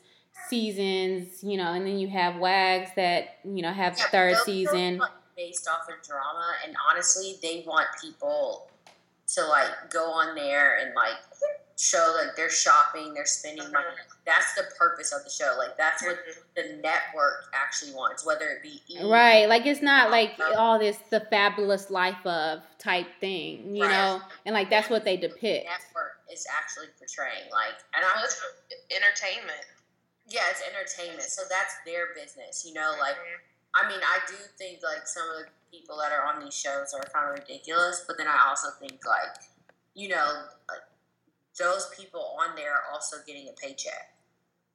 seasons 0.54 1.42
you 1.42 1.56
know 1.56 1.72
and 1.72 1.86
then 1.86 1.98
you 1.98 2.08
have 2.08 2.36
wags 2.36 2.90
that 2.96 3.38
you 3.44 3.62
know 3.62 3.72
have 3.72 3.96
Yeah, 3.98 4.04
third 4.10 4.36
season 4.44 5.00
based 5.36 5.68
off 5.68 5.88
of 5.88 6.06
drama, 6.06 6.54
and 6.64 6.76
honestly, 6.90 7.36
they 7.42 7.64
want 7.66 7.86
people 8.00 8.68
to 9.26 9.44
like 9.46 9.90
go 9.90 10.10
on 10.10 10.34
there 10.34 10.78
and 10.78 10.94
like 10.94 11.14
show 11.76 12.16
like 12.22 12.36
they're 12.36 12.50
shopping, 12.50 13.14
they're 13.14 13.26
spending 13.26 13.70
money. 13.72 13.86
Mm-hmm. 13.86 14.10
That's 14.26 14.54
the 14.54 14.64
purpose 14.78 15.12
of 15.12 15.24
the 15.24 15.30
show. 15.30 15.56
Like 15.58 15.76
that's 15.76 16.02
what 16.02 16.16
mm-hmm. 16.16 16.40
the 16.56 16.82
network 16.82 17.50
actually 17.52 17.92
wants, 17.92 18.24
whether 18.24 18.46
it 18.46 18.62
be 18.62 18.80
E! 18.88 19.04
Right, 19.04 19.48
like 19.48 19.66
it's 19.66 19.82
not 19.82 20.10
like 20.10 20.32
all 20.56 20.78
this 20.78 20.98
the 21.10 21.20
fabulous 21.30 21.90
life 21.90 22.24
of 22.24 22.60
type 22.78 23.08
thing, 23.20 23.74
you 23.74 23.82
Right. 23.82 23.90
know, 23.90 24.20
and 24.46 24.54
like 24.54 24.70
that's 24.70 24.90
what 24.90 25.04
they 25.04 25.16
the 25.16 25.28
depict. 25.28 25.66
network 25.66 26.12
is 26.32 26.46
actually 26.58 26.88
portraying. 26.98 27.50
Like, 27.50 27.74
and 27.94 28.04
I'm 28.04 28.24
it's 28.24 28.40
entertainment. 28.90 29.64
Yeah, 30.26 30.42
it's 30.50 30.62
entertainment, 30.62 31.28
so 31.28 31.42
that's 31.48 31.74
their 31.84 32.14
business. 32.14 32.64
You 32.64 32.74
know, 32.74 32.94
like 32.98 33.16
Mhm. 33.16 33.40
I 33.74 33.88
mean, 33.88 34.00
I 34.02 34.20
do 34.28 34.36
think 34.56 34.82
like 34.82 35.06
some 35.06 35.28
of 35.30 35.36
the 35.44 35.48
people 35.70 35.96
that 35.98 36.12
are 36.12 36.22
on 36.24 36.38
these 36.44 36.54
shows 36.54 36.94
are 36.94 37.02
kind 37.12 37.28
of 37.30 37.38
ridiculous, 37.40 38.04
but 38.06 38.16
then 38.16 38.28
I 38.28 38.46
also 38.48 38.70
think 38.78 39.04
like, 39.04 39.36
you 39.94 40.08
know, 40.08 40.48
like 40.68 40.82
those 41.58 41.88
people 41.94 42.36
on 42.40 42.54
there 42.54 42.72
are 42.72 42.84
also 42.92 43.16
getting 43.26 43.48
a 43.48 43.52
paycheck. 43.52 44.14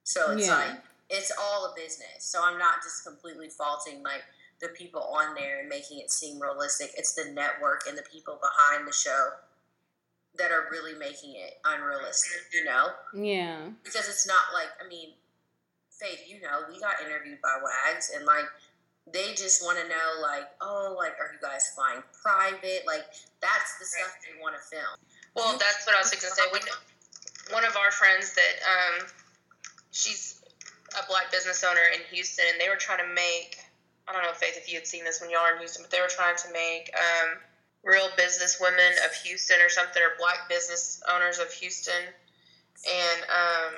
So 0.04 0.32
it's 0.32 0.46
Yeah. 0.46 0.56
like 0.56 0.82
it's 1.08 1.30
all 1.36 1.64
a 1.72 1.74
business. 1.74 2.24
So 2.24 2.42
I'm 2.44 2.58
not 2.58 2.82
just 2.82 3.02
completely 3.04 3.48
faulting 3.48 4.02
like 4.02 4.22
the 4.60 4.68
people 4.68 5.02
on 5.02 5.34
there 5.34 5.60
and 5.60 5.68
making 5.68 5.98
it 6.00 6.10
seem 6.10 6.38
realistic. 6.38 6.92
It's 6.96 7.14
the 7.14 7.24
network 7.32 7.86
and 7.88 7.96
the 7.96 8.02
people 8.02 8.36
behind 8.36 8.86
the 8.86 8.92
show 8.92 9.38
that 10.34 10.52
are 10.52 10.68
really 10.70 10.94
making 10.94 11.34
it 11.34 11.58
unrealistic, 11.64 12.52
you 12.52 12.64
know? 12.64 12.94
Yeah, 13.14 13.70
because 13.82 14.08
it's 14.08 14.26
not 14.26 14.52
like 14.52 14.68
I 14.80 14.86
mean, 14.86 15.14
Faith, 16.00 16.24
you 16.26 16.40
know, 16.40 16.64
we 16.72 16.80
got 16.80 16.94
interviewed 17.04 17.40
by 17.42 17.60
Wags, 17.60 18.10
and 18.16 18.24
like 18.24 18.48
they 19.12 19.34
just 19.34 19.62
want 19.64 19.78
to 19.78 19.88
know, 19.88 20.22
like, 20.22 20.48
oh, 20.60 20.94
like, 20.96 21.12
are 21.20 21.32
you 21.32 21.40
guys 21.42 21.72
flying 21.74 22.02
private? 22.22 22.86
Like, 22.86 23.04
that's 23.40 23.78
the 23.78 23.84
stuff 23.84 24.16
they 24.22 24.40
want 24.40 24.54
to 24.54 24.62
film. 24.62 24.96
Well, 25.34 25.58
that's 25.58 25.86
what 25.86 25.96
I 25.96 26.00
was 26.00 26.10
going 26.10 26.20
to 26.20 26.30
say. 26.30 27.52
One 27.52 27.64
of 27.64 27.76
our 27.76 27.90
friends 27.90 28.34
that 28.34 28.54
um, 28.62 29.06
she's 29.90 30.42
a 30.94 31.06
black 31.08 31.30
business 31.32 31.64
owner 31.64 31.82
in 31.94 32.00
Houston, 32.14 32.44
and 32.50 32.60
they 32.60 32.68
were 32.68 32.78
trying 32.78 33.00
to 33.06 33.14
make. 33.14 33.58
I 34.08 34.12
don't 34.12 34.22
know, 34.22 34.34
Faith, 34.34 34.58
if 34.58 34.68
you 34.68 34.74
had 34.78 34.86
seen 34.86 35.04
this 35.04 35.20
when 35.20 35.30
y'all 35.30 35.42
were 35.42 35.54
in 35.54 35.58
Houston, 35.58 35.84
but 35.84 35.90
they 35.90 36.00
were 36.00 36.10
trying 36.10 36.34
to 36.34 36.52
make 36.52 36.90
um, 36.98 37.38
real 37.84 38.08
business 38.16 38.58
women 38.60 38.92
of 39.06 39.14
Houston 39.22 39.56
or 39.62 39.68
something, 39.68 40.02
or 40.02 40.18
black 40.18 40.48
business 40.48 41.02
owners 41.12 41.38
of 41.38 41.52
Houston. 41.52 42.10
And 42.86 43.20
um, 43.30 43.74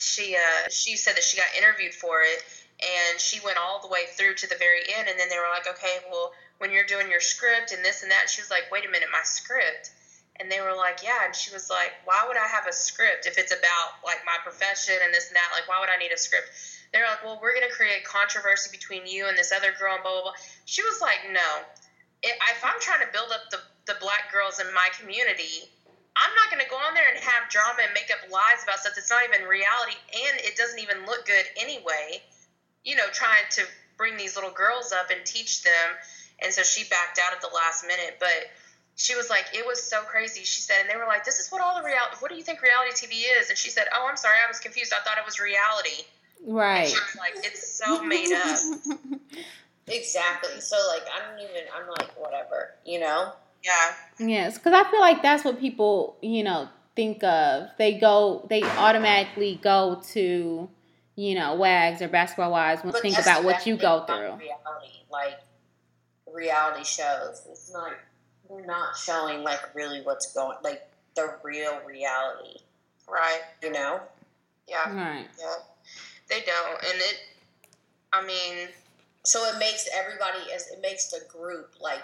she 0.00 0.34
uh, 0.34 0.68
she 0.70 0.96
said 0.96 1.16
that 1.16 1.24
she 1.24 1.36
got 1.36 1.46
interviewed 1.56 1.94
for 1.94 2.22
it, 2.22 2.42
and 2.80 3.20
she 3.20 3.40
went 3.44 3.58
all 3.58 3.80
the 3.80 3.88
way 3.88 4.08
through 4.16 4.34
to 4.34 4.48
the 4.48 4.56
very 4.56 4.80
end, 4.96 5.08
and 5.08 5.18
then 5.18 5.28
they 5.28 5.38
were 5.38 5.52
like, 5.52 5.68
okay, 5.68 6.00
well, 6.10 6.32
when 6.58 6.72
you're 6.72 6.84
doing 6.84 7.10
your 7.10 7.20
script 7.20 7.72
and 7.72 7.84
this 7.84 8.02
and 8.02 8.10
that, 8.10 8.28
she 8.28 8.40
was 8.40 8.50
like, 8.50 8.70
wait 8.72 8.84
a 8.84 8.90
minute, 8.90 9.08
my 9.12 9.24
script. 9.24 9.90
And 10.40 10.50
they 10.50 10.60
were 10.60 10.72
like, 10.72 11.04
yeah. 11.04 11.24
And 11.24 11.36
she 11.36 11.52
was 11.52 11.68
like, 11.68 11.92
why 12.04 12.24
would 12.26 12.36
I 12.36 12.46
have 12.48 12.66
a 12.66 12.72
script 12.72 13.26
if 13.26 13.36
it's 13.36 13.52
about 13.52 14.00
like 14.04 14.24
my 14.24 14.36
profession 14.42 14.96
and 15.04 15.12
this 15.12 15.28
and 15.28 15.36
that? 15.36 15.52
Like, 15.52 15.68
why 15.68 15.80
would 15.80 15.92
I 15.92 16.00
need 16.00 16.12
a 16.12 16.18
script? 16.18 16.48
They're 16.92 17.04
like, 17.04 17.24
well, 17.24 17.38
we're 17.40 17.52
going 17.52 17.68
to 17.68 17.74
create 17.74 18.04
controversy 18.04 18.68
between 18.72 19.06
you 19.06 19.28
and 19.28 19.36
this 19.36 19.52
other 19.52 19.72
girl 19.78 19.94
and 19.94 20.02
blah, 20.02 20.12
blah, 20.12 20.32
blah. 20.32 20.38
She 20.64 20.82
was 20.82 21.00
like, 21.00 21.28
no. 21.28 21.48
If 22.22 22.64
I'm 22.64 22.80
trying 22.80 23.04
to 23.04 23.12
build 23.12 23.32
up 23.32 23.48
the, 23.52 23.60
the 23.92 23.96
black 24.00 24.32
girls 24.32 24.60
in 24.60 24.68
my 24.72 24.88
community, 25.00 25.68
I'm 26.16 26.34
not 26.34 26.50
going 26.50 26.62
to 26.62 26.70
go 26.70 26.76
on 26.76 26.94
there 26.94 27.08
and 27.08 27.18
have 27.18 27.48
drama 27.50 27.86
and 27.86 27.92
make 27.94 28.10
up 28.10 28.26
lies 28.30 28.62
about 28.62 28.80
stuff 28.80 28.94
that's 28.94 29.10
not 29.10 29.22
even 29.24 29.46
reality 29.46 29.96
and 30.10 30.40
it 30.42 30.56
doesn't 30.56 30.78
even 30.78 31.06
look 31.06 31.26
good 31.26 31.46
anyway. 31.56 32.22
You 32.84 32.96
know, 32.96 33.06
trying 33.12 33.46
to 33.60 33.62
bring 33.96 34.16
these 34.16 34.34
little 34.34 34.50
girls 34.50 34.92
up 34.92 35.10
and 35.10 35.24
teach 35.24 35.62
them. 35.62 35.88
And 36.40 36.52
so 36.52 36.62
she 36.62 36.88
backed 36.88 37.20
out 37.20 37.32
at 37.32 37.40
the 37.40 37.52
last 37.54 37.86
minute. 37.86 38.16
But 38.18 38.48
she 38.96 39.14
was 39.14 39.28
like, 39.28 39.46
it 39.52 39.64
was 39.66 39.82
so 39.82 40.02
crazy. 40.02 40.42
She 40.42 40.60
said, 40.60 40.80
and 40.80 40.88
they 40.90 40.96
were 40.96 41.06
like, 41.06 41.24
this 41.24 41.38
is 41.38 41.48
what 41.52 41.60
all 41.60 41.76
the 41.76 41.84
reality, 41.84 42.16
what 42.20 42.30
do 42.30 42.36
you 42.36 42.42
think 42.42 42.62
reality 42.62 42.90
TV 42.96 43.28
is? 43.38 43.50
And 43.50 43.58
she 43.58 43.70
said, 43.70 43.86
oh, 43.94 44.06
I'm 44.08 44.16
sorry, 44.16 44.38
I 44.42 44.48
was 44.48 44.58
confused. 44.58 44.92
I 44.92 45.04
thought 45.04 45.18
it 45.18 45.24
was 45.24 45.38
reality. 45.38 46.08
And 46.44 46.56
right. 46.56 46.88
she 46.88 46.94
was 46.94 47.16
like, 47.16 47.34
it's 47.44 47.76
so 47.76 48.02
made 48.02 48.32
up. 48.32 48.58
Exactly. 49.90 50.60
So 50.60 50.76
like, 50.88 51.02
I 51.12 51.26
don't 51.26 51.40
even. 51.42 51.64
I'm 51.74 51.88
like, 51.88 52.18
whatever. 52.20 52.74
You 52.84 53.00
know. 53.00 53.32
Yeah. 53.62 53.94
yes, 54.18 54.58
because 54.58 54.72
I 54.72 54.90
feel 54.90 55.00
like 55.00 55.22
that's 55.22 55.44
what 55.44 55.60
people, 55.60 56.16
you 56.22 56.42
know, 56.42 56.68
think 56.96 57.22
of. 57.22 57.68
They 57.78 57.98
go, 57.98 58.46
they 58.48 58.62
automatically 58.62 59.60
go 59.62 60.02
to, 60.12 60.68
you 61.16 61.34
know, 61.34 61.54
wags 61.56 62.00
or 62.02 62.08
basketball 62.08 62.52
wives 62.52 62.82
when 62.82 62.92
But 62.92 63.02
think 63.02 63.18
about 63.18 63.44
what 63.44 63.66
you 63.66 63.76
go 63.76 64.04
through. 64.06 64.16
Reality, 64.16 65.04
like 65.10 65.40
reality 66.32 66.84
shows. 66.84 67.46
It's 67.50 67.72
not. 67.72 67.92
They're 68.48 68.66
not 68.66 68.96
showing 68.96 69.42
like 69.44 69.74
really 69.74 70.00
what's 70.02 70.32
going, 70.32 70.56
like 70.64 70.88
the 71.14 71.36
real 71.44 71.78
reality. 71.86 72.58
Right. 73.08 73.42
You 73.62 73.72
know. 73.72 74.00
Yeah. 74.68 74.94
Right. 74.94 75.26
Yeah. 75.38 75.54
They 76.28 76.40
don't. 76.46 76.84
And 76.84 77.00
it, 77.00 77.20
I 78.12 78.24
mean, 78.24 78.68
So 79.24 79.44
it 79.44 79.58
makes 79.58 79.88
everybody 79.94 80.52
as 80.54 80.68
it 80.70 80.80
makes 80.80 81.10
the 81.10 81.20
group 81.28 81.74
like 81.80 82.02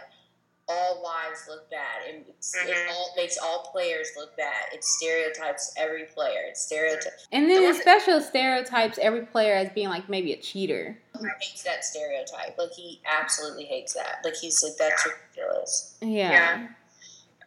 all 0.68 1.00
wives 1.02 1.44
look 1.48 1.70
bad. 1.70 2.08
It, 2.08 2.26
makes- 2.26 2.54
it 2.54 2.88
all 2.90 3.12
makes 3.16 3.38
all 3.38 3.68
players 3.72 4.08
look 4.16 4.36
bad. 4.36 4.66
It 4.72 4.82
stereotypes 4.84 5.72
every 5.76 6.04
player. 6.04 6.40
It 6.48 6.56
stereotypes. 6.56 7.28
And 7.32 7.48
then 7.48 7.62
The 7.62 7.68
it 7.68 7.72
one- 7.72 7.80
special 7.80 8.20
stereotypes 8.20 8.98
every 9.00 9.26
player 9.26 9.54
as 9.54 9.68
being 9.70 9.88
like 9.88 10.08
maybe 10.08 10.32
a 10.32 10.36
cheater. 10.40 10.98
He 11.20 11.26
hates 11.40 11.62
that 11.62 11.84
stereotype. 11.84 12.58
Like 12.58 12.72
he 12.72 13.00
absolutely 13.06 13.64
hates 13.64 13.94
that. 13.94 14.20
Like 14.24 14.34
he's 14.36 14.62
like 14.62 14.76
that's 14.76 15.06
ridiculous. 15.06 15.96
Yeah. 16.02 16.30
Yeah. 16.30 16.66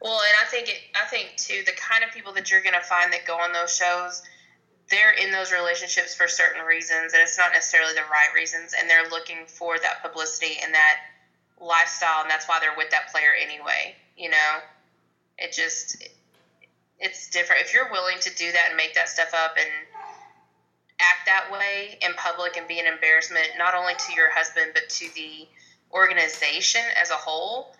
well, 0.02 0.20
and 0.20 0.36
I 0.42 0.46
think 0.50 0.70
it, 0.70 0.78
I 0.96 1.06
think 1.08 1.34
too, 1.38 1.62
the 1.66 1.74
kind 1.74 2.04
of 2.04 2.12
people 2.12 2.34
that 2.34 2.50
you're 2.50 2.62
going 2.64 2.74
to 2.74 2.82
find 2.82 3.12
that 3.14 3.26
go 3.28 3.36
on 3.36 3.52
those 3.52 3.76
shows, 3.76 4.24
they're 4.90 5.12
in 5.14 5.32
those 5.32 5.52
relationships 5.52 6.16
for 6.16 6.28
certain 6.28 6.66
reasons, 6.66 7.14
and 7.14 7.22
it's 7.22 7.38
not 7.38 7.52
necessarily 7.54 7.94
the 7.94 8.02
right 8.10 8.34
reasons, 8.34 8.74
and 8.80 8.90
they're 8.90 9.08
looking 9.10 9.46
for 9.46 9.78
that 9.78 10.02
publicity 10.02 10.58
and 10.64 10.74
that 10.74 10.98
lifestyle, 11.62 12.22
and 12.22 12.30
that's 12.30 12.48
why 12.48 12.60
they're 12.60 12.76
with 12.78 12.90
that 12.92 13.12
player 13.12 13.32
anyway. 13.40 13.96
You 14.18 14.30
know, 14.30 14.60
it 15.38 15.54
just 15.54 16.04
it's 17.00 17.30
different. 17.30 17.62
If 17.62 17.74
you're 17.74 17.92
willing 17.92 18.20
to 18.22 18.36
do 18.36 18.52
that 18.52 18.68
and 18.68 18.78
make 18.78 18.96
that 18.96 19.10
stuff 19.10 19.34
up 19.34 19.56
and 19.58 19.70
act 21.00 21.26
that 21.26 21.50
way 21.52 21.98
in 22.02 22.14
public 22.16 22.58
and 22.58 22.68
be 22.68 22.80
an 22.80 22.86
embarrassment 22.86 23.48
not 23.58 23.74
only 23.74 23.94
to 23.94 24.14
your 24.14 24.30
husband 24.30 24.72
but 24.74 24.90
to 24.90 25.08
the 25.16 25.48
organization 25.94 26.82
as 27.02 27.10
a 27.10 27.16
whole, 27.16 27.74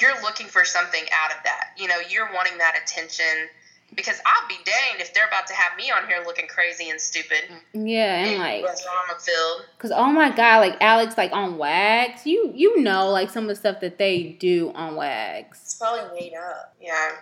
you're 0.00 0.20
looking 0.22 0.46
for 0.46 0.64
something 0.64 1.04
out 1.12 1.30
of 1.30 1.42
that. 1.44 1.70
You 1.76 1.88
know, 1.88 1.98
you're 2.08 2.28
wanting 2.34 2.58
that 2.58 2.74
attention 2.82 3.48
because 3.94 4.20
I'll 4.26 4.48
be 4.48 4.56
danged 4.64 5.00
if 5.00 5.14
they're 5.14 5.26
about 5.26 5.46
to 5.46 5.54
have 5.54 5.76
me 5.76 5.90
on 5.90 6.06
here 6.06 6.22
looking 6.26 6.46
crazy 6.46 6.90
and 6.90 7.00
stupid. 7.00 7.44
Yeah, 7.72 8.24
and 8.24 8.38
like 8.38 8.62
drama 8.62 9.18
filled. 9.20 9.62
Cause 9.78 9.92
oh 9.94 10.12
my 10.12 10.30
god, 10.30 10.58
like 10.58 10.76
Alex, 10.80 11.16
like 11.16 11.32
on 11.32 11.58
Wags, 11.58 12.26
you 12.26 12.52
you 12.54 12.80
know 12.80 13.10
like 13.10 13.30
some 13.30 13.44
of 13.44 13.48
the 13.48 13.56
stuff 13.56 13.80
that 13.80 13.98
they 13.98 14.36
do 14.38 14.72
on 14.74 14.96
Wags. 14.96 15.58
It's 15.62 15.74
probably 15.74 16.20
made 16.20 16.34
up. 16.34 16.74
Yeah. 16.80 17.12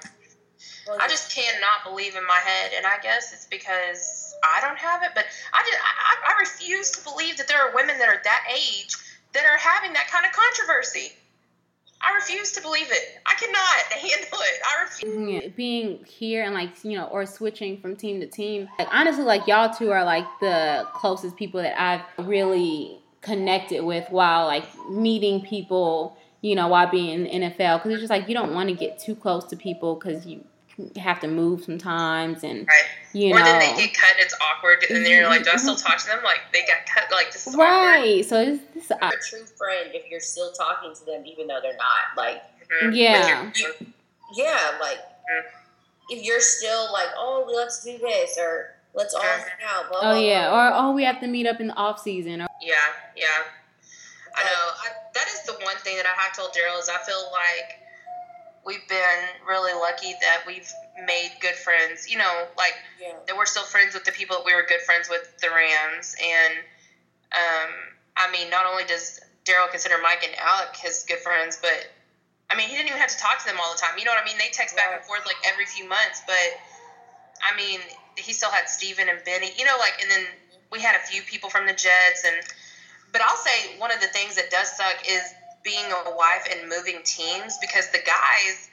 Well, 0.86 0.98
I 1.00 1.08
just 1.08 1.34
cannot 1.34 1.84
believe 1.84 2.16
in 2.16 2.24
my 2.26 2.40
head, 2.44 2.72
and 2.76 2.86
I 2.86 2.98
guess 3.02 3.32
it's 3.32 3.46
because 3.46 4.34
I 4.44 4.60
don't 4.60 4.78
have 4.78 5.02
it. 5.02 5.10
But 5.14 5.24
I 5.52 5.62
just 5.62 5.78
I, 5.82 6.32
I 6.32 6.40
refuse 6.40 6.90
to 6.92 7.04
believe 7.04 7.36
that 7.38 7.48
there 7.48 7.58
are 7.58 7.74
women 7.74 7.98
that 7.98 8.08
are 8.08 8.20
that 8.22 8.44
age 8.52 8.94
that 9.32 9.44
are 9.44 9.58
having 9.58 9.92
that 9.92 10.08
kind 10.10 10.24
of 10.24 10.32
controversy. 10.32 11.12
I 12.00 12.14
refuse 12.14 12.52
to 12.52 12.62
believe 12.62 12.86
it. 12.90 13.20
I 13.26 13.34
cannot 13.34 13.92
handle 14.10 14.38
it. 14.40 14.60
I 14.64 14.82
refuse. 14.84 15.44
Yeah, 15.44 15.48
being 15.56 16.04
here 16.04 16.44
and 16.44 16.54
like 16.54 16.84
you 16.84 16.96
know, 16.96 17.06
or 17.06 17.26
switching 17.26 17.80
from 17.80 17.96
team 17.96 18.20
to 18.20 18.26
team. 18.26 18.68
Like 18.78 18.88
honestly, 18.92 19.24
like 19.24 19.46
y'all 19.46 19.74
two 19.74 19.90
are 19.90 20.04
like 20.04 20.26
the 20.40 20.86
closest 20.94 21.36
people 21.36 21.62
that 21.62 21.80
I've 21.80 22.26
really 22.26 22.98
connected 23.22 23.82
with 23.84 24.08
while 24.10 24.46
like 24.46 24.64
meeting 24.90 25.42
people. 25.42 26.16
You 26.42 26.54
know, 26.54 26.68
while 26.68 26.88
being 26.88 27.26
in 27.26 27.40
the 27.42 27.48
NFL, 27.48 27.78
because 27.78 27.92
it's 27.92 28.00
just 28.00 28.10
like 28.10 28.28
you 28.28 28.34
don't 28.34 28.54
want 28.54 28.68
to 28.68 28.74
get 28.74 29.00
too 29.00 29.16
close 29.16 29.44
to 29.46 29.56
people 29.56 29.96
because 29.96 30.26
you 30.26 30.44
have 30.96 31.18
to 31.20 31.26
move 31.26 31.64
sometimes 31.64 32.44
and 32.44 32.68
Right. 32.68 32.84
You 33.16 33.32
or 33.34 33.38
know 33.38 33.44
then 33.44 33.60
they 33.76 33.82
get 33.86 33.94
cut 33.94 34.10
and 34.16 34.20
it's 34.20 34.34
awkward, 34.40 34.84
and 34.90 35.04
then 35.04 35.10
you're 35.12 35.26
like, 35.28 35.44
do 35.44 35.50
I 35.52 35.56
still 35.56 35.76
talk 35.76 35.98
to 35.98 36.06
them? 36.06 36.20
Like 36.24 36.40
they 36.52 36.60
got 36.60 36.84
cut. 36.92 37.04
Like 37.10 37.32
this 37.32 37.46
is 37.46 37.54
awkward. 37.54 37.64
right. 37.66 38.24
So 38.24 38.40
it's, 38.40 38.62
it's 38.74 38.90
uh, 38.90 38.96
a 39.02 39.10
true 39.28 39.44
friend 39.56 39.90
if 39.94 40.10
you're 40.10 40.20
still 40.20 40.52
talking 40.52 40.94
to 40.94 41.04
them 41.04 41.24
even 41.26 41.46
though 41.46 41.58
they're 41.62 41.76
not. 41.76 42.16
Like, 42.16 42.42
Mhm. 42.82 42.94
Yeah. 42.94 43.44
With 43.46 43.58
your- 43.60 43.74
yeah, 44.34 44.72
like 44.80 44.98
Mm. 44.98 45.42
if 46.10 46.22
you're 46.24 46.40
still 46.40 46.92
like, 46.92 47.08
oh, 47.16 47.50
let's 47.54 47.82
do 47.84 47.96
this 47.98 48.36
or 48.38 48.74
let's 48.94 49.14
all 49.14 49.22
Mhm. 49.22 49.38
hang 49.38 49.66
out. 49.68 49.88
Blah, 49.90 49.98
oh 49.98 50.02
blah, 50.12 50.18
yeah, 50.20 50.48
blah. 50.50 50.68
or 50.68 50.72
oh 50.74 50.90
we 50.92 51.04
have 51.04 51.20
to 51.20 51.26
meet 51.26 51.46
up 51.46 51.60
in 51.60 51.68
the 51.68 51.74
off 51.74 52.00
season. 52.00 52.42
Or, 52.42 52.48
Yeah, 52.60 52.74
yeah. 53.16 53.26
I 54.34 54.42
know. 54.44 54.72
I, 54.84 54.88
that 55.14 55.28
is 55.28 55.42
the 55.44 55.54
one 55.64 55.76
thing 55.78 55.96
that 55.96 56.06
I 56.06 56.20
have 56.22 56.36
told 56.36 56.52
Daryl 56.52 56.78
is 56.78 56.88
I 56.90 56.98
feel 57.06 57.30
like 57.32 57.80
we've 58.66 58.86
been 58.88 59.22
really 59.48 59.72
lucky 59.72 60.12
that 60.20 60.42
we've 60.46 60.70
made 61.06 61.30
good 61.40 61.54
friends. 61.54 62.10
You 62.10 62.18
know, 62.18 62.46
like 62.58 62.74
yeah. 63.00 63.14
that 63.26 63.36
we're 63.36 63.46
still 63.46 63.64
friends 63.64 63.94
with 63.94 64.04
the 64.04 64.12
people 64.12 64.36
that 64.36 64.44
we 64.44 64.54
were 64.54 64.64
good 64.68 64.82
friends 64.82 65.08
with 65.08 65.32
the 65.40 65.48
Rams. 65.48 66.14
And 66.20 66.54
um, 67.32 67.70
I 68.16 68.30
mean, 68.30 68.50
not 68.50 68.66
only 68.66 68.84
does 68.84 69.20
Daryl 69.44 69.70
consider 69.70 69.96
Mike 70.02 70.24
and 70.26 70.34
Alec 70.36 70.76
his 70.76 71.04
good 71.08 71.20
friends, 71.20 71.58
but 71.62 71.86
I 72.50 72.56
mean, 72.56 72.68
he 72.68 72.76
didn't 72.76 72.88
even 72.88 73.00
have 73.00 73.10
to 73.10 73.18
talk 73.18 73.38
to 73.40 73.46
them 73.46 73.56
all 73.62 73.72
the 73.72 73.80
time. 73.80 73.98
You 73.98 74.04
know 74.04 74.12
what 74.12 74.22
I 74.22 74.26
mean? 74.26 74.38
They 74.38 74.50
text 74.52 74.76
back 74.76 74.90
and 74.92 75.02
forth 75.04 75.24
like 75.24 75.36
every 75.46 75.66
few 75.66 75.88
months, 75.88 76.22
but 76.26 76.58
I 77.42 77.56
mean, 77.56 77.80
he 78.16 78.32
still 78.32 78.50
had 78.50 78.68
Steven 78.68 79.08
and 79.08 79.22
Benny, 79.24 79.50
you 79.56 79.64
know, 79.64 79.76
like, 79.78 80.00
and 80.00 80.10
then 80.10 80.26
we 80.70 80.80
had 80.80 80.96
a 80.96 81.04
few 81.06 81.22
people 81.22 81.50
from 81.50 81.66
the 81.66 81.72
Jets. 81.72 82.24
And, 82.24 82.36
but 83.12 83.20
I'll 83.20 83.36
say 83.36 83.76
one 83.78 83.90
of 83.90 84.00
the 84.00 84.08
things 84.08 84.36
that 84.36 84.50
does 84.50 84.70
suck 84.76 85.02
is 85.08 85.22
being 85.66 85.84
a 85.90 86.16
wife 86.16 86.46
and 86.48 86.68
moving 86.68 87.00
teams 87.02 87.58
because 87.60 87.90
the 87.90 87.98
guys, 87.98 88.70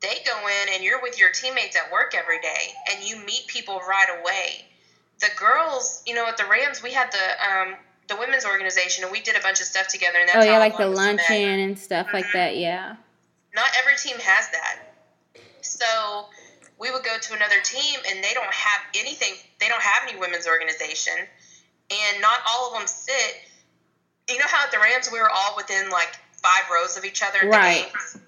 they 0.00 0.18
go 0.26 0.36
in 0.48 0.74
and 0.74 0.82
you're 0.82 1.00
with 1.00 1.18
your 1.18 1.30
teammates 1.30 1.76
at 1.76 1.90
work 1.92 2.14
every 2.18 2.40
day 2.40 2.74
and 2.90 3.08
you 3.08 3.16
meet 3.24 3.46
people 3.46 3.78
right 3.88 4.08
away. 4.20 4.66
The 5.20 5.28
girls, 5.38 6.02
you 6.04 6.14
know, 6.14 6.26
at 6.26 6.36
the 6.36 6.44
Rams, 6.44 6.82
we 6.82 6.90
had 6.92 7.12
the 7.12 7.48
um, 7.48 7.76
the 8.08 8.16
women's 8.16 8.44
organization 8.44 9.04
and 9.04 9.12
we 9.12 9.20
did 9.20 9.36
a 9.36 9.40
bunch 9.40 9.60
of 9.60 9.66
stuff 9.66 9.86
together. 9.86 10.18
And 10.18 10.28
that's 10.28 10.44
oh 10.44 10.48
yeah, 10.50 10.58
like 10.58 10.76
the 10.76 10.84
all 10.84 10.92
of 10.92 10.98
us 10.98 11.06
met. 11.06 11.16
luncheon 11.30 11.58
and 11.60 11.78
stuff 11.78 12.08
like 12.12 12.26
Mhm. 12.26 12.32
that. 12.32 12.56
Yeah. 12.56 12.96
Not 13.54 13.70
every 13.78 13.96
team 13.96 14.16
has 14.18 14.50
that. 14.50 14.78
So 15.62 16.28
we 16.78 16.90
would 16.90 17.04
go 17.04 17.16
to 17.18 17.34
another 17.34 17.60
team 17.62 18.00
and 18.10 18.22
they 18.22 18.34
don't 18.34 18.52
have 18.52 18.80
anything. 18.96 19.34
They 19.60 19.68
don't 19.68 19.80
have 19.82 20.02
any 20.08 20.18
women's 20.18 20.46
organization, 20.46 21.14
and 21.90 22.20
not 22.20 22.40
all 22.50 22.72
of 22.72 22.78
them 22.78 22.86
sit. 22.88 23.40
You 24.28 24.38
know 24.38 24.44
how 24.48 24.64
at 24.64 24.70
the 24.72 24.78
Rams 24.78 25.08
we 25.12 25.20
were 25.20 25.30
all 25.30 25.54
within 25.56 25.88
like 25.90 26.16
five 26.32 26.64
rows 26.72 26.96
of 26.96 27.04
each 27.04 27.22
other. 27.22 27.38
At 27.38 27.48
Right. 27.48 27.86
The 27.92 27.98
games? 27.98 28.18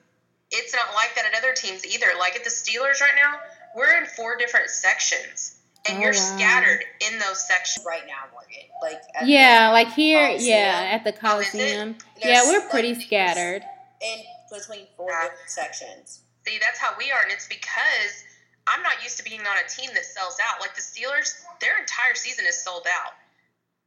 It's 0.51 0.75
not 0.75 0.95
like 0.95 1.15
that 1.17 1.27
at 1.27 1.35
other 1.37 1.53
teams 1.53 1.85
either. 1.85 2.07
Like 2.19 2.37
at 2.37 2.45
the 2.45 2.51
Steelers 2.51 3.01
right 3.01 3.15
now, 3.17 3.39
we're 3.77 3.97
in 3.99 4.07
four 4.07 4.37
different 4.37 4.71
sections, 4.71 5.57
and 5.87 5.99
Oh, 5.99 6.01
you're 6.01 6.13
wow. 6.15 6.37
scattered 6.37 6.85
in 7.01 7.19
those 7.19 7.47
sections. 7.47 7.85
Right 7.85 8.07
now, 8.07 8.25
Morgan. 8.33 8.65
Like, 8.81 9.03
at 9.15 9.27
Yeah, 9.27 9.71
like 9.73 9.93
here, 9.93 10.27
Coliseum. 10.29 10.49
yeah, 10.49 10.91
at 10.93 11.05
the 11.05 11.11
is 11.11 11.17
it? 11.17 11.21
Coliseum. 11.21 11.99
There's, 12.23 12.47
Yeah, 12.47 12.51
we're 12.51 12.69
pretty 12.71 12.95
these- 12.95 13.05
scattered. 13.07 13.63
The, 14.01 14.07
in 14.07 14.25
between 14.51 14.87
four 14.97 15.11
Yeah. 15.11 15.29
different 15.29 15.51
sections. 15.51 16.21
See, 16.47 16.59
that's 16.59 16.79
how 16.79 16.95
we 16.97 17.11
are, 17.13 17.21
and 17.23 17.31
it's 17.31 17.47
because 17.47 18.25
I'm 18.67 18.83
not 18.83 19.03
used 19.03 19.19
to 19.19 19.25
being 19.25 19.47
on 19.47 19.57
a 19.59 19.69
team 19.69 19.93
that 19.95 20.05
sells 20.07 20.39
out. 20.49 20.61
Like 20.63 20.75
the 20.75 20.81
Steelers, 20.81 21.43
their 21.61 21.77
entire 21.79 22.15
season 22.15 22.47
is 22.47 22.63
sold 22.63 22.87
out. 22.87 23.13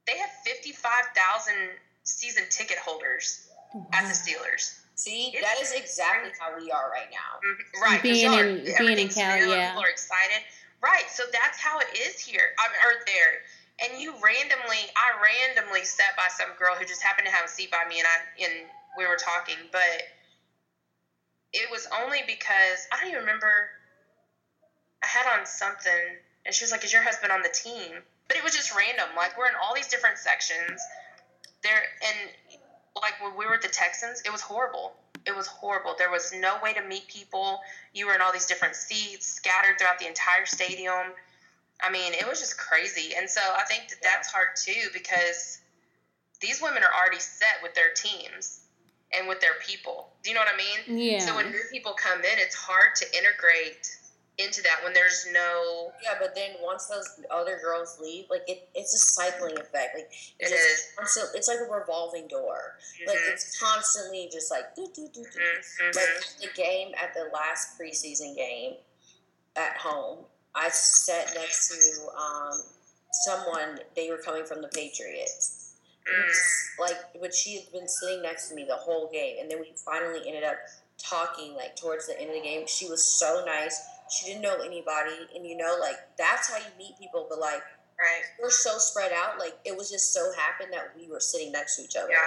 They 0.06 0.16
have 0.18 0.30
55,000 0.44 1.70
season 2.04 2.44
ticket 2.50 2.78
holders 2.78 3.48
at 3.92 4.02
the 4.02 4.14
Steelers. 4.14 4.78
See, 4.94 5.28
It's- 5.34 5.42
that 5.42 5.60
is 5.62 5.72
exactly 5.72 6.32
how 6.38 6.54
we 6.56 6.70
are 6.70 6.90
right 6.90 7.10
now. 7.10 7.40
Mhm, 7.42 7.80
Right. 7.80 7.92
'cause 7.94 8.02
Being 8.02 8.24
y'all 8.30 8.34
are- 8.38 8.44
in- 8.44 8.56
being 8.56 8.66
in 8.66 8.74
everything's 8.82 9.14
Cali, 9.14 9.40
new 9.40 9.50
yeah. 9.54 9.68
People 9.70 9.84
are 9.84 9.88
excited. 9.88 10.44
Right. 10.80 11.08
So 11.10 11.26
that's 11.26 11.58
how 11.58 11.78
it 11.78 11.88
is 11.96 12.18
here, 12.20 12.54
I 12.58 12.68
mean, 12.68 12.80
or 12.84 13.04
there. 13.06 13.42
And 13.78 14.00
you 14.00 14.14
randomly, 14.16 14.90
I 14.96 15.12
randomly 15.12 15.84
sat 15.84 16.14
by 16.16 16.28
some 16.28 16.52
girl 16.54 16.74
who 16.76 16.84
just 16.84 17.02
happened 17.02 17.26
to 17.26 17.32
have 17.32 17.44
a 17.46 17.48
seat 17.48 17.70
by 17.70 17.84
me, 17.86 17.98
and 18.00 18.06
I 18.06 18.20
and 18.44 18.70
we 18.96 19.06
were 19.06 19.16
talking, 19.16 19.68
but 19.72 20.02
it 21.52 21.70
was 21.70 21.86
only 21.86 22.22
because 22.22 22.86
I 22.92 22.96
don't 22.98 23.08
even 23.08 23.20
remember. 23.20 23.70
I 25.02 25.06
had 25.06 25.26
on 25.26 25.46
something, 25.46 26.18
and 26.44 26.54
she 26.54 26.62
was 26.62 26.70
like, 26.70 26.84
"Is 26.84 26.92
your 26.92 27.02
husband 27.02 27.32
on 27.32 27.42
the 27.42 27.48
team?" 27.48 28.04
But 28.28 28.36
it 28.36 28.44
was 28.44 28.54
just 28.54 28.70
random. 28.72 29.14
Like 29.16 29.36
we're 29.36 29.48
in 29.48 29.54
all 29.56 29.74
these 29.74 29.88
different 29.88 30.18
sections. 30.18 30.80
There 31.62 31.82
and 32.06 32.30
like 33.00 33.20
when 33.22 33.36
we 33.36 33.46
were 33.46 33.54
at 33.54 33.62
the 33.62 33.68
Texans, 33.68 34.22
it 34.24 34.32
was 34.32 34.40
horrible. 34.40 34.92
It 35.26 35.34
was 35.34 35.46
horrible. 35.46 35.94
There 35.96 36.10
was 36.10 36.32
no 36.34 36.56
way 36.62 36.74
to 36.74 36.82
meet 36.82 37.06
people. 37.06 37.60
You 37.94 38.06
were 38.06 38.14
in 38.14 38.20
all 38.20 38.32
these 38.32 38.46
different 38.46 38.74
seats, 38.74 39.26
scattered 39.26 39.78
throughout 39.78 39.98
the 39.98 40.08
entire 40.08 40.46
stadium. 40.46 41.14
I 41.80 41.90
mean, 41.90 42.12
it 42.12 42.26
was 42.26 42.40
just 42.40 42.58
crazy. 42.58 43.14
And 43.16 43.28
so 43.28 43.40
I 43.40 43.64
think 43.64 43.88
that 43.88 43.98
that's 44.02 44.28
hard 44.28 44.48
too 44.56 44.88
because 44.92 45.58
these 46.40 46.60
women 46.60 46.82
are 46.82 46.92
already 46.92 47.20
set 47.20 47.62
with 47.62 47.74
their 47.74 47.92
teams 47.94 48.60
and 49.16 49.28
with 49.28 49.40
their 49.40 49.54
people. 49.66 50.12
Do 50.22 50.30
you 50.30 50.34
know 50.34 50.42
what 50.42 50.52
I 50.52 50.56
mean? 50.56 50.98
Yeah. 50.98 51.20
So 51.20 51.36
when 51.36 51.50
new 51.50 51.62
people 51.70 51.92
come 51.92 52.20
in, 52.20 52.38
it's 52.38 52.54
hard 52.54 52.94
to 52.96 53.16
integrate 53.16 53.96
into 54.44 54.62
that 54.62 54.82
when 54.84 54.92
there's 54.92 55.26
no. 55.32 55.92
Yeah, 56.02 56.14
but 56.20 56.34
then 56.34 56.50
once 56.62 56.86
those 56.86 57.08
other 57.30 57.58
girls 57.62 57.98
leave, 58.00 58.26
like 58.30 58.42
it, 58.48 58.68
it's 58.74 58.94
a 58.94 58.98
cycling 58.98 59.58
effect. 59.58 59.94
Like 59.94 60.10
It 60.38 60.50
it's 60.50 60.52
is. 60.52 60.88
constant, 60.96 61.28
it's 61.34 61.48
like 61.48 61.58
a 61.66 61.70
revolving 61.72 62.28
door. 62.28 62.76
Like 63.06 63.16
Mhm, 63.18 63.32
it's 63.32 63.58
constantly 63.58 64.28
just 64.32 64.50
like 64.50 64.74
do 64.74 64.86
do 64.94 65.08
do 65.12 65.22
do. 65.22 65.38
mhm, 65.38 65.94
Like 65.96 66.24
the 66.40 66.48
game 66.54 66.92
at 67.00 67.14
the 67.14 67.30
last 67.32 67.78
preseason 67.78 68.34
game 68.36 68.74
at 69.56 69.76
home, 69.76 70.24
I 70.54 70.68
sat 70.70 71.34
next 71.34 71.68
to 71.68 72.08
um, 72.16 72.62
someone. 73.24 73.80
They 73.96 74.10
were 74.10 74.18
coming 74.18 74.44
from 74.44 74.62
the 74.62 74.68
Patriots. 74.68 75.58
Mm. 76.08 76.80
Like, 76.80 76.96
but 77.20 77.32
she 77.32 77.54
had 77.60 77.70
been 77.72 77.86
sitting 77.86 78.22
next 78.22 78.48
to 78.48 78.54
me 78.56 78.64
the 78.64 78.74
whole 78.76 79.08
game, 79.12 79.36
and 79.40 79.48
then 79.50 79.60
we 79.60 79.72
finally 79.84 80.18
ended 80.26 80.42
up 80.42 80.56
talking. 80.98 81.54
Like 81.54 81.76
towards 81.76 82.06
the 82.08 82.18
end 82.20 82.30
of 82.30 82.34
the 82.36 82.42
game, 82.42 82.66
she 82.66 82.88
was 82.88 83.04
so 83.04 83.44
nice. 83.46 83.80
She 84.10 84.26
didn't 84.26 84.42
know 84.42 84.56
anybody, 84.60 85.28
and 85.34 85.46
you 85.46 85.56
know, 85.56 85.76
like 85.80 85.96
that's 86.18 86.50
how 86.50 86.58
you 86.58 86.64
meet 86.78 86.98
people. 86.98 87.26
But 87.28 87.38
like, 87.38 87.62
Right. 87.98 88.22
we're 88.40 88.50
so 88.50 88.78
spread 88.78 89.12
out. 89.12 89.38
Like 89.38 89.54
it 89.64 89.76
was 89.76 89.90
just 89.90 90.12
so 90.12 90.32
happened 90.32 90.72
that 90.72 90.90
we 90.96 91.06
were 91.08 91.20
sitting 91.20 91.52
next 91.52 91.76
to 91.76 91.82
each 91.82 91.94
other. 91.96 92.10
Yeah. 92.10 92.18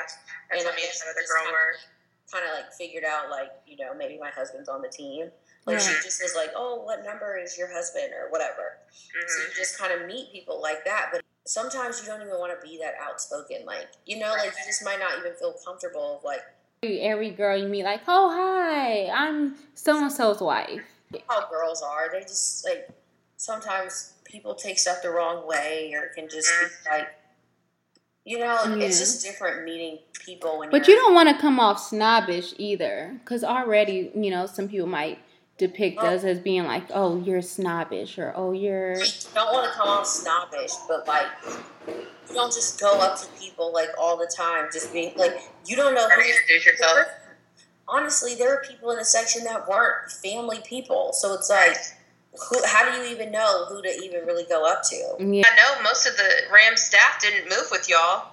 That's 0.50 0.64
And 0.64 0.66
what 0.66 0.74
I 0.74 0.76
me 0.78 0.84
and 0.84 0.92
guess 0.92 1.02
another 1.04 1.20
just 1.22 1.32
girl 1.34 1.42
kinda- 1.44 1.54
were. 1.54 1.76
kind 2.32 2.44
of 2.46 2.52
like 2.56 2.74
figured 2.74 3.04
out 3.04 3.30
like 3.30 3.52
you 3.68 3.78
know 3.78 3.94
maybe 3.94 4.18
my 4.18 4.32
husband's 4.32 4.68
on 4.68 4.82
the 4.82 4.90
team 4.90 5.32
like 5.68 5.80
she 5.80 5.94
just 6.04 6.20
was 6.24 6.34
like 6.36 6.50
oh 6.56 6.82
what 6.82 7.06
number 7.06 7.38
is 7.38 7.56
your 7.56 7.72
husband 7.72 8.12
or 8.14 8.32
whatever 8.32 8.80
so 8.92 9.20
Mhm. 9.20 9.48
you 9.50 9.54
just 9.54 9.78
kind 9.78 9.94
of 9.94 10.08
meet 10.08 10.32
people 10.32 10.60
like 10.60 10.84
that 10.86 11.10
but 11.12 11.22
sometimes 11.46 12.02
you 12.02 12.08
don't 12.08 12.22
even 12.24 12.40
want 12.40 12.52
to 12.60 12.68
be 12.68 12.80
that 12.80 12.96
outspoken 13.00 13.64
like 13.66 13.88
you 14.08 14.18
know 14.18 14.32
like 14.32 14.46
you 14.58 14.66
just 14.66 14.84
might 14.84 14.98
not 15.00 15.20
even 15.20 15.36
feel 15.36 15.54
comfortable 15.64 16.20
like 16.24 16.42
Every 16.82 17.30
girl 17.30 17.56
you 17.58 17.68
meet, 17.68 17.84
like, 17.84 18.02
oh 18.08 18.30
hi, 18.32 19.08
I'm 19.10 19.56
so 19.76 19.98
and 19.98 20.12
so's 20.12 20.40
wife. 20.42 20.82
How 21.30 21.48
girls 21.50 21.82
are 21.82 22.10
they 22.12 22.22
just 22.22 22.66
like 22.66 22.90
sometimes 23.38 24.14
people 24.24 24.56
take 24.56 24.80
stuff 24.80 25.02
the 25.02 25.10
wrong 25.10 25.48
way 25.48 25.94
or 25.94 26.10
can 26.16 26.28
just 26.30 26.48
be 26.60 26.66
mm-hmm. 26.66 26.90
like, 26.98 27.08
you 28.26 28.40
know, 28.40 28.58
Yeah. 28.76 28.86
it's 28.86 29.00
just 29.00 29.24
different 29.24 29.64
meeting 29.64 30.00
people 30.26 30.60
when 30.60 30.70
But 30.72 30.88
you're 30.88 30.98
you 30.98 31.04
don't 31.04 31.14
want 31.14 31.30
to 31.30 31.38
come 31.40 31.60
off 31.60 31.80
snobbish 31.80 32.54
either, 32.58 33.18
because 33.24 33.44
already, 33.44 34.12
you 34.16 34.32
know, 34.32 34.46
some 34.46 34.68
people 34.68 34.88
might 34.88 35.20
depict 35.58 36.00
Oh. 36.02 36.08
us 36.08 36.24
as 36.24 36.40
being 36.40 36.66
like, 36.66 36.84
"Oh, 36.94 37.18
you're 37.22 37.42
snobbish," 37.42 38.18
or 38.18 38.34
"Oh, 38.36 38.52
you're." 38.52 38.96
don't 38.96 39.54
want 39.54 39.66
to 39.72 39.72
come 39.78 39.88
off 39.88 40.08
snobbish, 40.08 40.72
but 40.88 41.08
like 41.08 41.28
you 41.88 42.34
don't 42.34 42.52
just 42.54 42.80
go 42.80 43.00
up 43.00 43.20
to 43.22 43.28
people 43.40 43.72
like 43.72 43.90
all 43.98 44.18
the 44.18 44.28
time, 44.36 44.70
just 44.74 44.92
being 44.92 45.14
like 45.16 45.38
you 45.66 45.76
don't 45.76 45.94
know 45.94 46.04
who 46.10 46.16
to 46.16 46.24
who. 46.24 46.30
introduce 46.30 46.66
yourself. 46.66 47.08
Honestly, 47.88 48.36
there 48.36 48.52
are 48.54 48.64
people 48.64 48.92
in 48.92 48.98
the 48.98 49.06
section 49.06 49.44
that 49.44 49.68
weren't 49.70 50.12
family 50.12 50.60
people, 50.66 51.12
so 51.14 51.34
it's 51.34 51.50
like, 51.50 51.78
who? 52.50 52.58
How 52.66 52.92
do 52.92 52.98
you 53.00 53.14
even 53.14 53.32
know 53.32 53.66
who 53.70 53.82
to 53.82 53.90
even 54.04 54.26
really 54.26 54.44
go 54.46 54.66
up 54.66 54.82
to? 54.90 54.96
Yeah. 55.20 55.44
I 55.46 55.56
know 55.56 55.84
most 55.84 56.06
of 56.08 56.18
the 56.18 56.30
Ram 56.52 56.76
staff 56.78 57.22
didn't 57.22 57.48
move 57.50 57.68
with 57.72 57.88
y'all. 57.88 58.30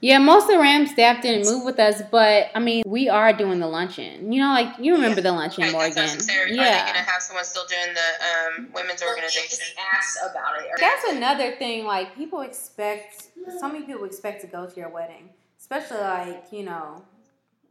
Yeah, 0.00 0.18
most 0.18 0.44
of 0.44 0.50
the 0.50 0.58
Ram 0.58 0.86
staff 0.86 1.22
didn't 1.22 1.46
move 1.50 1.64
with 1.64 1.78
us, 1.78 2.02
but 2.10 2.50
I 2.54 2.58
mean, 2.60 2.82
we 2.86 3.08
are 3.08 3.32
doing 3.32 3.58
the 3.60 3.66
luncheon. 3.66 4.32
You 4.32 4.40
know, 4.42 4.48
like 4.52 4.68
you 4.78 4.92
remember 4.94 5.20
the 5.20 5.32
luncheon, 5.32 5.64
Okay, 5.64 5.72
that's 5.72 5.74
what 5.74 5.84
I 5.84 5.88
was 5.88 5.96
Morgan? 5.96 6.10
gonna 6.12 6.20
say. 6.22 6.38
Are 6.40 6.48
they 6.48 6.54
Yeah, 6.56 6.86
gonna 6.86 6.98
have 7.04 7.22
someone 7.22 7.44
still 7.44 7.64
doing 7.66 7.94
the 7.94 8.60
um, 8.60 8.68
women's 8.74 9.02
organization? 9.02 9.48
Just 9.50 9.74
ask 9.94 10.18
about 10.30 10.60
it. 10.60 10.68
that's 10.80 11.04
another 11.12 11.52
thing. 11.56 11.84
Like 11.84 12.14
people 12.16 12.40
expect, 12.40 13.28
so 13.60 13.68
many 13.68 13.84
people 13.86 14.04
expect 14.04 14.40
to 14.42 14.46
go 14.46 14.66
to 14.66 14.76
your 14.76 14.88
wedding, 14.90 15.30
especially 15.60 15.98
like 16.00 16.44
you 16.50 16.64
know, 16.64 17.02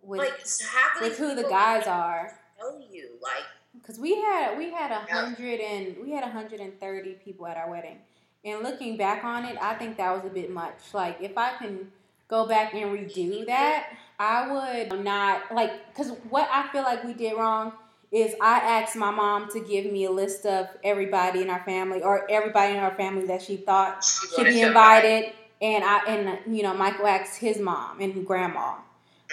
with 0.05 0.19
like 0.19 0.39
of 0.39 1.01
with 1.01 1.17
who 1.17 1.35
the 1.35 1.43
guys 1.43 1.87
are. 1.87 2.37
know 2.59 2.79
you. 2.91 3.09
Like 3.21 3.43
Because 3.73 3.99
we 3.99 4.15
had 4.15 4.57
we 4.57 4.71
had 4.71 4.91
a 4.91 4.99
hundred 5.13 5.59
and 5.59 5.97
we 6.01 6.11
had 6.11 6.23
a 6.23 6.29
hundred 6.29 6.59
and 6.59 6.79
thirty 6.79 7.13
people 7.13 7.47
at 7.47 7.57
our 7.57 7.69
wedding, 7.69 7.97
and 8.45 8.63
looking 8.63 8.97
back 8.97 9.23
on 9.23 9.45
it, 9.45 9.57
I 9.61 9.75
think 9.75 9.97
that 9.97 10.15
was 10.15 10.25
a 10.25 10.33
bit 10.33 10.51
much. 10.51 10.93
Like 10.93 11.17
if 11.21 11.37
I 11.37 11.53
can 11.57 11.91
go 12.27 12.47
back 12.47 12.73
and 12.73 12.97
redo 12.97 13.45
that, 13.45 13.89
I 14.19 14.51
would 14.51 15.03
not 15.03 15.53
like 15.53 15.93
because 15.93 16.11
what 16.29 16.47
I 16.51 16.67
feel 16.71 16.83
like 16.83 17.03
we 17.03 17.13
did 17.13 17.37
wrong 17.37 17.73
is 18.11 18.35
I 18.39 18.59
asked 18.59 18.95
my 18.95 19.09
mom 19.09 19.49
to 19.51 19.59
give 19.59 19.91
me 19.91 20.05
a 20.05 20.11
list 20.11 20.45
of 20.45 20.67
everybody 20.83 21.41
in 21.41 21.49
our 21.49 21.63
family 21.63 22.01
or 22.03 22.29
everybody 22.29 22.73
in 22.73 22.79
our 22.79 22.93
family 22.95 23.25
that 23.25 23.41
she 23.41 23.57
thought 23.57 24.03
should 24.03 24.45
be 24.45 24.61
invited, 24.61 25.33
and 25.61 25.83
I 25.83 25.97
and 26.05 26.55
you 26.55 26.63
know 26.63 26.73
Michael 26.75 27.07
asked 27.07 27.39
his 27.39 27.59
mom 27.59 27.99
and 28.01 28.25
grandma. 28.25 28.75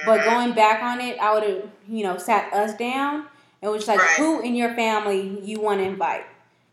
But 0.04 0.24
going 0.24 0.52
back 0.52 0.82
on 0.82 1.00
it, 1.00 1.18
I 1.18 1.32
would 1.34 1.42
have, 1.42 1.68
you 1.88 2.02
know, 2.04 2.16
sat 2.18 2.52
us 2.52 2.74
down 2.76 3.26
and 3.62 3.70
was 3.70 3.86
like, 3.88 3.98
Right. 3.98 4.16
who 4.16 4.40
in 4.40 4.54
your 4.54 4.74
family 4.74 5.40
you 5.42 5.60
want 5.60 5.80
to 5.80 5.84
invite? 5.84 6.24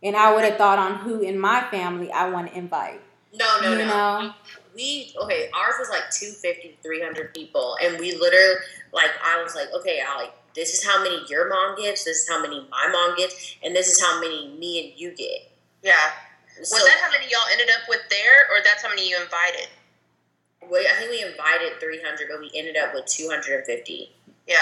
And 0.03 0.15
I 0.15 0.33
would 0.33 0.43
have 0.43 0.57
thought 0.57 0.79
on 0.79 0.99
who 0.99 1.21
in 1.21 1.39
my 1.39 1.67
family 1.69 2.11
I 2.11 2.29
want 2.29 2.49
to 2.51 2.57
invite. 2.57 3.01
no, 3.33 3.59
no, 3.61 3.71
you 3.71 3.77
no. 3.79 3.85
know? 3.85 4.33
we 4.75 5.11
okay 5.19 5.49
ours 5.57 5.73
was 5.79 5.89
like 5.89 6.03
250 6.11 6.77
300 6.83 7.33
people 7.33 7.75
and 7.83 7.99
we 7.99 8.13
literally 8.15 8.55
like 8.93 9.09
i 9.25 9.41
was 9.41 9.55
like 9.55 9.67
okay 9.73 10.01
i 10.07 10.15
like 10.21 10.31
this 10.53 10.71
is 10.71 10.85
how 10.85 11.01
many 11.03 11.17
your 11.27 11.49
mom 11.49 11.75
gets 11.75 12.03
this 12.05 12.17
is 12.21 12.29
how 12.29 12.39
many 12.39 12.59
my 12.69 12.87
mom 12.91 13.17
gets 13.17 13.55
and 13.63 13.75
this 13.75 13.87
is 13.87 13.99
how 13.99 14.21
many 14.21 14.49
me 14.59 14.85
and 14.91 14.99
you 14.99 15.09
get 15.11 15.49
Yeah. 15.81 15.93
so 16.61 16.75
Was 16.77 16.85
that 16.85 16.99
how 17.01 17.09
many 17.11 17.25
y'all 17.25 17.41
ended 17.51 17.69
up 17.69 17.89
with 17.89 18.01
there, 18.09 18.45
or 18.51 18.61
that's 18.63 18.83
how 18.83 18.89
many 18.89 19.09
you 19.09 19.17
invited? 19.21 19.67
We, 20.71 20.79
i 20.87 20.93
think 20.99 21.11
we 21.11 21.21
invited 21.23 21.79
300 21.79 22.27
but 22.29 22.39
we 22.39 22.51
ended 22.55 22.77
up 22.77 22.93
with 22.93 23.05
250 23.05 24.11
Yeah. 24.47 24.55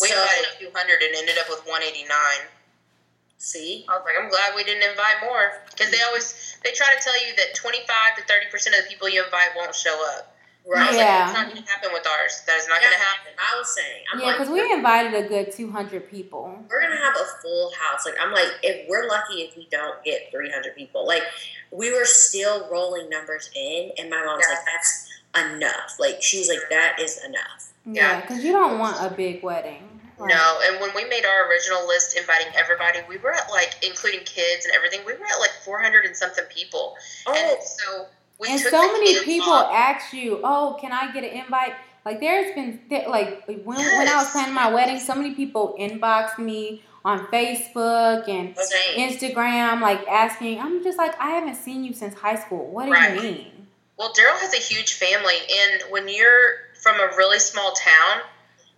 We 0.00 0.08
so, 0.08 0.20
invited 0.20 0.60
200 0.60 1.02
and 1.02 1.14
ended 1.16 1.38
up 1.38 1.48
with 1.48 1.62
189. 1.64 2.46
see 3.38 3.84
I 3.88 3.96
was 3.96 4.04
like, 4.04 4.16
I'm 4.20 4.28
glad 4.28 4.54
we 4.56 4.64
didn't 4.64 4.88
invite 4.88 5.20
more 5.22 5.62
because 5.70 5.90
they 5.90 6.02
always 6.02 6.56
they 6.64 6.72
try 6.72 6.88
to 6.96 7.00
tell 7.02 7.16
you 7.26 7.34
that 7.36 7.54
25 7.54 7.86
to 8.16 8.22
30 8.24 8.46
percent 8.50 8.76
of 8.76 8.84
the 8.84 8.88
people 8.88 9.08
you 9.08 9.24
invite 9.24 9.50
won't 9.56 9.74
show 9.74 9.94
up. 10.16 10.32
I 10.66 10.68
right 10.68 10.88
was 10.90 10.96
Yeah. 10.98 11.04
like, 11.04 11.18
that's 11.30 11.32
not 11.38 11.46
going 11.52 11.62
to 11.62 11.68
happen 11.70 11.90
with 11.92 12.06
ours. 12.06 12.42
That 12.46 12.56
is 12.58 12.66
not 12.66 12.80
going 12.82 12.92
to 12.92 12.98
happen. 12.98 13.32
i 13.38 13.56
was 13.56 13.68
saying 13.74 14.02
i'm 14.12 14.18
Yeah, 14.20 14.26
like 14.26 14.36
because 14.38 14.50
we 14.52 14.60
invited 14.72 15.14
a 15.14 15.28
good 15.28 15.52
200 15.52 16.10
people. 16.10 16.42
we're 16.68 16.80
gonna 16.82 16.96
have 16.96 17.14
a 17.16 17.26
full 17.42 17.70
house. 17.78 18.04
Like 18.04 18.16
I'm 18.20 18.32
like, 18.32 18.50
if 18.62 18.88
we're 18.88 19.06
lucky 19.08 19.42
if 19.46 19.56
we 19.56 19.68
don't 19.70 20.02
get 20.04 20.30
300 20.32 20.74
people. 20.74 21.06
Like 21.06 21.22
we 21.70 21.92
were 21.92 22.04
still 22.04 22.68
rolling 22.70 23.08
numbers 23.10 23.50
in, 23.54 23.90
and 23.98 24.08
my 24.10 24.22
mom's 24.24 24.44
Yeah. 24.48 24.54
like, 24.56 24.64
that's 24.72 24.95
enough. 25.38 25.96
Like 25.98 26.22
she 26.22 26.38
was 26.38 26.48
like, 26.48 26.60
that 26.70 26.98
is 27.00 27.22
enough. 27.24 27.72
Yeah, 27.84 28.20
because 28.20 28.42
you 28.44 28.52
don't 28.52 28.78
want 28.78 28.96
a 29.00 29.14
big 29.14 29.42
wedding. 29.42 29.82
Like, 30.18 30.30
No, 30.34 30.60
and 30.64 30.80
when 30.80 30.90
we 30.94 31.04
made 31.04 31.24
our 31.24 31.48
original 31.48 31.86
list 31.86 32.16
inviting 32.16 32.48
everybody, 32.56 33.00
we 33.08 33.16
were 33.18 33.32
at 33.32 33.50
like, 33.50 33.76
including 33.86 34.20
kids 34.20 34.64
and 34.64 34.74
everything, 34.74 35.00
we 35.06 35.12
were 35.12 35.24
at 35.24 35.38
like 35.40 35.50
400 35.64 36.04
and 36.06 36.16
something 36.16 36.44
people. 36.48 36.96
Oh, 37.26 37.34
And 37.34 37.62
so 37.62 38.06
we 38.40 38.48
And 38.48 38.60
took 38.60 38.70
so 38.70 38.92
many 38.92 39.22
people 39.24 39.52
off. 39.52 39.70
ask 39.72 40.12
you, 40.12 40.40
"Oh, 40.42 40.76
can 40.80 40.92
I 40.92 41.12
get 41.12 41.22
an 41.24 41.30
invite?" 41.30 41.74
Like 42.04 42.20
there's 42.20 42.54
been 42.54 42.80
th- 42.88 43.08
like 43.08 43.44
when 43.46 43.78
when 43.78 44.08
I 44.08 44.16
was 44.16 44.30
planning 44.30 44.54
my 44.54 44.72
wedding, 44.72 44.98
so 45.00 45.14
many 45.14 45.34
people 45.34 45.74
inboxed 45.78 46.38
me 46.38 46.82
on 47.04 47.26
Facebook 47.28 48.28
and 48.28 48.56
same. 48.58 49.08
Instagram, 49.10 49.80
like 49.80 50.06
asking. 50.08 50.60
I'm 50.60 50.82
just 50.82 50.98
like, 50.98 51.18
I 51.20 51.30
haven't 51.30 51.54
seen 51.56 51.84
you 51.84 51.92
since 51.92 52.14
high 52.14 52.36
school. 52.36 52.66
What 52.66 52.86
do 52.86 52.92
Right. 52.92 53.14
you 53.14 53.22
mean? 53.22 53.55
Well, 53.98 54.12
Daryl 54.12 54.38
has 54.40 54.52
a 54.52 54.58
huge 54.58 54.94
family, 54.94 55.36
and 55.50 55.90
when 55.90 56.08
you're 56.08 56.74
from 56.82 57.00
a 57.00 57.16
really 57.16 57.38
small 57.38 57.72
town 57.72 58.22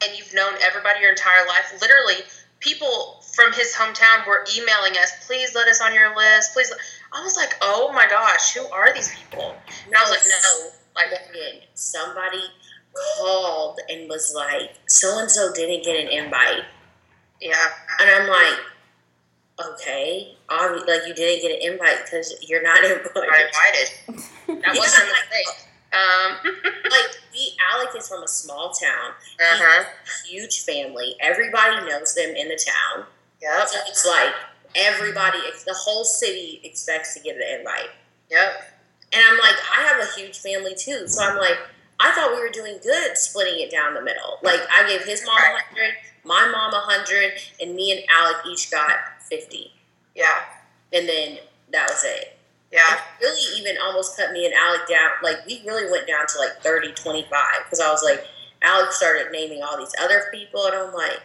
and 0.02 0.16
you've 0.16 0.32
known 0.32 0.54
everybody 0.62 1.00
your 1.00 1.10
entire 1.10 1.46
life, 1.46 1.80
literally, 1.80 2.24
people 2.60 3.22
from 3.34 3.52
his 3.52 3.74
hometown 3.74 4.26
were 4.26 4.44
emailing 4.56 4.96
us, 4.96 5.10
"Please 5.26 5.54
let 5.54 5.68
us 5.68 5.80
on 5.80 5.92
your 5.94 6.14
list." 6.16 6.52
Please, 6.52 6.72
I 7.12 7.22
was 7.22 7.36
like, 7.36 7.56
"Oh 7.60 7.92
my 7.92 8.06
gosh, 8.06 8.54
who 8.54 8.66
are 8.68 8.92
these 8.92 9.10
people?" 9.14 9.56
And 9.86 9.96
I 9.96 10.02
was 10.02 10.10
like, 10.10 10.26
"No, 10.42 10.72
like, 10.94 11.12
Again, 11.30 11.62
somebody 11.74 12.42
called 13.16 13.78
and 13.88 14.08
was 14.08 14.32
like, 14.34 14.70
so 14.88 15.18
and 15.18 15.30
so 15.30 15.52
didn't 15.52 15.84
get 15.84 15.96
an 15.96 16.08
invite, 16.08 16.64
yeah, 17.40 17.66
and 18.00 18.10
I'm 18.10 18.28
like, 18.28 18.58
okay, 19.72 20.36
obvi- 20.48 20.86
like 20.86 21.06
you 21.06 21.14
didn't 21.14 21.42
get 21.42 21.52
an 21.62 21.72
invite 21.72 22.04
because 22.04 22.34
you're 22.42 22.62
not 22.62 22.78
invited. 22.84 23.04
not 23.14 23.24
invited." 23.24 23.88
That 24.62 24.74
Yeah, 24.74 24.80
wasn't 24.80 25.08
like, 25.12 25.30
mistake. 25.30 25.64
Um, 25.90 26.36
like 26.90 27.16
we 27.32 27.56
Alec 27.72 27.90
is 27.96 28.08
from 28.08 28.22
a 28.22 28.28
small 28.28 28.70
town, 28.72 29.12
uh-huh. 29.40 29.84
huge 30.26 30.64
family. 30.64 31.16
Everybody 31.20 31.86
knows 31.88 32.14
them 32.14 32.36
in 32.36 32.48
the 32.48 32.56
town. 32.62 33.06
Yep. 33.40 33.68
So 33.68 33.78
it's 33.88 34.06
like 34.06 34.34
everybody, 34.74 35.38
the 35.66 35.74
whole 35.74 36.04
city 36.04 36.60
expects 36.62 37.14
to 37.14 37.20
get 37.20 37.36
an 37.36 37.58
invite. 37.58 37.88
Yep. 38.30 38.52
And 39.14 39.22
I'm 39.30 39.38
like, 39.38 39.54
I 39.76 39.82
have 39.84 40.00
a 40.00 40.20
huge 40.20 40.38
family 40.38 40.74
too. 40.76 41.08
So 41.08 41.22
I'm 41.24 41.38
like, 41.38 41.56
I 42.00 42.12
thought 42.12 42.32
we 42.34 42.40
were 42.42 42.50
doing 42.50 42.78
good 42.82 43.16
splitting 43.16 43.58
it 43.60 43.70
down 43.70 43.94
the 43.94 44.02
middle. 44.02 44.38
Like 44.42 44.60
I 44.70 44.86
gave 44.88 45.04
his 45.04 45.24
mom 45.24 45.36
a 45.38 45.40
hundred, 45.40 45.94
my 46.24 46.48
mom 46.52 46.74
a 46.74 46.80
hundred, 46.80 47.32
and 47.60 47.74
me 47.74 47.92
and 47.92 48.02
Alec 48.10 48.36
each 48.46 48.70
got 48.70 48.92
fifty. 49.28 49.72
Yeah. 50.14 50.40
And 50.92 51.08
then 51.08 51.38
that 51.72 51.88
was 51.88 52.02
it. 52.04 52.36
Yeah. 52.72 52.94
It 52.94 53.24
really 53.24 53.60
even 53.60 53.76
almost 53.82 54.16
cut 54.16 54.32
me 54.32 54.46
and 54.46 54.54
Alec 54.54 54.88
down. 54.88 55.10
Like 55.22 55.46
we 55.46 55.62
really 55.64 55.90
went 55.90 56.06
down 56.06 56.26
to 56.26 56.38
like 56.38 56.60
30, 56.62 56.92
25. 56.92 57.30
Because 57.64 57.80
I 57.80 57.90
was 57.90 58.02
like, 58.02 58.26
Alec 58.62 58.92
started 58.92 59.28
naming 59.30 59.62
all 59.62 59.78
these 59.78 59.94
other 60.00 60.24
people, 60.32 60.66
and 60.66 60.74
I'm 60.74 60.92
like, 60.92 61.20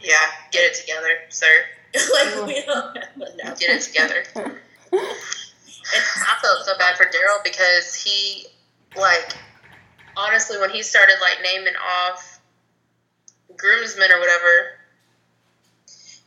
Yeah. 0.00 0.14
Get 0.50 0.64
it 0.64 0.74
together, 0.74 1.18
sir. 1.28 1.46
like 1.94 2.46
we 2.46 2.62
don't 2.64 2.96
have 2.96 3.34
enough. 3.34 3.60
Get 3.60 3.70
it 3.70 3.82
together. 3.82 4.24
And 5.94 6.04
I 6.16 6.40
felt 6.40 6.64
so 6.64 6.78
bad 6.78 6.96
for 6.96 7.04
Daryl 7.06 7.42
because 7.42 7.94
he, 7.94 8.46
like, 8.96 9.34
honestly, 10.16 10.58
when 10.58 10.70
he 10.70 10.82
started 10.82 11.16
like 11.20 11.38
naming 11.42 11.74
off 11.76 12.40
groomsmen 13.56 14.10
or 14.10 14.20
whatever, 14.20 14.78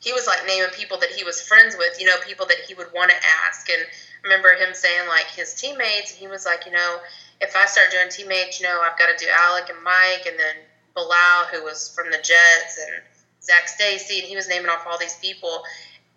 he 0.05 0.13
was 0.13 0.27
like 0.27 0.45
naming 0.45 0.69
people 0.69 0.99
that 0.99 1.09
he 1.09 1.23
was 1.23 1.41
friends 1.41 1.75
with. 1.77 1.99
You 1.99 2.05
know, 2.05 2.15
people 2.25 2.45
that 2.45 2.61
he 2.67 2.75
would 2.75 2.93
want 2.93 3.09
to 3.09 3.17
ask. 3.47 3.67
And 3.67 3.81
I 3.81 4.21
remember 4.23 4.53
him 4.53 4.73
saying 4.73 5.07
like 5.09 5.25
his 5.25 5.55
teammates, 5.55 6.11
and 6.11 6.19
he 6.19 6.27
was 6.27 6.45
like, 6.45 6.67
you 6.67 6.71
know, 6.71 6.97
if 7.41 7.55
I 7.55 7.65
start 7.65 7.89
doing 7.89 8.09
teammates, 8.09 8.61
you 8.61 8.67
know, 8.67 8.79
I've 8.85 8.97
got 8.99 9.09
to 9.09 9.17
do 9.17 9.25
Alec 9.33 9.65
and 9.69 9.83
Mike, 9.83 10.29
and 10.29 10.37
then 10.37 10.61
Bilal, 10.93 11.49
who 11.51 11.63
was 11.63 11.91
from 11.95 12.11
the 12.11 12.17
Jets, 12.17 12.77
and 12.77 13.01
Zac 13.41 13.67
Stacy, 13.67 14.19
and 14.19 14.27
he 14.27 14.35
was 14.35 14.47
naming 14.47 14.69
off 14.69 14.85
all 14.85 14.99
these 14.99 15.17
people, 15.17 15.63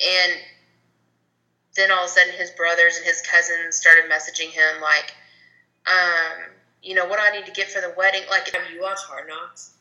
and 0.05 0.33
then 1.75 1.91
all 1.91 2.05
of 2.05 2.11
a 2.11 2.13
sudden 2.13 2.35
his 2.35 2.51
brothers 2.51 2.99
and 2.99 3.07
his 3.07 3.23
cousins 3.23 3.77
started 3.77 4.05
messaging 4.11 4.51
him 4.51 4.83
like, 4.83 5.15
um, 5.87 6.53
you 6.83 6.95
know, 6.95 7.07
what 7.07 7.19
do 7.19 7.25
I 7.25 7.35
need 7.35 7.47
to 7.47 7.53
get 7.53 7.71
for 7.71 7.81
the 7.81 7.95
wedding? 7.97 8.23
Like, 8.29 8.53
have 8.53 8.71
you 8.71 8.83
watched 8.83 9.05
Hard 9.05 9.29
Knocks? 9.29 9.73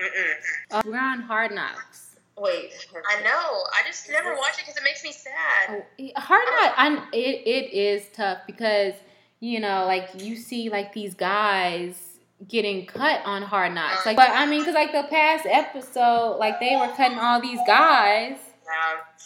mm-mm. 0.00 0.32
Uh, 0.72 0.82
we're 0.84 0.98
on 0.98 1.20
Hard 1.20 1.52
Knocks. 1.52 2.07
Wait, 2.40 2.72
I 3.08 3.22
know. 3.22 3.30
I 3.30 3.82
just 3.86 4.08
never 4.10 4.34
watch 4.34 4.54
it 4.54 4.58
because 4.58 4.76
it 4.76 4.84
makes 4.84 5.02
me 5.04 5.12
sad. 5.12 5.84
Oh, 5.98 6.20
Hard 6.20 6.44
Knocks. 6.46 6.74
I, 6.76 7.08
it 7.12 7.42
it 7.46 7.72
is 7.72 8.06
tough 8.14 8.38
because 8.46 8.94
you 9.40 9.60
know, 9.60 9.86
like 9.86 10.08
you 10.16 10.36
see 10.36 10.68
like 10.70 10.92
these 10.92 11.14
guys 11.14 12.18
getting 12.46 12.86
cut 12.86 13.20
on 13.24 13.42
Hard 13.42 13.74
Knocks. 13.74 14.06
Like, 14.06 14.16
but 14.16 14.30
I 14.30 14.46
mean, 14.46 14.60
because 14.60 14.74
like 14.74 14.92
the 14.92 15.06
past 15.08 15.46
episode, 15.46 16.36
like 16.38 16.60
they 16.60 16.76
were 16.76 16.88
cutting 16.94 17.18
all 17.18 17.40
these 17.40 17.60
guys. 17.66 18.36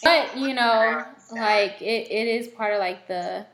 But 0.03 0.37
you 0.37 0.53
know, 0.53 1.05
like 1.31 1.81
it, 1.81 2.11
it 2.11 2.27
is 2.27 2.47
part 2.47 2.73
of 2.73 2.79
like 2.79 3.07
the 3.07 3.45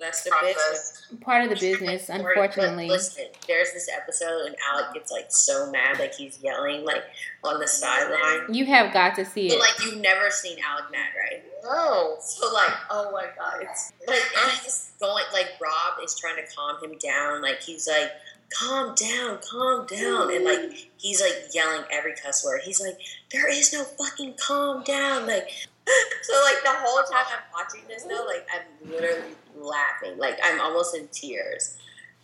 That's 0.00 0.22
the 0.24 0.30
Process. 0.30 0.54
business. 0.56 1.06
part 1.22 1.42
of 1.44 1.50
the 1.50 1.56
business. 1.56 2.08
Unfortunately, 2.08 2.88
listen, 2.88 3.26
there's 3.46 3.72
this 3.72 3.88
episode 3.88 4.46
and 4.46 4.56
Alec 4.72 4.92
gets 4.94 5.10
like 5.10 5.26
so 5.28 5.70
mad, 5.70 5.98
like 5.98 6.14
he's 6.14 6.40
yelling 6.42 6.84
like 6.84 7.04
on 7.42 7.60
the 7.60 7.66
sideline. 7.68 8.52
you 8.52 8.66
have 8.66 8.92
got 8.92 9.14
to 9.16 9.24
see 9.24 9.48
But 9.48 9.56
it. 9.56 9.60
like 9.60 9.80
you've 9.84 10.00
never 10.00 10.30
seen 10.30 10.58
Alec 10.68 10.90
mad, 10.90 11.08
right? 11.18 11.42
No. 11.62 12.16
So 12.20 12.52
like, 12.52 12.72
oh 12.90 13.10
my 13.12 13.26
god, 13.38 13.62
it's 13.62 13.92
like 14.06 14.18
and 14.42 14.50
he's 14.62 14.90
going 15.00 15.24
like 15.32 15.52
Rob 15.60 15.98
is 16.04 16.18
trying 16.18 16.36
to 16.36 16.54
calm 16.54 16.82
him 16.82 16.98
down. 16.98 17.40
Like 17.40 17.60
he's 17.62 17.86
like, 17.88 18.10
calm 18.52 18.94
down, 18.94 19.38
calm 19.48 19.86
down, 19.86 20.34
and 20.34 20.44
like 20.44 20.90
he's 20.98 21.20
like 21.20 21.54
yelling 21.54 21.82
every 21.90 22.14
cuss 22.14 22.44
word. 22.44 22.60
He's 22.64 22.80
like, 22.80 22.98
there 23.32 23.48
is 23.50 23.72
no 23.72 23.84
fucking 23.84 24.34
calm 24.38 24.82
down. 24.82 25.26
Like 25.26 25.48
so 26.22 26.32
like 26.44 26.62
the 26.64 26.70
whole 26.70 27.02
time 27.04 27.24
I'm 27.28 27.42
watching 27.52 27.82
this 27.88 28.02
though, 28.04 28.24
like 28.26 28.46
I'm 28.54 28.90
literally 28.90 29.34
laughing. 29.64 30.18
Like 30.18 30.38
I'm 30.42 30.60
almost 30.60 30.96
in 30.96 31.08
tears 31.08 31.76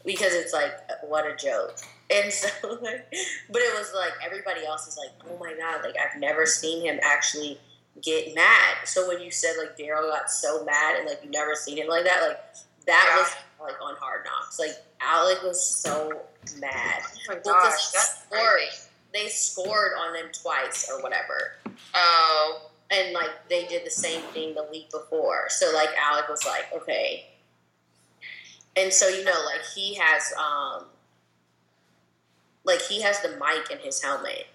because 0.05 0.35
it's 0.35 0.53
like 0.53 0.73
what 1.07 1.27
a 1.27 1.37
joke. 1.37 1.77
And 2.13 2.33
so, 2.33 2.49
like, 2.83 3.07
but 3.49 3.63
it 3.63 3.79
was 3.79 3.93
like 3.95 4.11
everybody 4.21 4.67
else 4.67 4.89
is 4.89 4.99
like, 4.99 5.11
oh 5.31 5.39
my 5.39 5.55
god, 5.55 5.85
like 5.85 5.95
I've 5.97 6.21
never 6.21 6.45
seen 6.45 6.85
him 6.85 6.99
actually 7.05 7.57
get 8.03 8.35
mad. 8.35 8.79
So 8.85 9.07
when 9.07 9.21
you 9.23 9.31
said 9.31 9.55
like 9.57 9.79
Daryl 9.79 10.11
got 10.11 10.29
so 10.29 10.65
mad 10.65 10.97
and 10.99 11.07
like 11.09 11.21
you 11.23 11.31
never 11.31 11.55
seen 11.55 11.79
him 11.79 11.87
like 11.87 12.03
that, 12.03 12.21
like 12.27 12.41
that 12.87 13.17
was 13.17 13.37
like 13.65 13.81
on 13.81 13.95
Hard 14.01 14.25
Knocks. 14.25 14.59
Like 14.59 14.73
Alec 15.01 15.43
was 15.45 15.65
so 15.65 16.21
mad. 16.59 17.03
Oh 17.05 17.19
my 17.29 17.35
gosh, 17.37 17.91
that's. 17.93 18.25
They 19.13 19.29
scored 19.29 19.93
on 20.01 20.13
them 20.13 20.31
twice 20.33 20.91
or 20.91 21.03
whatever. 21.03 21.57
Oh, 21.95 22.70
And 22.91 23.13
like 23.13 23.31
they 23.49 23.67
did 23.67 23.87
the 23.87 23.91
same 23.91 24.21
thing 24.33 24.55
the 24.55 24.67
week 24.71 24.91
before. 24.91 25.45
So 25.49 25.73
like 25.75 25.91
Alec 25.99 26.29
was 26.29 26.45
like, 26.45 26.67
okay. 26.75 27.27
And 28.77 28.93
so 28.93 29.09
you 29.09 29.25
know, 29.25 29.45
like 29.47 29.65
he 29.75 29.95
has 29.95 30.33
um 30.39 30.87
like 32.65 32.81
he 32.83 33.01
has 33.03 33.21
the 33.21 33.31
mic 33.31 33.71
in 33.71 33.79
his 33.79 34.03
helmet. 34.03 34.47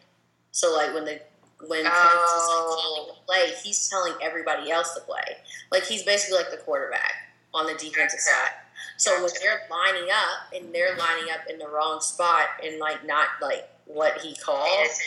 So 0.51 0.73
like 0.73 0.93
when 0.93 1.05
the 1.05 1.21
when 1.67 1.83
Prince 1.83 1.83
is 1.83 2.47
like 2.49 2.65
calling 2.65 3.07
the 3.07 3.15
play, 3.25 3.53
he's 3.63 3.89
telling 3.89 4.13
everybody 4.21 4.71
else 4.71 4.93
to 4.95 5.01
play. 5.01 5.37
Like 5.71 5.83
he's 5.83 6.03
basically 6.03 6.37
like 6.37 6.51
the 6.51 6.57
quarterback 6.57 7.13
on 7.53 7.65
the 7.65 7.73
defensive 7.73 8.19
side. 8.19 8.51
So 8.97 9.11
when 9.21 9.31
they're 9.41 9.61
lining 9.69 10.09
up 10.09 10.53
and 10.53 10.73
they're 10.73 10.95
lining 10.97 11.31
up 11.31 11.41
in 11.49 11.57
the 11.57 11.67
wrong 11.67 12.01
spot 12.01 12.47
and 12.63 12.79
like 12.79 13.05
not 13.05 13.27
like 13.41 13.67
what 13.85 14.19
he 14.21 14.35
calls. 14.35 14.99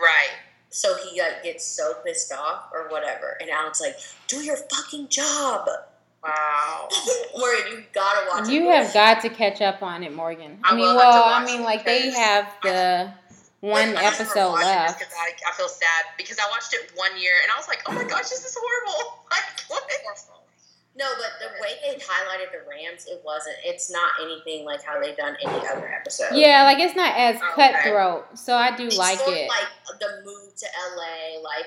Right. 0.00 0.30
So 0.70 0.96
he 1.04 1.20
like 1.20 1.42
gets 1.42 1.64
so 1.64 1.94
pissed 2.04 2.32
off 2.32 2.68
or 2.72 2.88
whatever, 2.88 3.36
and 3.40 3.50
Alec's 3.50 3.80
like, 3.80 3.96
"Do 4.28 4.42
your 4.42 4.56
fucking 4.56 5.08
job." 5.08 5.68
Wow. 6.22 6.88
Where 7.34 7.68
you 7.68 7.84
gotta 7.92 8.26
watch. 8.28 8.48
you 8.48 8.68
it. 8.70 8.74
have 8.74 8.92
got 8.92 9.20
to 9.22 9.28
catch 9.28 9.60
up 9.60 9.82
on 9.82 10.02
it, 10.02 10.12
Morgan. 10.14 10.58
I, 10.64 10.72
I 10.72 10.74
mean, 10.74 10.80
will 10.82 10.98
have 10.98 10.98
well, 10.98 11.28
to 11.28 11.34
I 11.34 11.44
mean, 11.44 11.62
like 11.62 11.84
they 11.84 12.10
have 12.10 12.52
the 12.62 13.12
one 13.60 13.94
Like, 13.94 14.04
I 14.04 14.06
episode 14.08 14.26
remember 14.34 14.52
watching 14.52 14.66
this 14.66 14.90
left. 14.90 15.00
'cause 15.00 15.14
I, 15.18 15.32
I 15.48 15.52
feel 15.56 15.68
sad 15.68 16.04
because 16.18 16.38
I 16.38 16.48
watched 16.50 16.74
it 16.74 16.90
one 16.96 17.18
year 17.20 17.32
and 17.42 17.50
I 17.52 17.56
was 17.56 17.68
like, 17.68 17.82
oh 17.86 17.92
my 17.92 18.04
gosh, 18.04 18.28
this 18.28 18.44
is 18.44 18.56
horrible. 18.58 19.22
Like, 19.30 19.42
what? 19.68 19.82
No, 20.98 21.04
but 21.18 21.30
the 21.40 21.60
way 21.62 21.72
they 21.82 21.98
highlighted 22.00 22.52
the 22.52 22.66
Rams, 22.68 23.04
it 23.06 23.20
wasn't. 23.22 23.56
It's 23.64 23.90
not 23.90 24.12
anything 24.22 24.64
like 24.64 24.82
how 24.82 24.98
they've 24.98 25.16
done 25.16 25.36
any 25.44 25.66
other 25.68 25.86
episode. 25.88 26.34
Yeah, 26.34 26.64
like 26.64 26.78
it's 26.78 26.96
not 26.96 27.14
as 27.16 27.36
Okay. 27.36 27.70
cutthroat, 27.72 28.38
so 28.38 28.54
I 28.56 28.74
do 28.74 28.86
It's 28.86 28.96
like 28.96 29.18
sort 29.18 29.28
of 29.30 29.34
it. 29.36 29.48
Like 29.48 29.98
the 30.00 30.22
move 30.24 30.56
to 30.56 30.66
LA, 30.96 31.38
like 31.42 31.66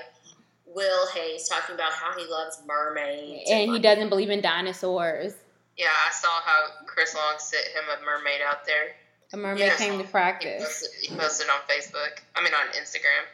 Will 0.66 1.06
Hayes 1.14 1.48
talking 1.48 1.76
about 1.76 1.92
how 1.92 2.12
he 2.18 2.26
loves 2.26 2.60
mermaids, 2.66 3.48
and 3.48 3.60
he 3.60 3.74
like, 3.74 3.82
doesn't 3.82 4.08
believe 4.08 4.30
in 4.30 4.40
dinosaurs. 4.40 5.34
Yeah, 5.76 5.86
I 6.06 6.10
saw 6.10 6.28
how 6.44 6.84
Chris 6.86 7.14
Long 7.14 7.34
sent 7.38 7.64
him 7.68 7.84
a 7.96 8.04
mermaid 8.04 8.40
out 8.44 8.64
there. 8.66 8.96
A 9.32 9.36
mermaid 9.36 9.60
Yeah. 9.66 9.76
came 9.76 9.96
to 9.98 10.04
He 10.04 10.10
practice. 10.10 10.62
posted, 10.64 10.90
he 11.08 11.16
posted 11.16 11.48
on 11.48 11.60
Facebook. 11.70 12.18
I 12.34 12.42
mean, 12.42 12.52
on 12.52 12.66
Instagram. 12.74 13.24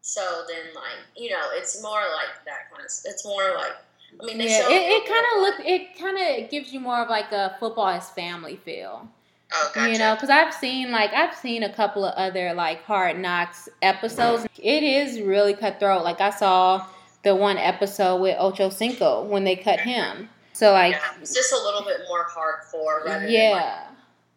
So 0.00 0.44
then, 0.48 0.74
like 0.74 0.98
you 1.16 1.30
know, 1.30 1.50
it's 1.54 1.82
more 1.82 2.00
like 2.00 2.44
that 2.44 2.70
kind 2.70 2.82
of. 2.84 2.90
It's 3.04 3.24
more 3.24 3.54
like 3.54 3.74
I 4.20 4.26
mean, 4.26 4.38
they 4.38 4.48
Yeah, 4.48 4.60
show 4.60 4.70
it, 4.70 4.74
it 4.74 5.06
kind 5.06 5.26
of 5.34 5.42
look. 5.42 5.66
It 5.66 5.98
kind 5.98 6.18
of 6.44 6.50
gives 6.50 6.72
you 6.72 6.80
more 6.80 7.00
of 7.02 7.08
like 7.08 7.32
a 7.32 7.56
football 7.58 7.88
as 7.88 8.10
family 8.10 8.56
feel. 8.56 9.08
Oh, 9.54 9.70
gotcha. 9.74 9.92
You 9.92 9.98
know, 9.98 10.14
because 10.14 10.30
I've 10.30 10.54
seen 10.54 10.90
like 10.90 11.12
I've 11.12 11.34
seen 11.34 11.62
a 11.62 11.72
couple 11.72 12.04
of 12.04 12.14
other 12.14 12.54
like 12.54 12.84
Hard 12.84 13.18
Knocks 13.18 13.68
episodes. 13.82 14.46
It 14.56 14.82
is 14.82 15.20
really 15.20 15.54
cutthroat. 15.54 16.04
Like 16.04 16.20
I 16.20 16.30
saw 16.30 16.86
the 17.22 17.36
one 17.36 17.58
episode 17.58 18.20
with 18.20 18.36
Ocho 18.38 18.70
Cinco 18.70 19.24
when 19.24 19.44
they 19.44 19.56
cut 19.56 19.80
mm-hmm. 19.80 19.88
him. 19.88 20.28
So 20.54 20.72
like, 20.72 20.92
Yeah. 20.92 21.00
It's 21.20 21.34
just 21.34 21.52
a 21.52 21.56
little 21.56 21.82
bit 21.82 21.98
more 22.08 22.26
hardcore, 22.26 23.04
rather 23.04 23.20
than 23.20 23.22
like, 23.24 23.30
yeah, 23.30 23.86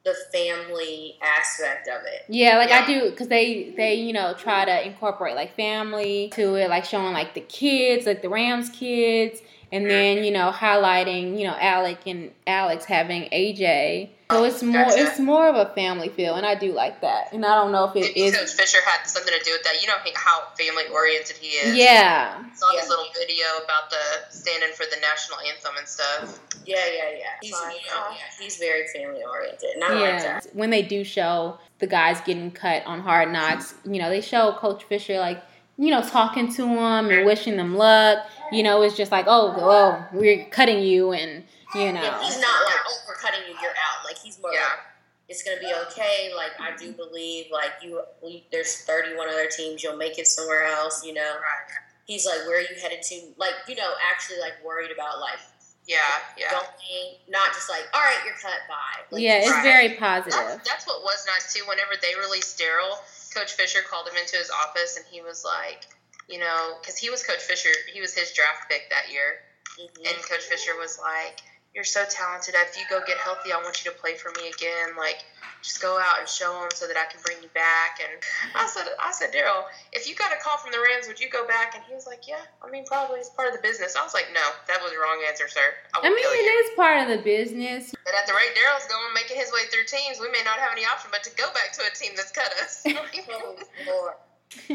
the 0.04 0.16
family 0.32 1.18
aspect 1.22 1.88
of 1.88 2.02
it. 2.06 2.24
yeah. 2.28 2.58
Like 2.58 2.72
I 2.72 2.86
do 2.86 3.10
because 3.10 3.28
they 3.28 3.74
they 3.76 3.96
you 3.96 4.14
know 4.14 4.34
try 4.34 4.66
to 4.66 4.86
incorporate 4.86 5.36
like 5.36 5.56
family 5.56 6.30
to 6.34 6.56
it, 6.56 6.70
like 6.70 6.86
showing 6.86 7.14
like 7.14 7.34
the 7.34 7.42
kids, 7.42 8.06
like 8.06 8.22
the 8.22 8.30
Rams 8.30 8.70
kids, 8.70 9.42
and 9.72 9.90
then 9.90 10.24
you 10.24 10.32
know 10.32 10.52
highlighting 10.52 11.38
you 11.40 11.46
know 11.46 11.56
Alec 11.60 12.00
and 12.08 12.32
Alex 12.48 12.86
having 12.86 13.24
AJ. 13.32 14.10
So 14.32 14.44
it's 14.44 14.64
more 14.64 14.86
Gotcha. 14.86 14.98
it's 15.06 15.20
more 15.20 15.48
of 15.48 15.56
a 15.56 15.72
family 15.76 16.10
feel, 16.10 16.34
and 16.34 16.48
I 16.48 16.56
do 16.56 16.72
like 16.74 17.02
that. 17.02 17.32
And 17.32 17.46
I 17.46 17.54
don't 17.54 17.72
know 17.72 17.84
if 17.86 17.96
it 17.96 18.16
Maybe 18.16 18.36
Coach 18.36 18.54
Fisher 18.54 18.80
had 18.84 19.06
something 19.08 19.32
to 19.32 19.44
do 19.46 19.52
with 19.52 19.62
that. 19.64 19.80
You 19.84 19.88
know 19.88 19.94
how 20.16 20.42
family 20.58 20.84
oriented 20.92 21.36
he 21.38 21.50
is. 21.58 21.76
Yeah. 21.78 22.34
I 22.44 22.56
saw 22.56 22.72
his 22.72 22.86
Yeah. 22.86 22.90
little 22.90 23.06
video 23.16 23.46
about 23.64 23.92
the 23.92 24.36
standing 24.36 24.70
for 24.76 24.86
the 24.90 24.98
national 25.00 25.40
anthem 25.42 25.78
and 25.78 25.88
stuff. 25.88 26.40
Yeah, 26.66 26.78
yeah, 26.88 27.10
yeah. 27.20 27.26
He's 27.40 27.56
Fine. 27.56 27.74
you 27.74 27.78
know, 27.92 28.08
yeah, 28.10 28.18
he's 28.44 28.58
very 28.58 28.88
family 28.88 29.22
oriented, 29.24 29.70
and 29.76 29.84
I 29.84 29.90
like 29.90 30.00
Yeah. 30.02 30.22
that. 30.40 30.48
When 30.54 30.72
they 30.72 30.82
do 30.82 31.04
show 31.04 31.60
the 31.78 31.86
guys 31.86 32.20
getting 32.22 32.50
cut 32.50 32.84
on 32.88 33.02
Hard 33.02 33.32
Knocks, 33.32 33.76
you 33.84 34.02
know, 34.02 34.10
they 34.10 34.22
show 34.22 34.54
Coach 34.54 34.86
Fisher 34.86 35.20
like, 35.20 35.44
you 35.78 35.92
know, 35.92 36.02
talking 36.02 36.52
to 36.54 36.62
them 36.64 37.10
and 37.10 37.26
wishing 37.26 37.58
them 37.58 37.76
luck. 37.76 38.26
You 38.52 38.64
know, 38.64 38.82
it's 38.84 38.96
just 38.96 39.12
like, 39.12 39.26
oh, 39.28 39.54
well, 39.58 40.08
we're 40.14 40.46
cutting 40.46 40.84
you, 40.84 41.12
and 41.12 41.44
you 41.74 41.92
know, 41.92 42.02
Yeah, 42.02 42.24
he's 42.24 42.40
not 42.40 42.64
like, 42.66 42.80
oh, 42.88 42.98
we're 43.08 43.16
cutting 43.16 43.42
you, 43.48 43.56
you're 43.62 43.72
out. 43.72 44.06
Like 44.06 44.18
he's 44.18 44.40
more 44.42 44.54
Yeah. 44.54 44.60
like, 44.62 44.80
it's 45.28 45.42
gonna 45.44 45.60
be 45.60 45.74
okay. 45.90 46.32
Like 46.36 46.52
I 46.60 46.76
do 46.78 46.92
believe, 46.94 47.46
like 47.52 47.72
you, 47.82 48.02
we, 48.24 48.46
there's 48.52 48.82
31 48.82 49.28
other 49.30 49.48
teams. 49.48 49.84
You'll 49.84 49.98
make 49.98 50.20
it 50.20 50.28
somewhere 50.28 50.66
else. 50.66 51.04
You 51.04 51.14
know. 51.16 51.22
Right. 51.22 51.76
He's 52.06 52.26
like, 52.26 52.46
where 52.48 52.60
are 52.60 52.62
you 52.62 52.80
headed 52.80 53.02
to? 53.02 53.22
Like, 53.38 53.54
you 53.68 53.74
know, 53.76 53.92
actually 54.14 54.38
like 54.40 54.54
worried 54.64 54.92
about 54.92 55.20
like 55.20 55.40
Yeah, 55.88 55.98
yeah. 56.38 56.52
going, 56.52 57.18
not 57.28 57.48
just 57.54 57.68
like, 57.68 57.86
all 57.96 58.02
right, 58.02 58.20
you're 58.24 58.36
cut. 58.36 58.54
Bye. 58.70 59.02
Like, 59.10 59.22
yeah, 59.24 59.38
it's 59.42 59.50
Right. 59.50 59.64
very 59.64 59.88
That's, 59.88 60.00
positive. 60.00 60.62
that's 60.64 60.86
what 60.86 61.02
was 61.02 61.26
nice 61.26 61.52
too. 61.52 61.64
Whenever 61.68 61.94
they 62.00 62.14
released 62.22 62.60
Daryl, 62.60 62.94
Coach 63.36 63.54
Fisher 63.54 63.82
called 63.82 64.08
him 64.08 64.16
into 64.16 64.38
his 64.38 64.50
office 64.50 64.96
and 64.96 65.06
he 65.06 65.22
was 65.22 65.44
like, 65.44 65.84
you 66.30 66.40
know, 66.40 66.78
because 66.82 66.98
he 66.98 67.10
was 67.10 67.22
Coach 67.22 67.42
Fisher, 67.42 67.70
he 67.92 68.00
was 68.00 68.14
his 68.16 68.32
draft 68.32 68.70
pick 68.70 68.90
that 68.90 69.12
year, 69.12 69.44
Mhm. 69.78 70.08
and 70.10 70.24
Coach 70.24 70.44
Fisher 70.46 70.76
was 70.78 70.98
like, 70.98 71.42
"You're 71.76 71.84
so 71.84 72.06
talented. 72.10 72.56
If 72.56 72.80
you 72.80 72.86
go 72.90 73.04
get 73.06 73.18
healthy, 73.18 73.52
I 73.52 73.58
want 73.62 73.84
you 73.84 73.92
to 73.92 73.98
play 73.98 74.16
for 74.16 74.32
me 74.40 74.48
again. 74.48 74.96
Like, 74.98 75.20
just 75.62 75.82
go 75.82 76.00
out 76.00 76.20
and 76.24 76.28
show 76.30 76.56
them 76.62 76.72
so 76.74 76.88
that 76.88 76.96
I 76.96 77.04
can 77.12 77.20
bring 77.22 77.44
you 77.44 77.50
back." 77.52 78.00
And 78.00 78.16
I 78.56 78.66
said, 78.66 78.88
"I 78.98 79.12
said, 79.12 79.34
Daryl, 79.36 79.66
if 79.92 80.08
you 80.08 80.16
got 80.16 80.32
a 80.32 80.40
call 80.40 80.56
from 80.58 80.72
the 80.72 80.80
Rams, 80.80 81.08
would 81.08 81.20
you 81.20 81.30
go 81.30 81.46
back?" 81.46 81.76
And 81.76 81.84
he 81.84 81.94
was 81.94 82.08
like, 82.08 82.28
"Yeah, 82.28 82.40
I 82.64 82.72
mean, 82.72 82.86
probably 82.86 83.20
it's 83.20 83.30
part 83.30 83.50
of 83.50 83.54
the 83.54 83.62
business." 83.62 83.96
I 83.96 84.04
was 84.04 84.14
like, 84.14 84.32
"No, 84.34 84.46
that 84.72 84.82
was 84.82 84.92
the 84.96 84.98
wrong 84.98 85.20
answer, 85.28 85.50
sir. 85.52 85.76
I 85.94 86.00
I 86.00 86.10
mean, 86.10 86.18
kill 86.18 86.32
it 86.32 86.48
you." 86.48 86.64
is 86.64 86.72
part 86.80 86.98
of 87.04 87.08
the 87.12 87.20
business. 87.22 87.94
But 88.06 88.16
at 88.16 88.26
the 88.26 88.34
rate 88.34 88.56
Daryl's 88.56 88.88
going, 88.88 89.14
making 89.14 89.36
his 89.36 89.52
way 89.52 89.66
through 89.68 89.84
teams, 89.86 90.20
we 90.22 90.32
may 90.32 90.44
not 90.48 90.58
have 90.60 90.72
any 90.72 90.86
option 90.86 91.12
but 91.12 91.24
to 91.28 91.32
go 91.36 91.52
back 91.52 91.74
to 91.76 91.84
a 91.84 91.92
team 91.94 92.14
that's 92.16 92.32
cut 92.32 92.52
us. 92.64 92.84
Oh, 93.28 93.58
Lord. 93.86 94.14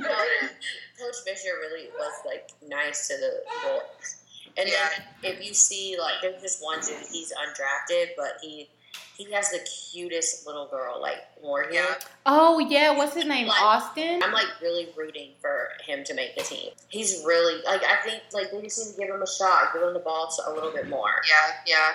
Coach 1.01 1.17
Fisher 1.25 1.57
really 1.61 1.89
was 1.97 2.13
like 2.27 2.51
nice 2.67 3.09
to 3.09 3.17
the 3.17 3.41
boys. 3.63 4.17
And 4.57 4.69
Yeah. 4.69 4.89
then 5.23 5.33
if 5.35 5.45
you 5.45 5.55
see 5.55 5.97
like 5.99 6.21
there's 6.23 6.41
this 6.43 6.61
one 6.61 6.81
dude, 6.81 7.07
he's 7.11 7.33
undrafted, 7.33 8.11
but 8.17 8.39
he 8.41 8.69
he 9.17 9.31
has 9.33 9.51
the 9.51 9.59
cutest 9.93 10.47
little 10.47 10.67
girl, 10.69 10.99
like 10.99 11.19
Morgan. 11.43 11.75
Yeah. 11.75 11.95
Oh 12.25 12.59
yeah, 12.59 12.91
what's 12.93 13.15
his 13.15 13.27
name? 13.27 13.49
Like- 13.49 13.61
Austin. 13.63 14.23
I'm 14.23 14.33
like 14.33 14.47
really 14.63 14.89
rooting 14.97 15.33
for 15.43 15.69
him 15.85 16.05
to 16.05 16.15
make 16.15 16.37
the 16.37 16.43
team. 16.43 16.73
He's 16.89 17.23
really 17.25 17.61
like 17.63 17.83
I 17.85 17.97
think 17.97 18.23
like 18.33 18.51
we 18.53 18.63
just 18.63 18.79
need 18.79 18.95
to 18.95 19.01
give 19.07 19.15
him 19.15 19.23
a 19.23 19.27
shot, 19.31 19.73
give 19.75 19.83
him 19.83 19.93
the 19.93 20.01
ball 20.01 20.35
a 20.47 20.53
little 20.53 20.71
bit 20.73 20.89
more. 20.89 21.21
Yeah, 21.29 21.55
yeah. 21.67 21.93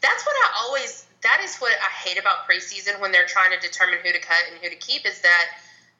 That's 0.00 0.24
what 0.24 0.34
I 0.36 0.52
always. 0.64 1.06
That 1.22 1.40
is 1.44 1.56
what 1.58 1.72
I 1.72 2.08
hate 2.08 2.18
about 2.18 2.48
preseason 2.48 2.98
when 3.00 3.12
they're 3.12 3.26
trying 3.26 3.52
to 3.52 3.58
determine 3.60 3.98
who 4.02 4.12
to 4.12 4.18
cut 4.20 4.38
and 4.50 4.60
who 4.60 4.68
to 4.68 4.76
keep. 4.76 5.06
Is 5.06 5.20
that 5.20 5.46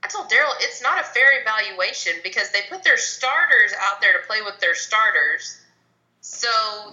I 0.05 0.09
told 0.09 0.28
Daryl 0.30 0.51
it's 0.61 0.82
not 0.82 1.01
a 1.01 1.05
fair 1.05 1.40
evaluation 1.40 2.14
because 2.24 2.51
they 2.51 2.62
put 2.68 2.82
their 2.82 2.97
starters 2.97 3.72
out 3.80 4.01
there 4.01 4.12
to 4.20 4.26
play 4.26 4.43
with 4.43 4.59
their 4.61 4.74
starters. 4.74 5.59
So 6.22 6.48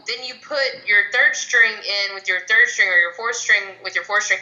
then 0.08 0.26
you 0.26 0.34
put 0.42 0.86
your 0.88 1.12
third 1.14 1.36
string 1.36 1.72
in 1.72 2.16
with 2.16 2.28
your 2.28 2.40
third 2.48 2.68
string 2.68 2.90
or 2.90 2.98
your 2.98 3.14
fourth 3.14 3.36
string 3.36 3.62
with 3.84 3.94
your 3.94 4.04
fourth 4.04 4.24
string. 4.24 4.40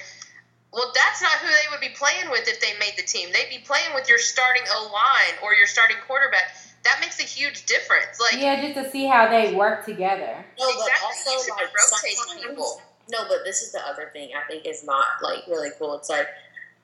Well, 0.71 0.91
that's 0.95 1.21
not 1.21 1.33
who 1.39 1.47
they 1.47 1.67
would 1.71 1.81
be 1.81 1.93
playing 1.95 2.29
with 2.31 2.47
if 2.47 2.59
they 2.61 2.71
made 2.79 2.93
the 2.97 3.03
team. 3.03 3.29
They'd 3.33 3.49
be 3.49 3.59
playing 3.63 3.93
with 3.95 4.07
your 4.07 4.17
starting 4.17 4.63
O 4.71 4.89
line 4.93 5.35
or 5.43 5.53
your 5.53 5.67
starting 5.67 5.97
quarterback. 6.07 6.55
that 6.83 7.01
makes 7.01 7.19
a 7.19 7.23
huge 7.23 7.65
difference. 7.65 8.17
Like, 8.19 8.39
Yeah, 8.41 8.61
just 8.61 8.75
to 8.75 8.89
see 8.89 9.07
how 9.07 9.27
they 9.29 9.53
work 9.53 9.83
together. 9.83 10.45
No, 10.57 10.67
but 10.67 10.87
Exactly. 10.87 11.33
also 11.33 11.51
like 11.53 11.67
rotate 11.75 12.47
people. 12.47 12.81
No, 13.09 13.25
but 13.27 13.43
this 13.43 13.61
is 13.61 13.73
the 13.73 13.85
other 13.85 14.09
thing 14.13 14.31
I 14.35 14.47
think 14.47 14.65
is 14.65 14.85
not 14.85 15.05
like 15.21 15.43
really 15.47 15.71
cool. 15.77 15.95
It's 15.95 16.09
like 16.09 16.27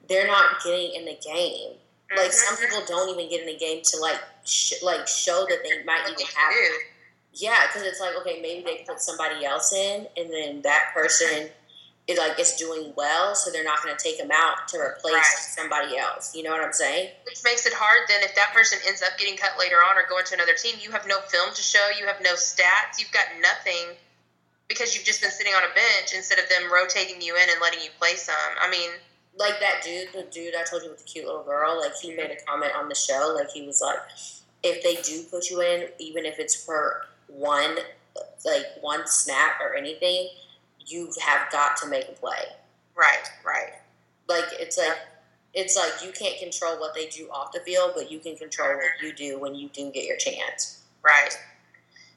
they're 0.10 0.28
not 0.28 0.62
getting 0.62 0.92
in 0.94 1.06
the 1.06 1.16
game. 1.24 1.78
Like 2.18 2.34
some 2.34 2.58
Mhm. 2.58 2.60
people 2.68 2.86
don't 2.86 3.10
even 3.10 3.30
get 3.30 3.42
in 3.42 3.48
the 3.48 3.56
game 3.56 3.82
to 3.82 3.98
like 3.98 4.20
sh- 4.44 4.82
like 4.82 5.08
show 5.08 5.46
that 5.48 5.64
they 5.64 5.84
might 5.84 6.02
even 6.02 6.16
they 6.18 6.24
have. 6.36 6.54
do. 6.54 6.80
Yeah, 7.34 7.66
because 7.68 7.84
it's 7.84 8.00
like 8.00 8.16
okay, 8.22 8.40
maybe 8.42 8.64
they 8.64 8.76
can 8.78 8.86
put 8.86 9.02
somebody 9.02 9.46
else 9.46 9.74
in, 9.74 10.08
and 10.18 10.32
then 10.32 10.62
that 10.62 10.92
person 10.94 11.50
is 12.08 12.18
like 12.20 12.38
is 12.40 12.54
doing 12.56 12.94
well, 12.96 13.34
so 13.34 13.50
they're 13.50 13.64
not 13.64 13.82
going 13.82 13.96
to 13.96 14.04
take 14.04 14.18
them 14.18 14.30
out 14.32 14.68
to 14.68 14.78
replace 14.78 15.14
Right. 15.14 15.24
somebody 15.24 15.98
else. 15.98 16.36
You 16.36 16.44
know 16.44 16.52
what 16.52 16.62
I'm 16.62 16.74
saying? 16.74 17.12
Which 17.26 17.44
makes 17.44 17.66
it 17.66 17.74
hard 17.74 18.02
then 18.10 18.22
if 18.24 18.36
that 18.36 18.52
person 18.54 18.78
ends 18.86 19.02
up 19.02 19.18
getting 19.18 19.38
cut 19.38 19.58
later 19.58 19.78
on 19.78 19.98
or 19.98 20.04
going 20.10 20.26
to 20.26 20.34
another 20.34 20.54
team, 20.54 20.76
you 20.82 20.92
have 20.92 21.08
no 21.08 21.22
film 21.22 21.54
to 21.54 21.62
show, 21.62 21.90
you 21.98 22.06
have 22.06 22.20
no 22.22 22.34
stats, 22.34 23.00
you've 23.00 23.12
got 23.12 23.26
nothing 23.42 23.96
because 24.68 24.96
you've 24.96 25.06
just 25.06 25.22
been 25.22 25.32
sitting 25.32 25.54
on 25.54 25.64
a 25.64 25.74
bench 25.74 26.14
instead 26.14 26.40
of 26.40 26.50
them 26.50 26.72
rotating 26.72 27.22
you 27.22 27.36
in 27.36 27.50
and 27.50 27.62
letting 27.62 27.82
you 27.82 27.90
play 28.00 28.16
some. 28.16 28.36
I 28.62 28.70
mean, 28.70 28.90
like 29.38 29.60
that 29.62 29.82
dude, 29.84 30.10
the 30.14 30.24
dude 30.30 30.56
I 30.56 30.64
told 30.64 30.84
you 30.84 30.90
with 30.90 31.00
the 31.00 31.06
cute 31.06 31.26
little 31.26 31.44
girl, 31.44 31.80
like 31.80 31.96
he 31.96 32.14
made 32.16 32.32
a 32.32 32.38
comment 32.46 32.74
on 32.76 32.90
the 32.90 32.96
show, 32.96 33.34
like 33.36 33.50
he 33.50 33.66
was 33.66 33.82
like, 33.82 34.00
if 34.62 34.84
they 34.84 34.96
do 35.02 35.24
put 35.32 35.50
you 35.50 35.62
in, 35.62 35.88
even 36.00 36.26
if 36.26 36.38
it's 36.40 36.56
for 36.56 37.06
one, 37.28 37.78
like 38.46 38.66
one 38.82 39.06
snap 39.06 39.60
or 39.62 39.76
anything, 39.76 40.30
you 40.86 41.12
have 41.22 41.52
got 41.52 41.78
to 41.78 41.88
make 41.88 42.08
a 42.10 42.14
play. 42.14 42.46
right, 42.96 43.30
right. 43.46 43.74
Like 44.28 44.46
it's 44.60 44.78
like 44.78 44.98
it's 45.54 45.76
like 45.76 46.04
you 46.04 46.12
can't 46.12 46.40
control 46.40 46.80
what 46.80 46.96
they 46.96 47.08
do 47.08 47.28
off 47.30 47.52
the 47.52 47.60
field, 47.60 47.92
but 47.96 48.12
you 48.12 48.20
can 48.20 48.36
control 48.36 48.76
what 48.76 49.02
you 49.02 49.14
do 49.14 49.40
when 49.40 49.54
you 49.54 49.70
do 49.70 49.92
get 49.92 50.06
your 50.06 50.18
chance. 50.18 50.82
Right. 51.04 51.38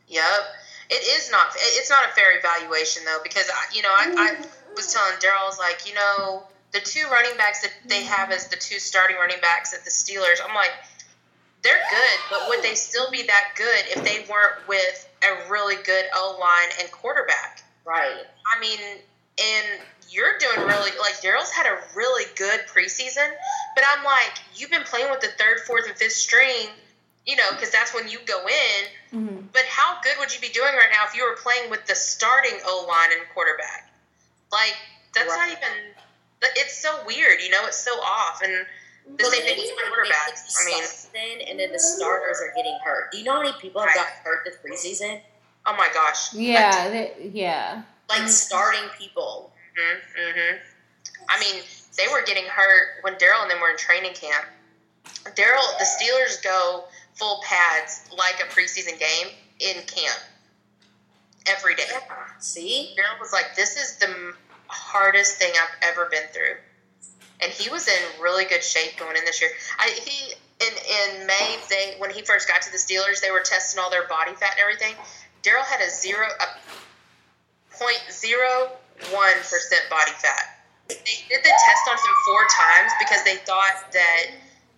Yep. 0.08 0.22
It 0.88 1.18
is 1.18 1.30
not. 1.30 1.48
It's 1.56 1.90
not 1.90 2.04
a 2.08 2.12
fair 2.12 2.38
evaluation 2.38 3.04
though, 3.04 3.18
because 3.22 3.50
I, 3.50 3.74
you 3.74 3.82
know, 3.82 3.90
I, 3.90 4.36
I 4.38 4.46
was 4.74 4.92
telling 4.92 5.18
Daryl, 5.18 5.42
I 5.42 5.46
was 5.46 5.58
like, 5.58 5.88
you 5.88 5.94
know, 5.94 6.44
the 6.72 6.80
two 6.80 7.04
running 7.10 7.36
backs 7.36 7.62
that 7.62 7.72
they 7.88 8.04
have 8.04 8.30
as 8.30 8.48
the 8.48 8.56
two 8.56 8.78
starting 8.78 9.16
running 9.16 9.40
backs 9.40 9.74
at 9.74 9.84
the 9.84 9.90
Steelers, 9.90 10.38
I'm 10.46 10.54
like, 10.54 10.70
they're 11.62 11.82
good, 11.90 12.18
but 12.30 12.48
would 12.48 12.62
they 12.62 12.74
still 12.74 13.10
be 13.10 13.22
that 13.24 13.54
good 13.56 13.84
if 13.96 14.04
they 14.04 14.24
weren't 14.30 14.66
with 14.68 15.08
a 15.24 15.50
really 15.50 15.76
good 15.82 16.04
O 16.14 16.36
line 16.40 16.68
and 16.80 16.90
quarterback? 16.92 17.62
Right. 17.84 18.22
I 18.54 18.60
mean, 18.60 18.78
and 18.80 19.80
you're 20.10 20.38
doing 20.38 20.66
really 20.66 20.90
like 20.98 21.20
Daryl's 21.22 21.50
had 21.50 21.66
a 21.66 21.78
really 21.96 22.24
good 22.36 22.60
preseason, 22.72 23.28
but 23.74 23.84
I'm 23.88 24.04
like, 24.04 24.38
you've 24.54 24.70
been 24.70 24.84
playing 24.84 25.10
with 25.10 25.20
the 25.20 25.28
third, 25.38 25.60
fourth, 25.66 25.86
and 25.88 25.96
fifth 25.96 26.12
string, 26.12 26.68
you 27.26 27.36
know, 27.36 27.50
because 27.52 27.70
that's 27.70 27.92
when 27.94 28.08
you 28.08 28.18
go 28.26 28.46
in. 28.46 29.18
Mm-hmm. 29.18 29.46
But 29.52 29.64
how 29.68 30.00
good 30.02 30.14
would 30.20 30.32
you 30.34 30.40
be 30.40 30.48
doing 30.48 30.72
right 30.74 30.90
now 30.92 31.04
if 31.08 31.16
you 31.16 31.24
were 31.24 31.36
playing 31.36 31.70
with 31.70 31.86
the 31.86 31.94
starting 31.94 32.58
O 32.64 32.86
line 32.88 33.18
and 33.18 33.28
quarterback? 33.34 33.90
Like 34.52 34.76
that's 35.14 35.28
Right. 35.30 35.48
not 35.48 35.58
even. 35.58 35.92
It's 36.56 36.76
so 36.80 36.94
weird, 37.06 37.40
you 37.42 37.50
know. 37.50 37.66
It's 37.66 37.78
so 37.78 37.92
off, 37.92 38.42
and 38.42 38.66
the 39.06 39.12
But 39.22 39.26
same 39.32 39.42
thing 39.44 39.56
with 39.58 39.86
quarterbacks. 39.92 40.54
I 40.60 40.64
mean, 40.66 40.82
the 40.82 40.86
starters 40.88 41.08
in, 41.14 41.48
and 41.48 41.60
then 41.60 41.72
the 41.72 41.78
starters 41.78 42.40
are 42.40 42.52
getting 42.56 42.76
hurt. 42.84 43.12
Do 43.12 43.18
you 43.18 43.24
know 43.24 43.34
how 43.34 43.42
many 43.42 43.54
people 43.60 43.80
have 43.80 43.88
Right. 43.88 43.96
got 43.96 44.06
hurt 44.24 44.44
this 44.44 44.56
preseason? 44.56 45.20
oh 45.68 45.74
my 45.76 45.88
gosh. 45.92 46.32
Yeah, 46.32 46.88
they, 46.90 47.30
yeah. 47.32 47.82
Like 48.08 48.28
starting 48.28 48.88
people. 48.98 49.52
Mm-hmm, 49.76 50.40
hmm 50.40 50.56
I 51.28 51.40
mean, 51.40 51.62
they 51.96 52.06
were 52.12 52.22
getting 52.24 52.44
hurt 52.44 53.02
when 53.02 53.14
Daryl 53.16 53.42
and 53.42 53.50
them 53.50 53.60
were 53.60 53.70
in 53.70 53.76
training 53.76 54.12
camp. 54.14 54.44
Daryl, 55.34 55.78
the 55.78 55.84
Steelers 55.84 56.40
go 56.42 56.84
full 57.14 57.42
pads 57.44 58.08
like 58.16 58.36
a 58.40 58.44
preseason 58.54 58.96
game 58.98 59.28
in 59.58 59.82
camp 59.86 60.20
every 61.46 61.74
day. 61.74 61.84
See? 62.38 62.94
Daryl 62.96 63.18
was 63.20 63.32
like, 63.32 63.56
"This 63.56 63.76
is 63.76 63.96
the 63.98 64.34
hardest 64.68 65.38
thing 65.38 65.52
I've 65.60 65.90
ever 65.90 66.06
been 66.06 66.28
through," 66.32 66.56
and 67.40 67.52
he 67.52 67.70
was 67.70 67.88
in 67.88 68.20
really 68.20 68.44
good 68.44 68.62
shape 68.62 68.98
going 68.98 69.16
in 69.16 69.24
this 69.24 69.40
year. 69.40 69.50
I 69.78 69.88
he 69.88 70.34
in 70.60 70.72
in 71.20 71.26
May 71.26 71.58
they 71.68 71.94
when 71.98 72.10
he 72.10 72.22
first 72.22 72.48
got 72.48 72.62
to 72.62 72.72
the 72.72 72.78
Steelers, 72.78 73.20
they 73.20 73.30
were 73.30 73.40
testing 73.40 73.82
all 73.82 73.90
their 73.90 74.08
body 74.08 74.32
fat 74.34 74.52
and 74.52 74.60
everything. 74.60 74.94
Daryl 75.42 75.64
had 75.64 75.80
a 75.80 75.90
zero 75.90 76.26
a 76.26 77.76
point 77.76 78.02
zero 78.10 78.70
one 79.12 79.36
percent 79.38 79.82
body 79.90 80.12
fat. 80.18 80.64
They 80.88 80.94
did 81.28 81.42
the 81.42 81.54
test 81.66 81.84
on 81.88 81.96
him 81.96 82.14
four 82.26 82.46
times 82.56 82.92
because 82.98 83.24
they 83.24 83.36
thought 83.36 83.92
that 83.92 84.26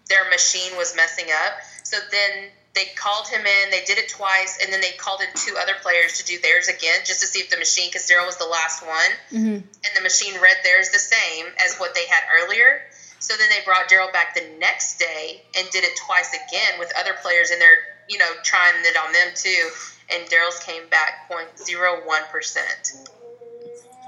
their 0.08 0.28
machine 0.30 0.76
was 0.76 0.96
messing 0.96 1.26
up. 1.44 1.60
So 1.84 1.98
then 2.10 2.50
they 2.74 2.86
called 2.96 3.26
him 3.28 3.40
in. 3.46 3.70
They 3.70 3.82
did 3.84 3.98
it 3.98 4.08
twice, 4.08 4.58
and 4.62 4.72
then 4.72 4.80
they 4.80 4.92
called 4.92 5.20
in 5.20 5.28
two 5.34 5.56
other 5.60 5.74
players 5.82 6.18
to 6.18 6.24
do 6.24 6.38
theirs 6.40 6.68
again, 6.68 7.00
just 7.04 7.20
to 7.20 7.26
see 7.26 7.40
if 7.40 7.50
the 7.50 7.56
machine, 7.56 7.88
because 7.88 8.06
Daryl 8.08 8.26
was 8.26 8.36
the 8.36 8.46
last 8.46 8.86
one, 8.86 9.10
Mm-hmm. 9.32 9.54
and 9.66 9.92
the 9.96 10.00
machine 10.02 10.34
read 10.40 10.56
theirs 10.64 10.90
the 10.90 10.98
same 10.98 11.46
as 11.64 11.76
what 11.78 11.94
they 11.94 12.06
had 12.06 12.22
earlier. 12.40 12.82
So 13.20 13.34
then 13.36 13.48
they 13.50 13.64
brought 13.64 13.88
Daryl 13.88 14.12
back 14.12 14.34
the 14.34 14.46
next 14.58 14.98
day 14.98 15.42
and 15.56 15.68
did 15.70 15.82
it 15.84 15.96
twice 16.06 16.32
again 16.34 16.78
with 16.78 16.92
other 16.96 17.14
players 17.20 17.50
in 17.50 17.58
there, 17.58 17.78
you 18.08 18.16
know, 18.18 18.30
trying 18.44 18.74
it 18.84 18.96
on 18.96 19.12
them 19.12 19.28
too. 19.34 19.70
And 20.10 20.28
Daryl's 20.30 20.58
came 20.60 20.88
back 20.88 21.28
0.01 21.28 22.30
percent. 22.30 22.92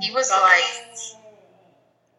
He 0.00 0.10
was 0.12 0.30
like, 0.30 0.64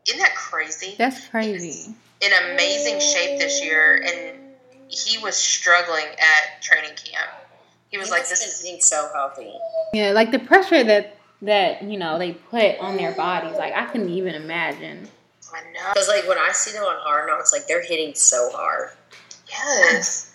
"Isn't 0.07 0.19
that 0.19 0.35
crazy?" 0.35 0.95
That's 0.97 1.27
crazy. 1.29 1.93
in 2.21 2.31
amazing 2.51 2.99
shape 2.99 3.39
this 3.39 3.63
year, 3.63 3.95
and 4.05 4.40
he 4.91 5.17
was 5.17 5.35
struggling 5.35 6.05
at 6.05 6.61
training 6.61 6.95
camp. 6.95 7.31
He 7.89 7.97
was 7.97 8.09
like, 8.09 8.27
"This 8.27 8.45
is 8.45 8.61
getting 8.61 8.81
so 8.81 9.09
healthy. 9.13 9.53
Yeah, 9.93 10.11
like 10.11 10.31
the 10.31 10.39
pressure 10.39 10.83
that 10.83 11.17
that 11.41 11.83
you 11.83 11.97
know 11.97 12.19
they 12.19 12.33
put 12.33 12.77
on 12.79 12.97
their 12.97 13.13
bodies. 13.13 13.57
Like 13.57 13.73
I 13.73 13.85
couldn't 13.85 14.09
even 14.09 14.35
imagine. 14.35 15.07
I 15.53 15.61
know." 15.71 15.93
Because 15.93 16.07
like 16.07 16.27
when 16.27 16.37
I 16.37 16.51
see 16.51 16.71
them 16.71 16.83
on 16.83 16.95
Hard 16.99 17.27
Knocks, 17.27 17.51
like 17.51 17.67
they're 17.67 17.83
hitting 17.83 18.13
so 18.15 18.49
hard. 18.53 18.91
Yes. 19.49 20.27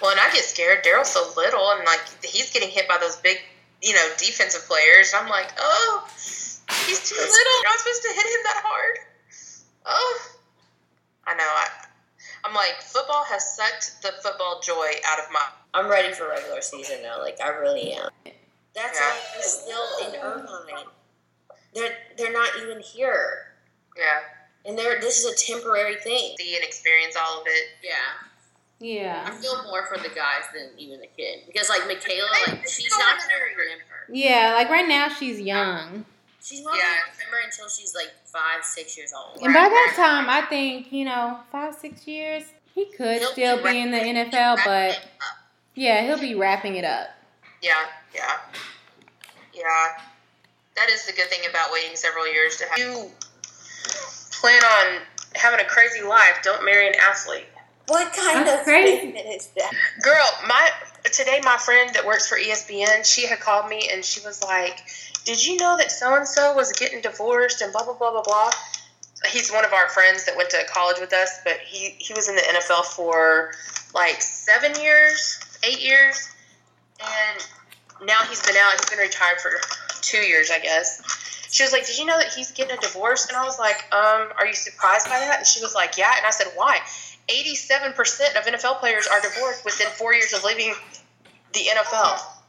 Well, 0.00 0.10
and 0.10 0.20
I 0.20 0.32
get 0.32 0.44
scared. 0.44 0.82
Daryl's 0.82 1.10
so 1.10 1.30
little, 1.36 1.70
and 1.72 1.84
like 1.84 2.00
he's 2.24 2.50
getting 2.52 2.70
hit 2.70 2.88
by 2.88 2.96
those 2.98 3.16
big, 3.16 3.38
you 3.82 3.92
know, 3.92 4.08
defensive 4.18 4.66
players. 4.66 5.12
I'm 5.14 5.28
like, 5.28 5.52
oh, 5.58 6.08
he's 6.16 7.08
too 7.08 7.16
little. 7.16 7.28
You're 7.28 7.70
not 7.70 7.78
supposed 7.78 8.02
to 8.02 8.08
hit 8.08 8.26
him 8.26 8.40
that 8.44 8.62
hard. 8.64 8.98
Oh, 9.86 10.30
I 11.26 11.34
know. 11.34 11.44
I, 11.44 11.68
I'm 12.44 12.54
like, 12.54 12.80
football 12.82 13.24
has 13.24 13.54
sucked 13.56 14.02
the 14.02 14.12
football 14.22 14.60
joy 14.62 14.90
out 15.06 15.18
of 15.18 15.26
my. 15.32 15.40
I'm 15.74 15.88
ready 15.90 16.12
for 16.12 16.28
regular 16.28 16.60
season 16.62 17.02
now. 17.02 17.18
Like 17.20 17.40
I 17.40 17.48
really 17.48 17.92
am. 17.92 18.08
That's 18.74 18.98
Yeah. 18.98 19.06
why 19.06 19.20
they're 19.34 19.42
still 19.42 19.86
in 20.08 20.14
Irvine. 20.20 20.84
They're 21.74 21.96
they're 22.16 22.32
not 22.32 22.50
even 22.62 22.80
here, 22.80 23.52
Yeah. 23.96 24.20
and 24.64 24.76
they're 24.78 25.00
this 25.00 25.24
is 25.24 25.26
a 25.26 25.36
temporary 25.52 25.96
thing. 25.96 26.34
See 26.38 26.56
and 26.56 26.64
experience 26.64 27.14
all 27.16 27.40
of 27.40 27.46
it. 27.46 27.68
Yeah, 27.82 27.92
Yeah. 28.80 29.24
I 29.28 29.30
feel 29.40 29.62
more 29.64 29.86
for 29.86 29.98
the 29.98 30.08
guys 30.08 30.44
than 30.54 30.70
even 30.78 31.00
the 31.00 31.06
kid 31.08 31.44
because 31.46 31.68
like 31.68 31.86
Michaela, 31.86 32.28
like 32.48 32.66
she's 32.68 32.90
not 32.98 33.18
gonna 33.20 33.34
remember. 33.34 33.62
remember. 33.62 33.84
Yeah, 34.12 34.54
like 34.54 34.68
right 34.70 34.88
now 34.88 35.08
she's 35.08 35.40
young. 35.40 36.04
She's 36.42 36.62
not 36.62 36.76
Yeah. 36.76 36.82
gonna 36.82 37.12
remember 37.18 37.38
until 37.44 37.68
she's 37.68 37.94
like 37.94 38.10
five, 38.26 38.64
six 38.64 38.96
years 38.96 39.12
old. 39.12 39.38
And 39.42 39.52
by 39.52 39.68
that 39.68 39.92
time, 39.96 40.28
I 40.30 40.42
think, 40.42 40.92
you 40.92 41.04
know, 41.04 41.40
five, 41.52 41.74
six 41.74 42.06
years, 42.06 42.44
he 42.74 42.86
could 42.86 43.18
He'll 43.20 43.32
still 43.32 43.62
be 43.62 43.78
in 43.80 43.90
the 43.90 43.98
NFL, 43.98 44.58
but 44.64 45.00
yeah, 45.74 46.02
he'll 46.06 46.18
be 46.20 46.34
wrapping 46.34 46.76
it 46.76 46.84
up. 46.84 47.08
Yeah, 47.62 47.84
yeah, 48.14 48.38
yeah. 49.52 49.88
That 50.76 50.88
is 50.88 51.04
the 51.06 51.12
good 51.12 51.28
thing 51.28 51.40
about 51.50 51.72
waiting 51.72 51.94
several 51.96 52.32
years 52.32 52.56
to 52.56 52.64
have. 52.68 52.78
You 52.78 53.10
plan 54.40 54.62
on 54.64 55.02
having 55.34 55.60
a 55.60 55.68
crazy 55.68 56.02
life. 56.02 56.38
Don't 56.42 56.64
marry 56.64 56.88
an 56.88 56.94
athlete. 57.08 57.46
What 57.88 58.12
kind 58.12 58.46
That's 58.46 58.60
of 58.60 58.64
crazy. 58.64 58.98
statement 59.10 59.26
is 59.34 59.46
that? 59.56 59.72
Girl, 60.02 60.24
my 60.46 60.70
today 61.04 61.40
my 61.42 61.56
friend 61.56 61.92
that 61.94 62.06
works 62.06 62.28
for 62.28 62.38
ESPN, 62.38 63.04
she 63.04 63.26
had 63.26 63.40
called 63.40 63.68
me 63.68 63.90
and 63.92 64.04
she 64.04 64.20
was 64.24 64.42
like, 64.42 64.80
"Did 65.24 65.44
you 65.44 65.56
know 65.56 65.76
that 65.76 65.90
so 65.92 66.14
and 66.14 66.26
so 66.26 66.54
was 66.54 66.72
getting 66.72 67.00
divorced 67.00 67.60
and 67.62 67.72
blah 67.72 67.84
blah 67.84 67.94
blah 67.94 68.10
blah 68.10 68.22
blah." 68.22 68.50
He's 69.30 69.52
one 69.52 69.64
of 69.64 69.72
our 69.72 69.88
friends 69.88 70.24
that 70.24 70.36
went 70.36 70.50
to 70.50 70.64
college 70.64 70.98
with 70.98 71.12
us, 71.12 71.40
but 71.44 71.58
he 71.58 71.96
he 71.98 72.14
was 72.14 72.28
in 72.28 72.36
the 72.36 72.42
NFL 72.42 72.84
for 72.86 73.52
like 73.94 74.22
seven 74.22 74.80
years, 74.80 75.38
eight 75.62 75.80
years, 75.80 76.28
and 77.00 77.46
now 78.06 78.22
he's 78.28 78.42
been 78.42 78.56
out. 78.56 78.72
He's 78.72 78.88
been 78.88 78.98
retired 78.98 79.40
for 79.40 79.60
two 80.00 80.18
years, 80.18 80.50
I 80.50 80.58
guess. 80.58 81.02
She 81.50 81.62
was 81.62 81.72
like, 81.72 81.86
"Did 81.86 81.98
you 81.98 82.06
know 82.06 82.18
that 82.18 82.32
he's 82.32 82.52
getting 82.52 82.76
a 82.76 82.80
divorce?" 82.80 83.26
And 83.26 83.36
I 83.36 83.44
was 83.44 83.58
like, 83.58 83.84
"Um, 83.92 84.32
are 84.38 84.46
you 84.46 84.54
surprised 84.54 85.06
by 85.06 85.18
that?" 85.18 85.38
And 85.38 85.46
she 85.46 85.60
was 85.60 85.74
like, 85.74 85.98
"Yeah." 85.98 86.16
And 86.16 86.24
I 86.24 86.30
said, 86.30 86.52
"Why?" 86.54 86.80
87% 87.28 88.36
of 88.36 88.46
NFL 88.46 88.80
players 88.80 89.06
are 89.06 89.20
divorced 89.20 89.64
within 89.64 89.86
four 89.88 90.14
years 90.14 90.32
of 90.32 90.42
leaving 90.44 90.74
the 91.52 91.60
NFL. 91.60 92.39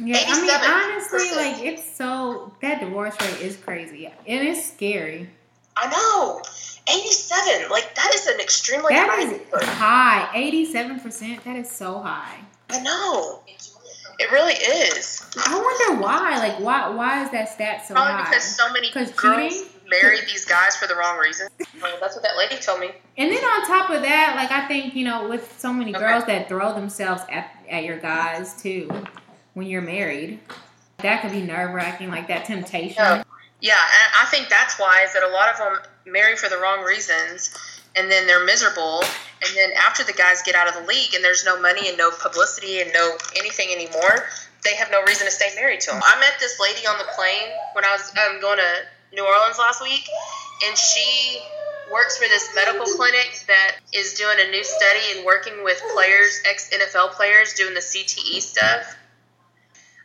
Yeah, 0.00 0.22
I 0.28 0.40
mean, 0.40 0.50
honestly, 0.50 1.36
like 1.36 1.62
it's 1.64 1.96
so 1.96 2.52
that 2.62 2.80
divorce 2.80 3.14
rate 3.20 3.40
is 3.40 3.56
crazy, 3.56 4.06
and 4.06 4.48
it's 4.48 4.64
scary. 4.72 5.28
I 5.76 5.88
know. 5.90 6.40
87. 6.90 7.70
Like 7.70 7.94
that 7.96 8.12
is 8.14 8.26
an 8.28 8.40
extremely 8.40 8.94
That 8.94 9.08
high 9.10 9.22
is 9.62 9.68
high. 9.68 10.30
Eighty-seven 10.34 11.00
percent. 11.00 11.44
That 11.44 11.56
is 11.56 11.70
so 11.70 11.98
high. 12.00 12.38
I 12.70 12.80
know. 12.80 13.40
It 14.20 14.32
really 14.32 14.54
is. 14.54 15.22
I 15.36 15.54
wonder 15.54 16.02
why. 16.02 16.38
Like, 16.38 16.58
why? 16.60 16.88
Why 16.88 17.24
is 17.24 17.30
that 17.30 17.48
stat 17.50 17.86
so 17.86 17.94
Probably 17.94 18.14
high? 18.14 18.30
because 18.30 18.56
so 18.56 18.72
many 18.72 18.90
girls 18.90 19.12
cheating? 19.20 19.68
marry 19.90 20.20
these 20.26 20.44
guys 20.44 20.76
for 20.76 20.86
the 20.88 20.94
wrong 20.96 21.18
reasons. 21.18 21.50
Well, 21.80 21.96
that's 22.00 22.14
what 22.16 22.22
that 22.24 22.36
lady 22.36 22.56
told 22.60 22.80
me. 22.80 22.90
And 23.16 23.30
then 23.32 23.42
on 23.42 23.66
top 23.66 23.90
of 23.90 24.02
that, 24.02 24.34
like 24.36 24.50
I 24.50 24.66
think 24.66 24.94
you 24.96 25.04
know, 25.04 25.28
with 25.28 25.54
so 25.58 25.72
many 25.72 25.94
Okay. 25.94 26.00
girls 26.04 26.24
that 26.26 26.48
throw 26.48 26.74
themselves 26.74 27.22
at 27.30 27.50
at 27.70 27.84
your 27.84 27.98
guys 27.98 28.60
too, 28.60 28.90
when 29.58 29.66
you're 29.66 29.82
married, 29.82 30.38
that 30.98 31.20
could 31.20 31.32
be 31.32 31.42
nerve 31.42 31.74
wracking. 31.74 32.08
Like 32.08 32.28
that 32.28 32.46
temptation. 32.46 33.02
Yeah. 33.02 33.24
Yeah, 33.60 33.74
and 33.74 34.22
I 34.22 34.30
think 34.30 34.48
that's 34.48 34.78
why 34.78 35.02
is 35.02 35.12
that 35.14 35.24
a 35.24 35.32
lot 35.34 35.50
of 35.50 35.58
them 35.58 35.82
marry 36.06 36.36
for 36.36 36.48
the 36.48 36.58
wrong 36.58 36.84
reasons, 36.84 37.50
and 37.96 38.08
then 38.08 38.28
they're 38.28 38.44
miserable. 38.44 39.02
And 39.42 39.50
then 39.56 39.70
after 39.76 40.04
the 40.04 40.12
guys 40.12 40.42
get 40.46 40.54
out 40.54 40.68
of 40.68 40.74
the 40.74 40.86
league 40.86 41.12
and 41.12 41.24
there's 41.24 41.44
no 41.44 41.60
money 41.60 41.88
and 41.88 41.98
no 41.98 42.12
publicity 42.12 42.80
and 42.80 42.92
no 42.92 43.18
anything 43.34 43.70
anymore, 43.74 44.30
they 44.62 44.76
have 44.76 44.92
no 44.92 45.02
reason 45.02 45.26
to 45.26 45.32
stay 45.32 45.50
married 45.56 45.80
to 45.80 45.90
them. 45.90 46.00
I 46.04 46.20
met 46.20 46.38
this 46.38 46.60
lady 46.60 46.86
on 46.86 46.98
the 46.98 47.06
plane 47.16 47.50
when 47.72 47.84
I 47.84 47.90
was 47.90 48.14
um, 48.14 48.40
going 48.40 48.58
to 48.58 48.72
New 49.12 49.26
Orleans 49.26 49.58
last 49.58 49.82
week, 49.82 50.06
and 50.68 50.78
she 50.78 51.42
works 51.90 52.16
for 52.16 52.28
this 52.28 52.54
medical 52.54 52.86
clinic 52.94 53.42
that 53.48 53.78
is 53.92 54.14
doing 54.14 54.38
a 54.38 54.50
new 54.52 54.62
study 54.62 55.16
and 55.16 55.26
working 55.26 55.64
with 55.64 55.82
players, 55.92 56.42
ex 56.48 56.70
NFL 56.70 57.10
players, 57.12 57.54
doing 57.54 57.74
the 57.74 57.80
CTE 57.80 58.40
stuff. 58.40 58.97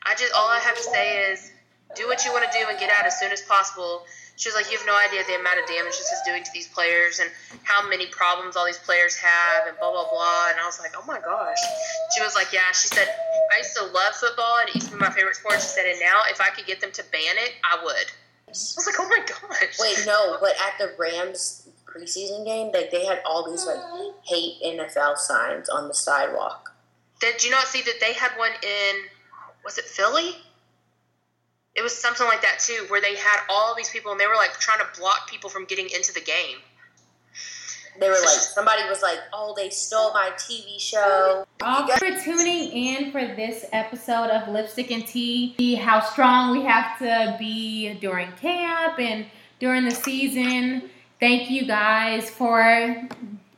I 0.06 0.16
just 0.16 0.34
all 0.34 0.48
I 0.50 0.60
have 0.60 0.76
to 0.76 0.84
say 0.84 1.32
is 1.32 1.52
do 1.96 2.08
what 2.08 2.26
you 2.26 2.32
want 2.32 2.50
to 2.50 2.58
do 2.58 2.66
and 2.68 2.80
get 2.80 2.90
out 2.92 3.06
as 3.06 3.20
soon 3.20 3.32
as 3.32 3.42
possible. 3.42 4.06
She 4.36 4.50
was 4.50 4.56
like, 4.56 4.72
you 4.72 4.78
have 4.78 4.88
no 4.88 4.98
idea 4.98 5.22
the 5.28 5.40
amount 5.40 5.62
of 5.62 5.68
damage 5.68 5.94
this 5.94 6.10
is 6.10 6.20
doing 6.26 6.44
to 6.44 6.50
these 6.54 6.68
players 6.68 7.20
and 7.20 7.30
how 7.62 7.88
many 7.88 8.08
problems 8.08 8.56
all 8.56 8.66
these 8.66 8.80
players 8.82 9.16
have 9.16 9.68
and 9.68 9.78
blah 9.78 9.92
blah 9.92 10.10
blah. 10.10 10.50
And 10.50 10.60
I 10.60 10.66
was 10.66 10.80
like, 10.80 10.94
oh 10.98 11.06
my 11.06 11.20
gosh. 11.20 11.62
She 12.16 12.22
was 12.22 12.36
like, 12.36 12.52
yeah. 12.52 12.72
She 12.74 12.88
said, 12.88 13.08
I 13.54 13.58
used 13.60 13.76
to 13.78 13.86
love 13.86 14.14
football 14.16 14.58
and 14.60 14.70
it 14.70 14.76
used 14.76 14.90
to 14.90 14.94
be 14.94 15.00
my 15.00 15.12
favorite 15.12 15.36
sport. 15.36 15.62
She 15.62 15.70
said, 15.70 15.86
and 15.86 16.00
now 16.00 16.22
if 16.28 16.42
I 16.42 16.50
could 16.50 16.66
get 16.66 16.82
them 16.82 16.92
to 16.94 17.04
ban 17.12 17.38
it, 17.38 17.54
I 17.64 17.84
would. 17.84 18.10
I 18.48 18.52
was 18.52 18.86
like, 18.86 18.96
oh 19.00 19.08
my 19.08 19.20
gosh. 19.26 19.78
Wait, 19.80 20.04
no, 20.06 20.38
but 20.42 20.56
at 20.58 20.78
the 20.80 20.94
Rams 20.98 21.70
preseason 21.86 22.46
game, 22.46 22.72
like 22.74 22.92
they 22.92 23.06
had 23.06 23.22
all 23.26 23.50
these 23.50 23.66
like 23.66 23.80
hate 24.24 24.56
NFL 24.64 25.18
signs 25.18 25.70
on 25.70 25.88
the 25.88 25.94
sidewalk. 25.94 26.74
Did 27.20 27.44
you 27.44 27.52
not 27.52 27.68
see 27.68 27.82
that 27.84 28.00
they 28.02 28.14
had 28.14 28.32
one 28.38 28.52
in 28.62 28.96
was 29.64 29.78
it 29.78 29.86
Philly? 29.86 30.36
It 31.76 31.82
was 31.82 31.96
something 31.96 32.28
like 32.28 32.42
that 32.42 32.60
too, 32.60 32.86
where 32.90 33.02
they 33.02 33.16
had 33.16 33.40
all 33.50 33.76
these 33.76 33.90
people 33.90 34.12
and 34.12 34.20
they 34.20 34.28
were 34.28 34.36
like 34.36 34.54
trying 34.60 34.80
to 34.80 35.00
block 35.00 35.30
people 35.30 35.50
from 35.50 35.66
getting 35.66 35.90
into 35.90 36.14
the 36.14 36.22
game. 36.22 36.58
They 38.00 38.10
were 38.10 38.16
like, 38.16 38.40
somebody 38.40 38.82
was 38.90 39.04
like, 39.04 39.20
"Oh, 39.32 39.54
they 39.56 39.70
stole 39.70 40.14
my 40.14 40.32
TV 40.36 40.80
show." 40.80 41.46
All 41.62 41.88
for 41.88 42.20
tuning 42.22 42.72
in 42.72 43.12
for 43.12 43.22
this 43.22 43.66
episode 43.72 44.30
of 44.30 44.48
Lipstick 44.50 44.92
and 44.92 45.06
Tea. 45.06 45.54
See 45.60 45.76
How 45.76 46.02
strong 46.02 46.58
we 46.58 46.66
have 46.66 46.98
to 47.00 47.36
be 47.38 47.94
during 47.96 48.32
camp 48.34 49.00
and 49.00 49.28
during 49.60 49.86
the 49.86 49.92
season. 49.92 50.90
Thank 51.20 51.52
you 51.52 51.66
guys 51.68 52.30
for 52.30 53.08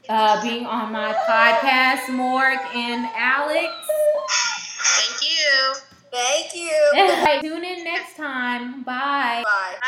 uh, 0.09 0.43
being 0.43 0.65
on 0.65 0.91
my 0.91 1.13
podcast, 1.13 2.13
Morg 2.13 2.59
and 2.75 3.07
Alex. 3.15 3.71
Thank 4.97 5.31
you. 5.31 5.94
Thank 6.15 6.55
you. 6.55 7.41
Tune 7.41 7.65
in 7.65 7.83
next 7.83 8.15
time. 8.15 8.83
Bye. 8.83 9.41
Bye. 9.43 9.43
Bye. 9.43 9.85